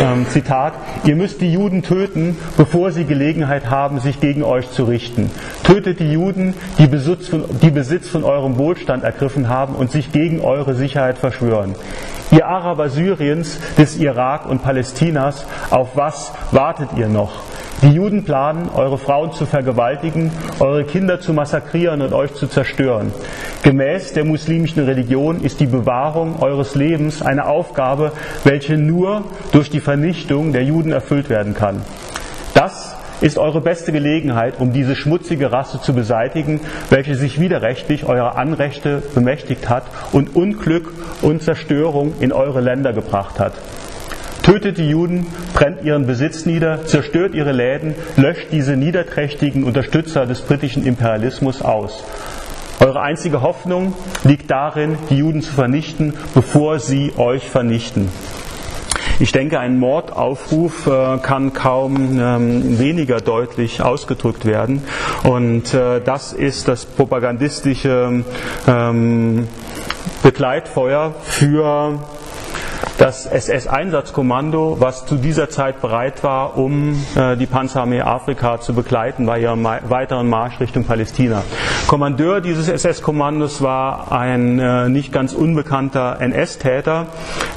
Ähm, 0.05 0.27
Zitat, 0.29 0.73
ihr 1.03 1.15
müsst 1.15 1.41
die 1.41 1.51
Juden 1.51 1.81
töten, 1.81 2.37
bevor 2.57 2.91
sie 2.91 3.05
Gelegenheit 3.05 3.71
haben, 3.71 3.99
sich 3.99 4.19
gegen 4.19 4.43
euch 4.43 4.69
zu 4.69 4.83
richten. 4.83 5.31
Tötet 5.63 5.99
die 5.99 6.11
Juden, 6.11 6.53
die 6.77 6.85
Besitz 6.85 7.29
von, 7.29 7.45
die 7.61 7.71
Besitz 7.71 8.09
von 8.09 8.23
eurem 8.23 8.59
Wohlstand 8.59 9.03
ergriffen 9.03 9.49
haben 9.49 9.73
und 9.73 9.89
sich 9.89 10.11
gegen 10.11 10.41
eure 10.41 10.75
Sicherheit 10.75 11.17
verschwören. 11.17 11.73
Ihr 12.29 12.45
Araber 12.45 12.89
Syriens, 12.89 13.59
des 13.79 13.97
Irak 13.97 14.45
und 14.45 14.61
Palästinas, 14.61 15.45
auf 15.71 15.95
was 15.95 16.33
wartet 16.51 16.89
ihr 16.97 17.07
noch? 17.07 17.39
Die 17.81 17.91
Juden 17.91 18.23
planen, 18.23 18.69
eure 18.73 18.97
Frauen 18.97 19.33
zu 19.33 19.45
vergewaltigen, 19.45 20.31
eure 20.59 20.85
Kinder 20.85 21.19
zu 21.19 21.33
massakrieren 21.33 22.01
und 22.01 22.13
euch 22.13 22.33
zu 22.33 22.47
zerstören. 22.47 23.11
Gemäß 23.63 24.13
der 24.13 24.23
muslimischen 24.23 24.83
Religion 24.85 25.41
ist 25.41 25.59
die 25.59 25.65
Bewahrung 25.65 26.41
eures 26.41 26.75
Lebens 26.75 27.21
eine 27.21 27.47
Aufgabe, 27.47 28.11
welche 28.43 28.77
nur 28.77 29.25
durch 29.51 29.69
die 29.69 29.81
Vernichtung 29.81 30.53
der 30.53 30.63
Juden 30.63 30.91
erfüllt 30.91 31.29
werden 31.29 31.53
kann. 31.53 31.81
Das 32.53 32.95
ist 33.21 33.37
eure 33.37 33.61
beste 33.61 33.91
Gelegenheit, 33.91 34.59
um 34.59 34.71
diese 34.71 34.95
schmutzige 34.95 35.51
Rasse 35.51 35.81
zu 35.81 35.93
beseitigen, 35.93 36.61
welche 36.89 37.15
sich 37.15 37.39
widerrechtlich 37.39 38.05
eurer 38.05 38.37
Anrechte 38.37 39.03
bemächtigt 39.13 39.69
hat 39.69 39.83
und 40.11 40.35
Unglück 40.35 40.91
und 41.21 41.43
Zerstörung 41.43 42.13
in 42.19 42.31
eure 42.31 42.61
Länder 42.61 42.93
gebracht 42.93 43.39
hat. 43.39 43.53
Tötet 44.45 44.77
die 44.77 44.87
Juden, 44.87 45.25
brennt 45.55 45.83
ihren 45.83 46.05
Besitz 46.05 46.45
nieder, 46.45 46.85
zerstört 46.85 47.33
ihre 47.33 47.51
Läden, 47.51 47.95
löscht 48.15 48.51
diese 48.51 48.77
niederträchtigen 48.77 49.63
Unterstützer 49.63 50.27
des 50.27 50.41
britischen 50.41 50.85
Imperialismus 50.85 51.63
aus. 51.63 52.03
Eure 52.79 53.01
einzige 53.01 53.41
Hoffnung 53.41 53.95
liegt 54.23 54.51
darin, 54.51 54.99
die 55.09 55.17
Juden 55.17 55.41
zu 55.41 55.51
vernichten, 55.51 56.13
bevor 56.35 56.77
sie 56.77 57.13
euch 57.17 57.49
vernichten. 57.49 58.09
Ich 59.17 59.31
denke, 59.31 59.59
ein 59.59 59.79
Mordaufruf 59.79 60.85
äh, 60.85 61.17
kann 61.23 61.53
kaum 61.53 62.19
ähm, 62.19 62.77
weniger 62.77 63.21
deutlich 63.21 63.81
ausgedrückt 63.81 64.45
werden. 64.45 64.83
Und 65.23 65.73
äh, 65.73 66.01
das 66.01 66.33
ist 66.33 66.67
das 66.67 66.85
propagandistische 66.85 68.23
ähm, 68.67 69.47
Begleitfeuer 70.21 71.15
für 71.23 71.97
das 72.97 73.25
SS-Einsatzkommando, 73.25 74.77
was 74.79 75.05
zu 75.05 75.15
dieser 75.15 75.49
Zeit 75.49 75.81
bereit 75.81 76.23
war, 76.23 76.57
um 76.57 76.95
äh, 77.15 77.35
die 77.35 77.45
Panzerarmee 77.45 78.01
Afrika 78.01 78.59
zu 78.61 78.73
begleiten 78.73 79.25
bei 79.25 79.39
ihrem 79.39 79.63
weiteren 79.63 80.29
Marsch 80.29 80.59
Richtung 80.59 80.85
Palästina. 80.85 81.43
Kommandeur 81.87 82.41
dieses 82.41 82.69
SS-Kommandos 82.69 83.61
war 83.61 84.11
ein 84.11 84.59
äh, 84.59 84.87
nicht 84.89 85.11
ganz 85.11 85.33
unbekannter 85.33 86.17
NS-Täter, 86.21 87.07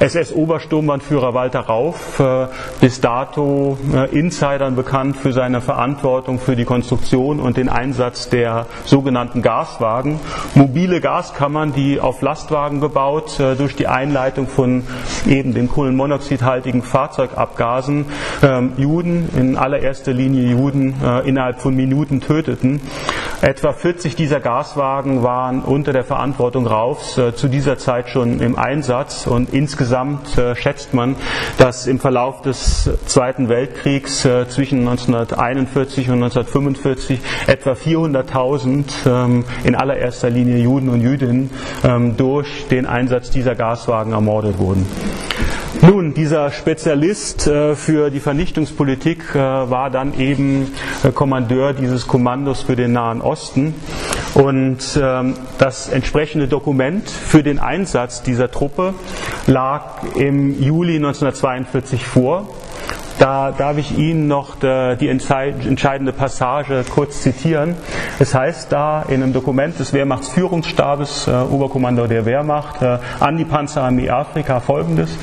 SS-Obersturmbannführer 0.01 1.35
Walter 1.35 1.61
Rauf, 1.61 2.19
äh, 2.19 2.47
bis 2.81 3.01
dato 3.01 3.79
äh, 3.95 4.07
Insidern 4.19 4.75
bekannt 4.75 5.17
für 5.17 5.33
seine 5.33 5.61
Verantwortung 5.61 6.41
für 6.41 6.57
die 6.57 6.65
Konstruktion 6.65 7.39
und 7.39 7.57
den 7.57 7.69
Einsatz 7.69 8.29
der 8.29 8.67
sogenannten 8.85 9.43
Gaswagen, 9.43 10.19
mobile 10.55 11.01
Gaskammern, 11.01 11.73
die 11.73 12.01
auf 12.01 12.23
Lastwagen 12.23 12.81
gebaut 12.81 13.39
äh, 13.39 13.55
durch 13.55 13.77
die 13.77 13.87
Einleitung 13.87 14.49
von 14.49 14.83
eben 15.29 15.55
den 15.55 15.69
kohlenmonoxidhaltigen 15.69 16.83
Fahrzeugabgasen 16.83 18.07
ähm, 18.43 18.73
Juden, 18.77 19.29
in 19.37 19.57
allererster 19.57 20.13
Linie 20.13 20.51
Juden, 20.51 20.95
äh, 21.03 21.29
innerhalb 21.29 21.61
von 21.61 21.75
Minuten 21.75 22.21
töteten. 22.21 22.81
Etwa 23.41 23.73
40 23.73 24.17
dieser 24.17 24.41
Gaswagen 24.41 25.23
waren 25.23 25.61
unter 25.63 25.93
der 25.93 26.03
Verantwortung 26.03 26.67
Raufs 26.67 27.19
äh, 27.19 27.35
zu 27.35 27.49
dieser 27.49 27.79
Zeit 27.79 28.09
schon 28.09 28.41
im 28.41 28.57
Einsatz 28.57 29.27
und 29.27 29.53
insgesamt 29.55 30.37
äh, 30.37 30.57
schätzt 30.57 30.93
man, 30.93 31.15
dass 31.57 31.87
im 31.87 32.01
Verlauf 32.01 32.43
des 32.43 32.91
Zweiten 33.07 33.49
Weltkriegs 33.49 34.25
äh, 34.25 34.49
zwischen 34.49 34.81
1941 34.81 36.09
und 36.09 36.23
1945 36.25 37.21
etwa 37.47 37.73
400.000 37.73 38.85
ähm, 39.07 39.45
in 39.65 39.75
allererster 39.75 40.31
Linie 40.31 40.59
Juden 40.59 40.89
und 40.89 41.01
Jüdinnen 41.01 41.51
ähm, 41.85 42.17
durch 42.17 42.67
den 42.69 42.87
Einsatz 42.87 43.31
dieser 43.31 43.55
Gaswagen 43.55 44.13
ermordet 44.13 44.59
wurden. 44.59 44.87
Nun, 45.81 46.13
dieser 46.13 46.51
Spezialist 46.51 47.47
äh, 47.47 47.77
für 47.77 48.11
die 48.11 48.21
Vernichtungspolitik 48.21 49.35
äh, 49.35 49.39
war 49.39 49.91
dann 49.91 50.19
eben 50.19 50.73
äh, 51.05 51.13
Kommandeur 51.13 51.73
dieses 51.73 52.07
Kommandos 52.07 52.63
für 52.63 52.75
den 52.75 52.93
Nahen 52.93 53.21
Osten. 53.21 53.75
Und 54.35 54.79
ähm, 55.01 55.35
das 55.59 55.89
entsprechende 55.89 56.49
Dokument 56.49 57.09
für 57.09 57.43
den 57.43 57.59
Einsatz 57.59 58.23
dieser 58.23 58.51
Truppe 58.51 58.95
lag 59.47 60.03
im 60.17 60.61
Juli 60.61 60.97
1942 60.97 62.05
vor. 62.07 62.49
Da 63.19 63.51
darf 63.51 63.79
ich 63.79 63.99
Ihnen 63.99 64.29
noch 64.29 64.55
die 64.61 65.09
entscheidende 65.09 66.13
Passage 66.13 66.85
kurz 66.89 67.23
zitieren. 67.23 67.75
Es 68.21 68.33
heißt 68.33 68.71
da 68.71 69.03
in 69.09 69.23
einem 69.23 69.33
Dokument 69.33 69.77
des 69.79 69.93
Wehrmachtsführungsstabes, 69.93 71.27
äh, 71.27 71.33
Oberkommando 71.33 72.07
der 72.07 72.27
Wehrmacht, 72.27 72.81
äh, 72.81 72.99
an 73.19 73.37
die 73.37 73.45
Panzerarmee 73.45 74.09
Afrika 74.11 74.61
folgendes. 74.61 75.17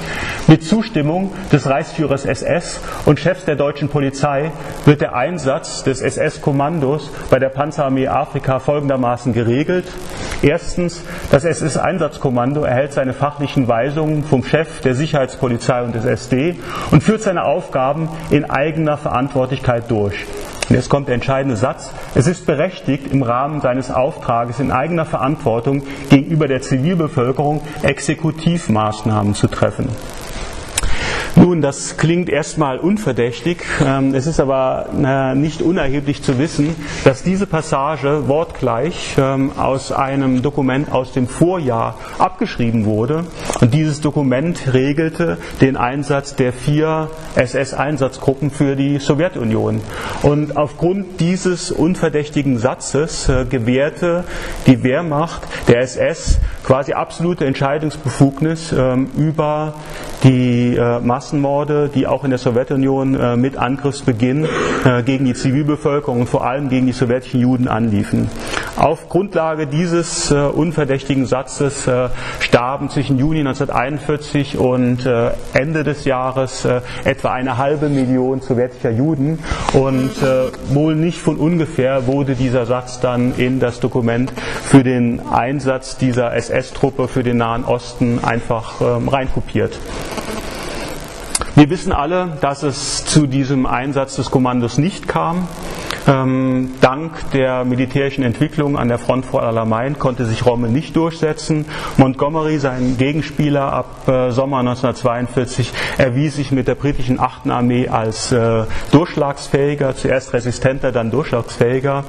Mit 0.48 0.64
Zustimmung 0.64 1.32
des 1.54 1.70
Reichsführers 1.70 2.26
SS 2.26 2.82
und 3.06 3.20
Chefs 3.20 3.46
der 3.46 3.56
deutschen 3.56 3.88
Polizei 3.88 4.52
wird 4.84 5.00
der 5.00 5.16
Einsatz 5.16 5.84
des 5.84 6.02
SS-Kommandos 6.02 7.10
bei 7.30 7.39
der 7.39 7.50
Panzerarmee 7.50 8.10
Afrika 8.10 8.60
folgendermaßen 8.60 9.32
geregelt. 9.32 9.86
Erstens, 10.41 11.02
das 11.32 11.46
SS-Einsatzkommando 11.46 12.64
erhält 12.64 12.91
seine 12.91 13.14
fachlichen 13.14 13.68
Weisungen 13.70 14.24
vom 14.24 14.43
Chef 14.43 14.82
der 14.82 14.96
Sicherheitspolizei 14.96 15.82
und 15.82 15.96
des 15.96 16.06
SD 16.06 16.56
und 16.91 17.02
führt 17.02 17.22
seine 17.22 17.46
Aufgaben 17.46 17.85
in 18.30 18.50
eigener 18.50 18.98
Verantwortlichkeit 18.98 19.90
durch. 19.90 20.26
Und 20.70 20.76
jetzt 20.76 20.90
kommt 20.90 21.08
der 21.08 21.16
entscheidende 21.16 21.58
Satz. 21.58 21.92
Es 22.16 22.26
ist 22.26 22.46
berechtigt, 22.46 23.12
im 23.12 23.22
Rahmen 23.22 23.62
seines 23.62 23.92
Auftrages 23.92 24.60
in 24.60 24.72
eigener 24.72 25.06
Verantwortung 25.06 25.84
gegenüber 26.10 26.48
der 26.48 26.62
Zivilbevölkerung 26.62 27.62
Exekutivmaßnahmen 27.84 29.36
zu 29.36 29.48
treffen. 29.48 29.90
Nun, 31.38 31.62
das 31.62 31.98
klingt 31.98 32.30
erstmal 32.30 32.80
unverdächtig. 32.80 33.58
Ähm, 33.86 34.16
es 34.16 34.26
ist 34.26 34.40
aber 34.40 35.34
nicht 35.36 35.62
unerheblich 35.62 36.24
zu 36.24 36.40
wissen, 36.40 36.76
dass 37.04 37.24
diese 37.24 37.46
Passage 37.46 38.30
wortgleich 38.30 39.16
ähm, 39.18 39.52
aus 39.58 39.92
einem 39.92 40.42
Dokument 40.42 40.92
aus 40.94 41.12
dem 41.12 41.28
Vorjahr 41.28 41.96
abgeschrieben 42.20 42.86
wurde. 42.86 43.26
Und 43.62 43.74
dieses 43.74 44.01
Dokument 44.01 44.74
regelte 44.74 45.38
den 45.62 45.78
Einsatz 45.78 46.36
der 46.36 46.51
vier 46.51 47.10
SS-Einsatzgruppen 47.36 48.51
für 48.51 48.76
die 48.76 48.99
Sowjetunion. 48.99 49.82
Und 50.24 50.58
aufgrund 50.58 51.20
dieses 51.22 51.72
unverdächtigen 51.72 52.58
Satzes 52.58 53.30
äh, 53.30 53.45
gewährte 53.45 54.26
die 54.68 54.84
Wehrmacht 54.84 55.41
der 55.68 55.80
SS 55.82 56.39
quasi 56.66 56.93
absolute 56.93 57.45
Entscheidungsbefugnis 57.45 58.74
ähm, 58.74 59.09
über 59.16 59.76
die 60.24 60.76
äh, 60.76 60.99
Massenmorde, 60.99 61.89
die 61.93 62.07
auch 62.07 62.24
in 62.24 62.32
der 62.32 62.39
Sowjetunion 62.39 63.13
äh, 63.13 63.36
mit 63.38 63.57
Angriffsbeginn 63.57 64.47
äh, 64.84 65.03
gegen 65.03 65.26
die 65.26 65.36
Zivilbevölkerung 65.36 66.22
und 66.22 66.28
vor 66.28 66.43
allem 66.43 66.70
gegen 66.70 66.88
die 66.88 66.93
sowjetischen 66.93 67.39
Juden 67.39 67.68
anliefen. 67.68 68.30
Auf 68.78 69.07
Grundlage 69.07 69.68
dieses 69.68 70.32
unverdächtigen 70.32 71.26
Satzes 71.26 71.89
starben 72.41 72.89
zwischen 72.89 73.18
Juni 73.18 73.39
1941 73.39 74.57
und 74.57 75.07
Ende 75.53 75.86
des 75.86 76.03
Jahres 76.03 76.68
etwa 77.05 77.32
eine 77.32 77.57
halbe 77.57 77.88
Million 77.88 78.41
sowjetischer 78.41 78.91
Juden 78.91 79.39
und 79.72 80.11
wohl 80.74 80.95
nicht 80.95 81.20
von 81.20 81.38
ungefähr 81.38 82.05
wurde 82.05 82.36
dieser 82.36 82.66
Satz 82.66 82.99
dann 82.99 83.34
in 83.38 83.61
das 83.61 83.80
Dokument 83.80 84.34
für 84.63 84.84
den 84.84 85.22
Einsatz 85.26 85.95
dieser 85.95 86.34
SS-Truppe 86.56 87.08
für 87.08 87.24
den 87.24 87.38
Nahen 87.38 87.66
Osten 87.66 88.24
einfach 88.24 88.82
ähm, 88.82 89.10
reinkopiert. 89.10 89.78
Wir 91.56 91.70
wissen 91.70 91.91
alle, 91.91 92.38
dass 92.41 92.64
es 92.64 93.06
zu 93.06 93.28
diesem 93.28 93.66
Einsatz 93.66 94.16
des 94.16 94.32
Kommandos 94.32 94.78
nicht 94.78 95.08
kam. 95.08 95.47
Ähm, 96.08 96.76
dank 96.82 97.32
der 97.32 97.66
militärischen 97.66 98.24
Entwicklung 98.24 98.78
an 98.78 98.89
der 98.89 98.99
Front 98.99 99.26
vor 99.26 99.41
Allermain 99.41 99.97
konnte 99.97 100.26
sich 100.26 100.45
Rommel 100.45 100.70
nicht 100.70 100.95
durchsetzen. 100.95 101.66
Montgomery, 101.97 102.60
sein 102.60 102.97
Gegenspieler 102.97 103.74
ab 103.74 104.08
äh, 104.08 104.32
Sommer 104.32 104.60
1942, 104.60 105.72
erwies 105.97 106.36
sich 106.36 106.51
mit 106.51 106.68
der 106.68 106.76
britischen 106.76 107.20
8. 107.20 107.49
Armee 107.49 107.88
als 107.88 108.32
äh, 108.32 108.66
durchschlagsfähiger, 108.91 109.95
zuerst 109.95 110.34
resistenter, 110.34 110.91
dann 110.91 111.10
durchschlagsfähiger. 111.10 112.03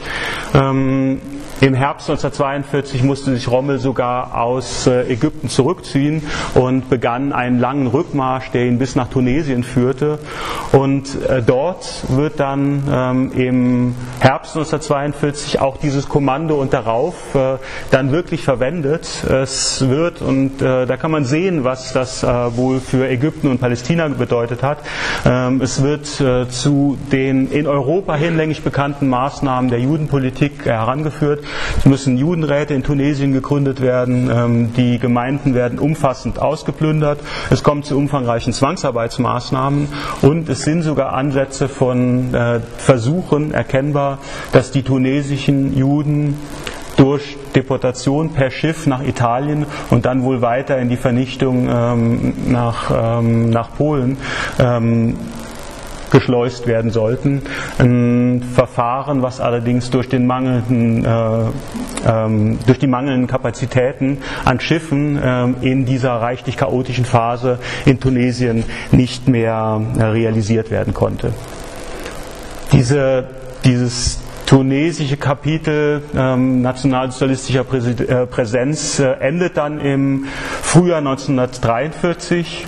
Ähm, 0.54 1.20
Im 1.62 1.72
Herbst 1.72 2.10
1942 2.10 3.02
musste 3.02 3.34
sich 3.34 3.50
Rommel 3.50 3.78
sogar 3.78 4.38
aus 4.38 4.86
äh, 4.86 5.10
Ägypten 5.10 5.48
zurückziehen 5.48 6.22
und 6.54 6.90
begann 6.90 7.32
einen 7.32 7.58
langen 7.58 7.86
Rückmarsch, 7.86 8.50
der 8.50 8.66
ihn 8.66 8.78
bis 8.78 8.94
nach 8.94 9.08
Tunesien 9.08 9.64
führte. 9.64 10.18
Und 10.72 11.22
äh, 11.22 11.42
dort 11.42 12.04
wird 12.08 12.40
dann 12.40 12.82
ähm, 12.92 13.32
im 13.32 13.94
Herbst 14.20 14.54
1942 14.54 15.58
auch 15.58 15.78
dieses 15.78 16.10
Kommando 16.10 16.60
und 16.60 16.74
darauf 16.74 17.34
äh, 17.34 17.56
dann 17.90 18.12
wirklich 18.12 18.44
verwendet. 18.44 19.24
Es 19.24 19.88
wird, 19.88 20.20
und 20.20 20.60
da 20.60 20.96
kann 20.96 21.10
man 21.10 21.24
sehen, 21.24 21.64
was 21.64 21.92
das 21.92 22.22
wohl 22.22 22.80
für 22.80 23.08
Ägypten 23.08 23.48
und 23.48 23.60
Palästina 23.60 24.08
bedeutet 24.08 24.62
hat, 24.62 24.78
ähm, 25.24 25.60
es 25.60 25.82
wird 25.82 26.06
zu 26.06 26.98
den 27.12 27.50
in 27.50 27.66
Europa 27.66 28.14
hinlänglich 28.14 28.62
bekannten 28.62 29.08
Maßnahmen 29.08 29.70
der 29.70 29.80
Judenpolitik 29.80 30.64
herangeführt. 30.64 31.45
Es 31.78 31.84
müssen 31.84 32.16
Judenräte 32.16 32.74
in 32.74 32.82
Tunesien 32.82 33.32
gegründet 33.32 33.80
werden. 33.80 34.30
Ähm, 34.30 34.72
die 34.74 34.98
Gemeinden 34.98 35.54
werden 35.54 35.78
umfassend 35.78 36.38
ausgeplündert. 36.38 37.20
Es 37.50 37.62
kommt 37.62 37.86
zu 37.86 37.96
umfangreichen 37.96 38.52
Zwangsarbeitsmaßnahmen 38.52 39.88
und 40.22 40.48
es 40.48 40.62
sind 40.62 40.82
sogar 40.82 41.12
Ansätze 41.12 41.68
von 41.68 42.34
äh, 42.34 42.60
Versuchen 42.78 43.52
erkennbar, 43.52 44.18
dass 44.52 44.70
die 44.70 44.82
tunesischen 44.82 45.76
Juden 45.76 46.36
durch 46.96 47.36
Deportation 47.54 48.30
per 48.30 48.50
Schiff 48.50 48.86
nach 48.86 49.02
Italien 49.02 49.66
und 49.90 50.06
dann 50.06 50.22
wohl 50.22 50.40
weiter 50.40 50.78
in 50.78 50.88
die 50.88 50.96
Vernichtung 50.96 51.68
ähm, 51.70 52.34
nach, 52.48 52.90
ähm, 53.20 53.50
nach 53.50 53.74
Polen 53.74 54.16
ähm, 54.58 55.16
geschleust 56.10 56.66
werden 56.66 56.90
sollten. 56.90 57.42
Ein 57.78 58.42
Verfahren, 58.54 59.22
was 59.22 59.40
allerdings 59.40 59.90
durch, 59.90 60.08
den 60.08 60.26
mangelnden, 60.26 61.04
äh, 61.04 61.38
ähm, 62.06 62.58
durch 62.66 62.78
die 62.78 62.86
mangelnden 62.86 63.26
Kapazitäten 63.26 64.18
an 64.44 64.60
Schiffen 64.60 65.16
äh, 65.16 65.44
in 65.62 65.84
dieser 65.84 66.12
reichlich 66.14 66.56
chaotischen 66.56 67.04
Phase 67.04 67.58
in 67.84 68.00
Tunesien 68.00 68.64
nicht 68.92 69.28
mehr 69.28 69.80
äh, 69.98 70.02
realisiert 70.04 70.70
werden 70.70 70.94
konnte. 70.94 71.32
Diese, 72.72 73.24
dieses 73.64 74.20
tunesische 74.46 75.16
Kapitel 75.16 76.02
ähm, 76.14 76.62
nationalsozialistischer 76.62 77.64
äh, 77.70 78.26
Präsenz 78.26 78.98
äh, 79.00 79.12
endet 79.20 79.56
dann 79.56 79.80
im 79.80 80.26
Frühjahr 80.62 80.98
1943 80.98 82.66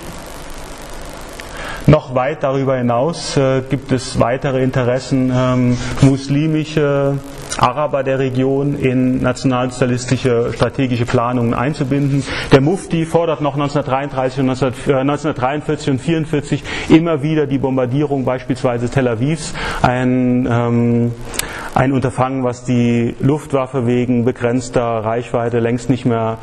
noch 1.89 2.15
weit 2.15 2.43
darüber 2.43 2.77
hinaus 2.77 3.37
äh, 3.37 3.63
gibt 3.63 3.93
es 3.93 4.21
weitere 4.21 4.63
Interessen, 4.63 5.33
ähm, 5.35 5.77
muslimische 6.03 7.19
Araber 7.57 8.05
der 8.05 8.19
Region 8.19 8.77
in 8.79 9.21
nationalsozialistische 9.23 10.53
strategische 10.55 11.07
Planungen 11.07 11.55
einzubinden. 11.55 12.23
Der 12.53 12.61
Mufti 12.61 13.05
fordert 13.05 13.41
noch 13.41 13.55
1933 13.55 14.41
und 14.41 14.51
1943 14.51 15.89
äh, 15.89 15.91
und 15.91 15.99
1944 16.01 16.63
immer 16.91 17.23
wieder 17.23 17.47
die 17.47 17.59
Bombardierung 17.59 18.25
beispielsweise 18.25 18.89
Tel 18.91 19.09
Avivs, 19.09 19.55
ein 19.83 20.47
ähm, 20.51 21.13
ein 21.79 21.93
Unterfangen, 21.93 22.43
was 22.43 22.65
die 22.65 23.15
Luftwaffe 23.21 23.87
wegen 23.87 24.25
begrenzter 24.25 24.83
Reichweite 24.83 25.61
längst 25.61 25.89
nicht 25.89 26.05
mehr 26.05 26.39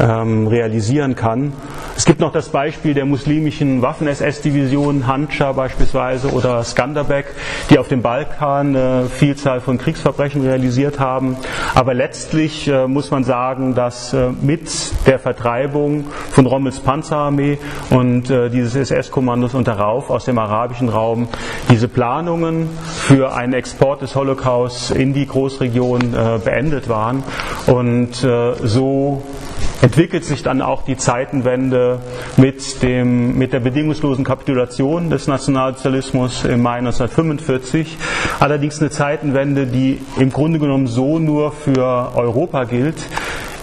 ähm, 0.00 0.46
realisieren 0.46 1.14
kann. 1.14 1.52
Es 1.94 2.06
gibt 2.06 2.20
noch 2.20 2.32
das 2.32 2.48
Beispiel 2.48 2.94
der 2.94 3.04
muslimischen 3.04 3.82
Waffen-SS-Division, 3.82 5.06
Hancha 5.06 5.52
beispielsweise 5.52 6.32
oder 6.32 6.64
Skanderbeg, 6.64 7.26
die 7.68 7.78
auf 7.78 7.88
dem 7.88 8.00
Balkan 8.00 8.74
eine 8.74 9.06
Vielzahl 9.10 9.60
von 9.60 9.76
Kriegsverbrechen 9.76 10.40
realisiert 10.40 10.98
haben. 10.98 11.36
Aber 11.74 11.92
letztlich 11.92 12.66
äh, 12.66 12.86
muss 12.86 13.10
man 13.10 13.24
sagen, 13.24 13.74
dass 13.74 14.14
äh, 14.14 14.30
mit 14.40 14.70
der 15.06 15.18
Vertreibung 15.18 16.06
von 16.30 16.46
Rommels 16.46 16.80
Panzerarmee 16.80 17.58
und 17.90 18.30
äh, 18.30 18.48
dieses 18.48 18.74
SS-Kommandos 18.74 19.52
und 19.52 19.68
darauf 19.68 20.08
aus 20.08 20.24
dem 20.24 20.38
arabischen 20.38 20.88
Raum 20.88 21.28
diese 21.68 21.88
Planungen 21.88 22.70
für 22.86 23.34
einen 23.34 23.52
Export 23.52 24.00
des 24.00 24.16
Holocaust 24.16 24.77
in 24.90 25.12
die 25.12 25.26
Großregion 25.26 26.14
äh, 26.14 26.38
beendet 26.42 26.88
waren. 26.88 27.22
Und 27.66 28.22
äh, 28.24 28.54
so 28.62 29.22
entwickelt 29.80 30.24
sich 30.24 30.42
dann 30.42 30.60
auch 30.62 30.82
die 30.82 30.96
Zeitenwende 30.96 32.00
mit, 32.36 32.82
dem, 32.82 33.38
mit 33.38 33.52
der 33.52 33.60
bedingungslosen 33.60 34.24
Kapitulation 34.24 35.10
des 35.10 35.26
Nationalsozialismus 35.26 36.44
im 36.44 36.62
Mai 36.62 36.78
1945. 36.78 37.96
Allerdings 38.40 38.80
eine 38.80 38.90
Zeitenwende, 38.90 39.66
die 39.66 40.00
im 40.18 40.30
Grunde 40.30 40.58
genommen 40.58 40.86
so 40.86 41.18
nur 41.18 41.52
für 41.52 42.12
Europa 42.14 42.64
gilt. 42.64 42.96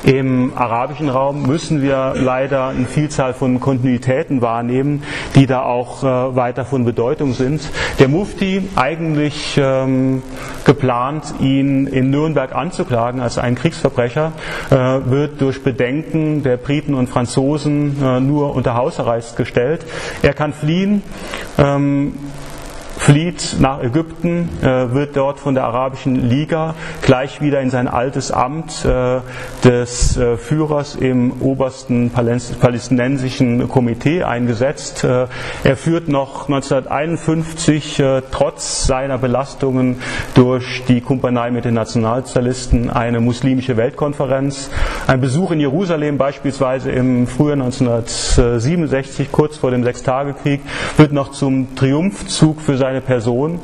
Im 0.05 0.53
arabischen 0.55 1.09
Raum 1.09 1.47
müssen 1.47 1.81
wir 1.81 2.13
leider 2.15 2.67
eine 2.67 2.85
Vielzahl 2.85 3.33
von 3.33 3.59
Kontinuitäten 3.59 4.39
wahrnehmen, 4.39 5.01
die 5.33 5.47
da 5.47 5.63
auch 5.63 6.03
äh, 6.03 6.35
weiter 6.35 6.63
von 6.63 6.85
Bedeutung 6.85 7.33
sind. 7.33 7.67
Der 7.97 8.07
Mufti, 8.07 8.69
eigentlich 8.75 9.59
ähm, 9.59 10.21
geplant, 10.63 11.33
ihn 11.39 11.87
in 11.87 12.11
Nürnberg 12.11 12.53
anzuklagen 12.53 13.19
als 13.19 13.39
einen 13.39 13.55
Kriegsverbrecher, 13.55 14.33
äh, 14.69 14.75
wird 14.75 15.41
durch 15.41 15.63
Bedenken 15.63 16.43
der 16.43 16.57
Briten 16.57 16.93
und 16.93 17.09
Franzosen 17.09 17.97
äh, 17.99 18.19
nur 18.19 18.55
unter 18.55 18.75
Hausarrest 18.75 19.37
gestellt. 19.37 19.87
Er 20.21 20.33
kann 20.33 20.53
fliehen. 20.53 21.01
Ähm, 21.57 22.13
flieht 23.05 23.57
nach 23.59 23.83
Ägypten, 23.83 24.49
äh, 24.63 24.91
wird 24.91 25.15
dort 25.15 25.39
von 25.39 25.53
der 25.53 25.65
Arabischen 25.65 26.27
Liga 26.27 26.73
gleich 27.03 27.39
wieder 27.39 27.61
in 27.61 27.69
sein 27.69 27.87
altes 27.87 28.31
Amt 28.31 28.83
äh, 28.83 29.19
des 29.63 30.17
äh, 30.17 30.37
Führers 30.37 30.95
im 30.95 31.33
obersten 31.39 32.09
palästinensischen 32.09 33.69
Komitee 33.69 34.23
eingesetzt. 34.23 35.03
Er 35.03 35.77
führt 35.77 36.07
noch 36.07 36.49
1951 36.49 37.99
äh, 37.99 38.21
trotz 38.31 38.87
seiner 38.87 39.19
Belastungen 39.19 39.97
durch 40.33 40.83
die 40.87 41.01
Kumpanei 41.01 41.51
mit 41.51 41.65
den 41.65 41.75
Nationalsozialisten 41.75 42.89
eine 42.89 43.19
muslimische 43.19 43.77
Weltkonferenz. 43.77 44.71
Ein 45.05 45.21
Besuch 45.21 45.51
in 45.51 45.59
Jerusalem 45.59 46.17
beispielsweise 46.17 46.89
im 46.89 47.27
Frühjahr 47.27 47.61
1967, 47.61 49.31
kurz 49.31 49.57
vor 49.57 49.69
dem 49.69 49.83
Sechstagekrieg, 49.83 50.61
wird 50.97 51.13
noch 51.13 51.29
zum 51.29 51.75
Triumphzug 51.75 52.61
für 52.61 52.77
seine 52.77 52.94
seine 52.95 53.01
Person. 53.01 53.59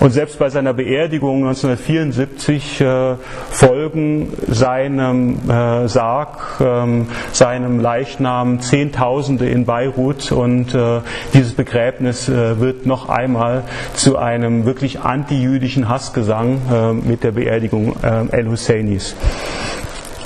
Und 0.00 0.10
selbst 0.10 0.38
bei 0.38 0.50
seiner 0.50 0.74
Beerdigung 0.74 1.46
1974 1.46 2.80
äh, 2.80 3.14
folgen 3.50 4.32
seinem 4.46 5.38
äh, 5.48 5.88
Sarg, 5.88 6.60
ähm, 6.60 7.06
seinem 7.32 7.80
Leichnam 7.80 8.60
Zehntausende 8.60 9.48
in 9.48 9.64
Beirut 9.64 10.32
und 10.32 10.74
äh, 10.74 11.00
dieses 11.32 11.54
Begräbnis 11.54 12.28
äh, 12.28 12.60
wird 12.60 12.86
noch 12.86 13.08
einmal 13.08 13.62
zu 13.94 14.18
einem 14.18 14.66
wirklich 14.66 15.00
antijüdischen 15.00 15.88
Hassgesang 15.88 16.60
äh, 16.70 16.92
mit 16.92 17.24
der 17.24 17.32
Beerdigung 17.32 17.94
äh, 18.02 18.26
El-Husseinis. 18.30 19.16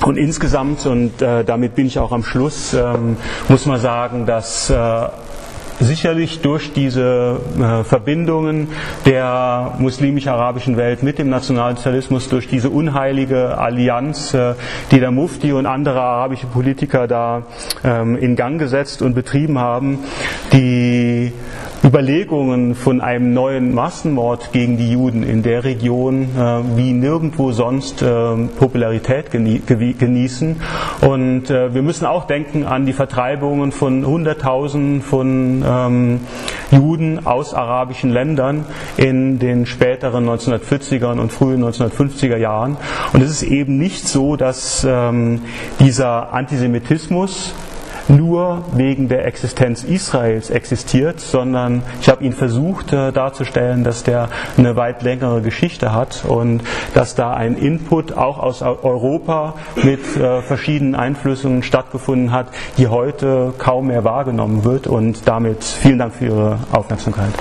Und 0.04 0.16
insgesamt, 0.16 0.86
und 0.86 1.20
äh, 1.20 1.44
damit 1.44 1.74
bin 1.74 1.86
ich 1.86 1.98
auch 1.98 2.12
am 2.12 2.22
Schluss, 2.22 2.72
ähm, 2.72 3.16
muss 3.48 3.66
man 3.66 3.80
sagen, 3.80 4.26
dass 4.26 4.70
äh, 4.70 5.09
sicherlich 5.81 6.41
durch 6.41 6.72
diese 6.72 7.41
äh, 7.59 7.85
Verbindungen 7.85 8.68
der 9.07 9.74
muslimisch-arabischen 9.79 10.76
Welt 10.76 11.03
mit 11.03 11.18
dem 11.18 11.29
Nationalsozialismus, 11.31 12.29
durch 12.29 12.49
diese 12.49 12.70
unheilige 12.70 13.59
Allianz, 13.59 14.35
äh, 14.35 14.55
die 14.91 15.01
der 15.01 15.11
Mufti 15.11 15.53
und 15.53 15.66
andere 15.66 16.01
arabische 16.01 16.47
Politiker 16.47 17.07
da 17.07 17.43
ähm, 17.85 18.16
in 18.16 18.37
Gang 18.37 18.59
gesetzt 18.59 19.03
und 19.03 19.14
betrieben 19.14 19.59
haben, 19.59 20.01
die 20.53 21.33
Überlegungen 21.85 22.74
von 22.74 23.01
einem 23.01 23.33
neuen 23.33 23.72
Massenmord 23.72 24.53
gegen 24.53 24.76
die 24.79 24.93
Juden 24.93 25.22
in 25.22 25.45
der 25.45 25.62
Region 25.62 26.22
äh, 26.22 26.76
wie 26.76 26.93
nirgendwo 26.93 27.53
sonst 27.53 28.05
Popularität 28.59 29.31
genie 29.31 29.61
genießen. 29.61 30.57
Und 31.01 31.49
wir 31.49 31.83
müssen 31.83 32.07
auch 32.07 32.26
denken 32.26 32.64
an 32.64 32.87
die 32.87 32.93
Vertreibungen 32.93 33.72
von 33.72 34.05
Hunderttausenden 34.07 35.03
von 35.03 35.62
ähm, 35.69 36.21
Juden 36.71 37.27
aus 37.27 37.55
arabischen 37.55 38.11
Ländern 38.11 38.64
in 38.97 39.39
den 39.39 39.66
späteren 39.66 40.29
1940er 40.29 41.19
und 41.19 41.33
frühen 41.33 41.62
1950er 41.62 42.37
Jahren. 42.37 42.77
Und 43.12 43.23
es 43.23 43.31
ist 43.31 43.43
eben 43.43 43.79
nicht 43.79 44.09
so, 44.09 44.37
dass 44.37 44.87
ähm, 44.89 45.43
dieser 45.79 46.33
Antisemitismus 46.33 47.55
nur 48.09 48.64
wegen 48.72 49.09
der 49.09 49.26
Existenz 49.26 49.84
Israels 49.84 50.50
existiert, 50.50 51.20
sondern 51.20 51.82
ich 52.00 52.09
habe 52.09 52.24
ihn 52.24 52.32
versucht 52.32 52.92
äh, 52.92 53.12
darzustellen, 53.12 53.84
dass 53.84 54.02
der 54.02 54.28
eine 54.56 54.76
weit 54.76 55.02
längere 55.02 55.42
Geschichte 55.42 55.92
hat 55.92 56.24
und 56.26 56.62
dass 56.94 57.14
da 57.14 57.34
ein 57.34 57.56
Input 57.56 58.16
auch 58.16 58.38
aus 58.38 58.62
Europa 58.62 59.54
mit 59.82 60.16
äh, 60.16 60.42
verschiedenen 60.42 60.94
Einflüssen 60.94 61.62
stattgefunden 61.62 62.32
hat, 62.32 62.48
die 62.76 62.88
heute 62.88 63.52
kaum 63.59 63.88
mehr 63.88 64.04
wahrgenommen 64.04 64.64
wird. 64.64 64.86
Und 64.86 65.28
damit 65.28 65.64
vielen 65.64 65.98
Dank 65.98 66.14
für 66.14 66.26
Ihre 66.26 66.59
Aufmerksamkeit. 66.72 67.32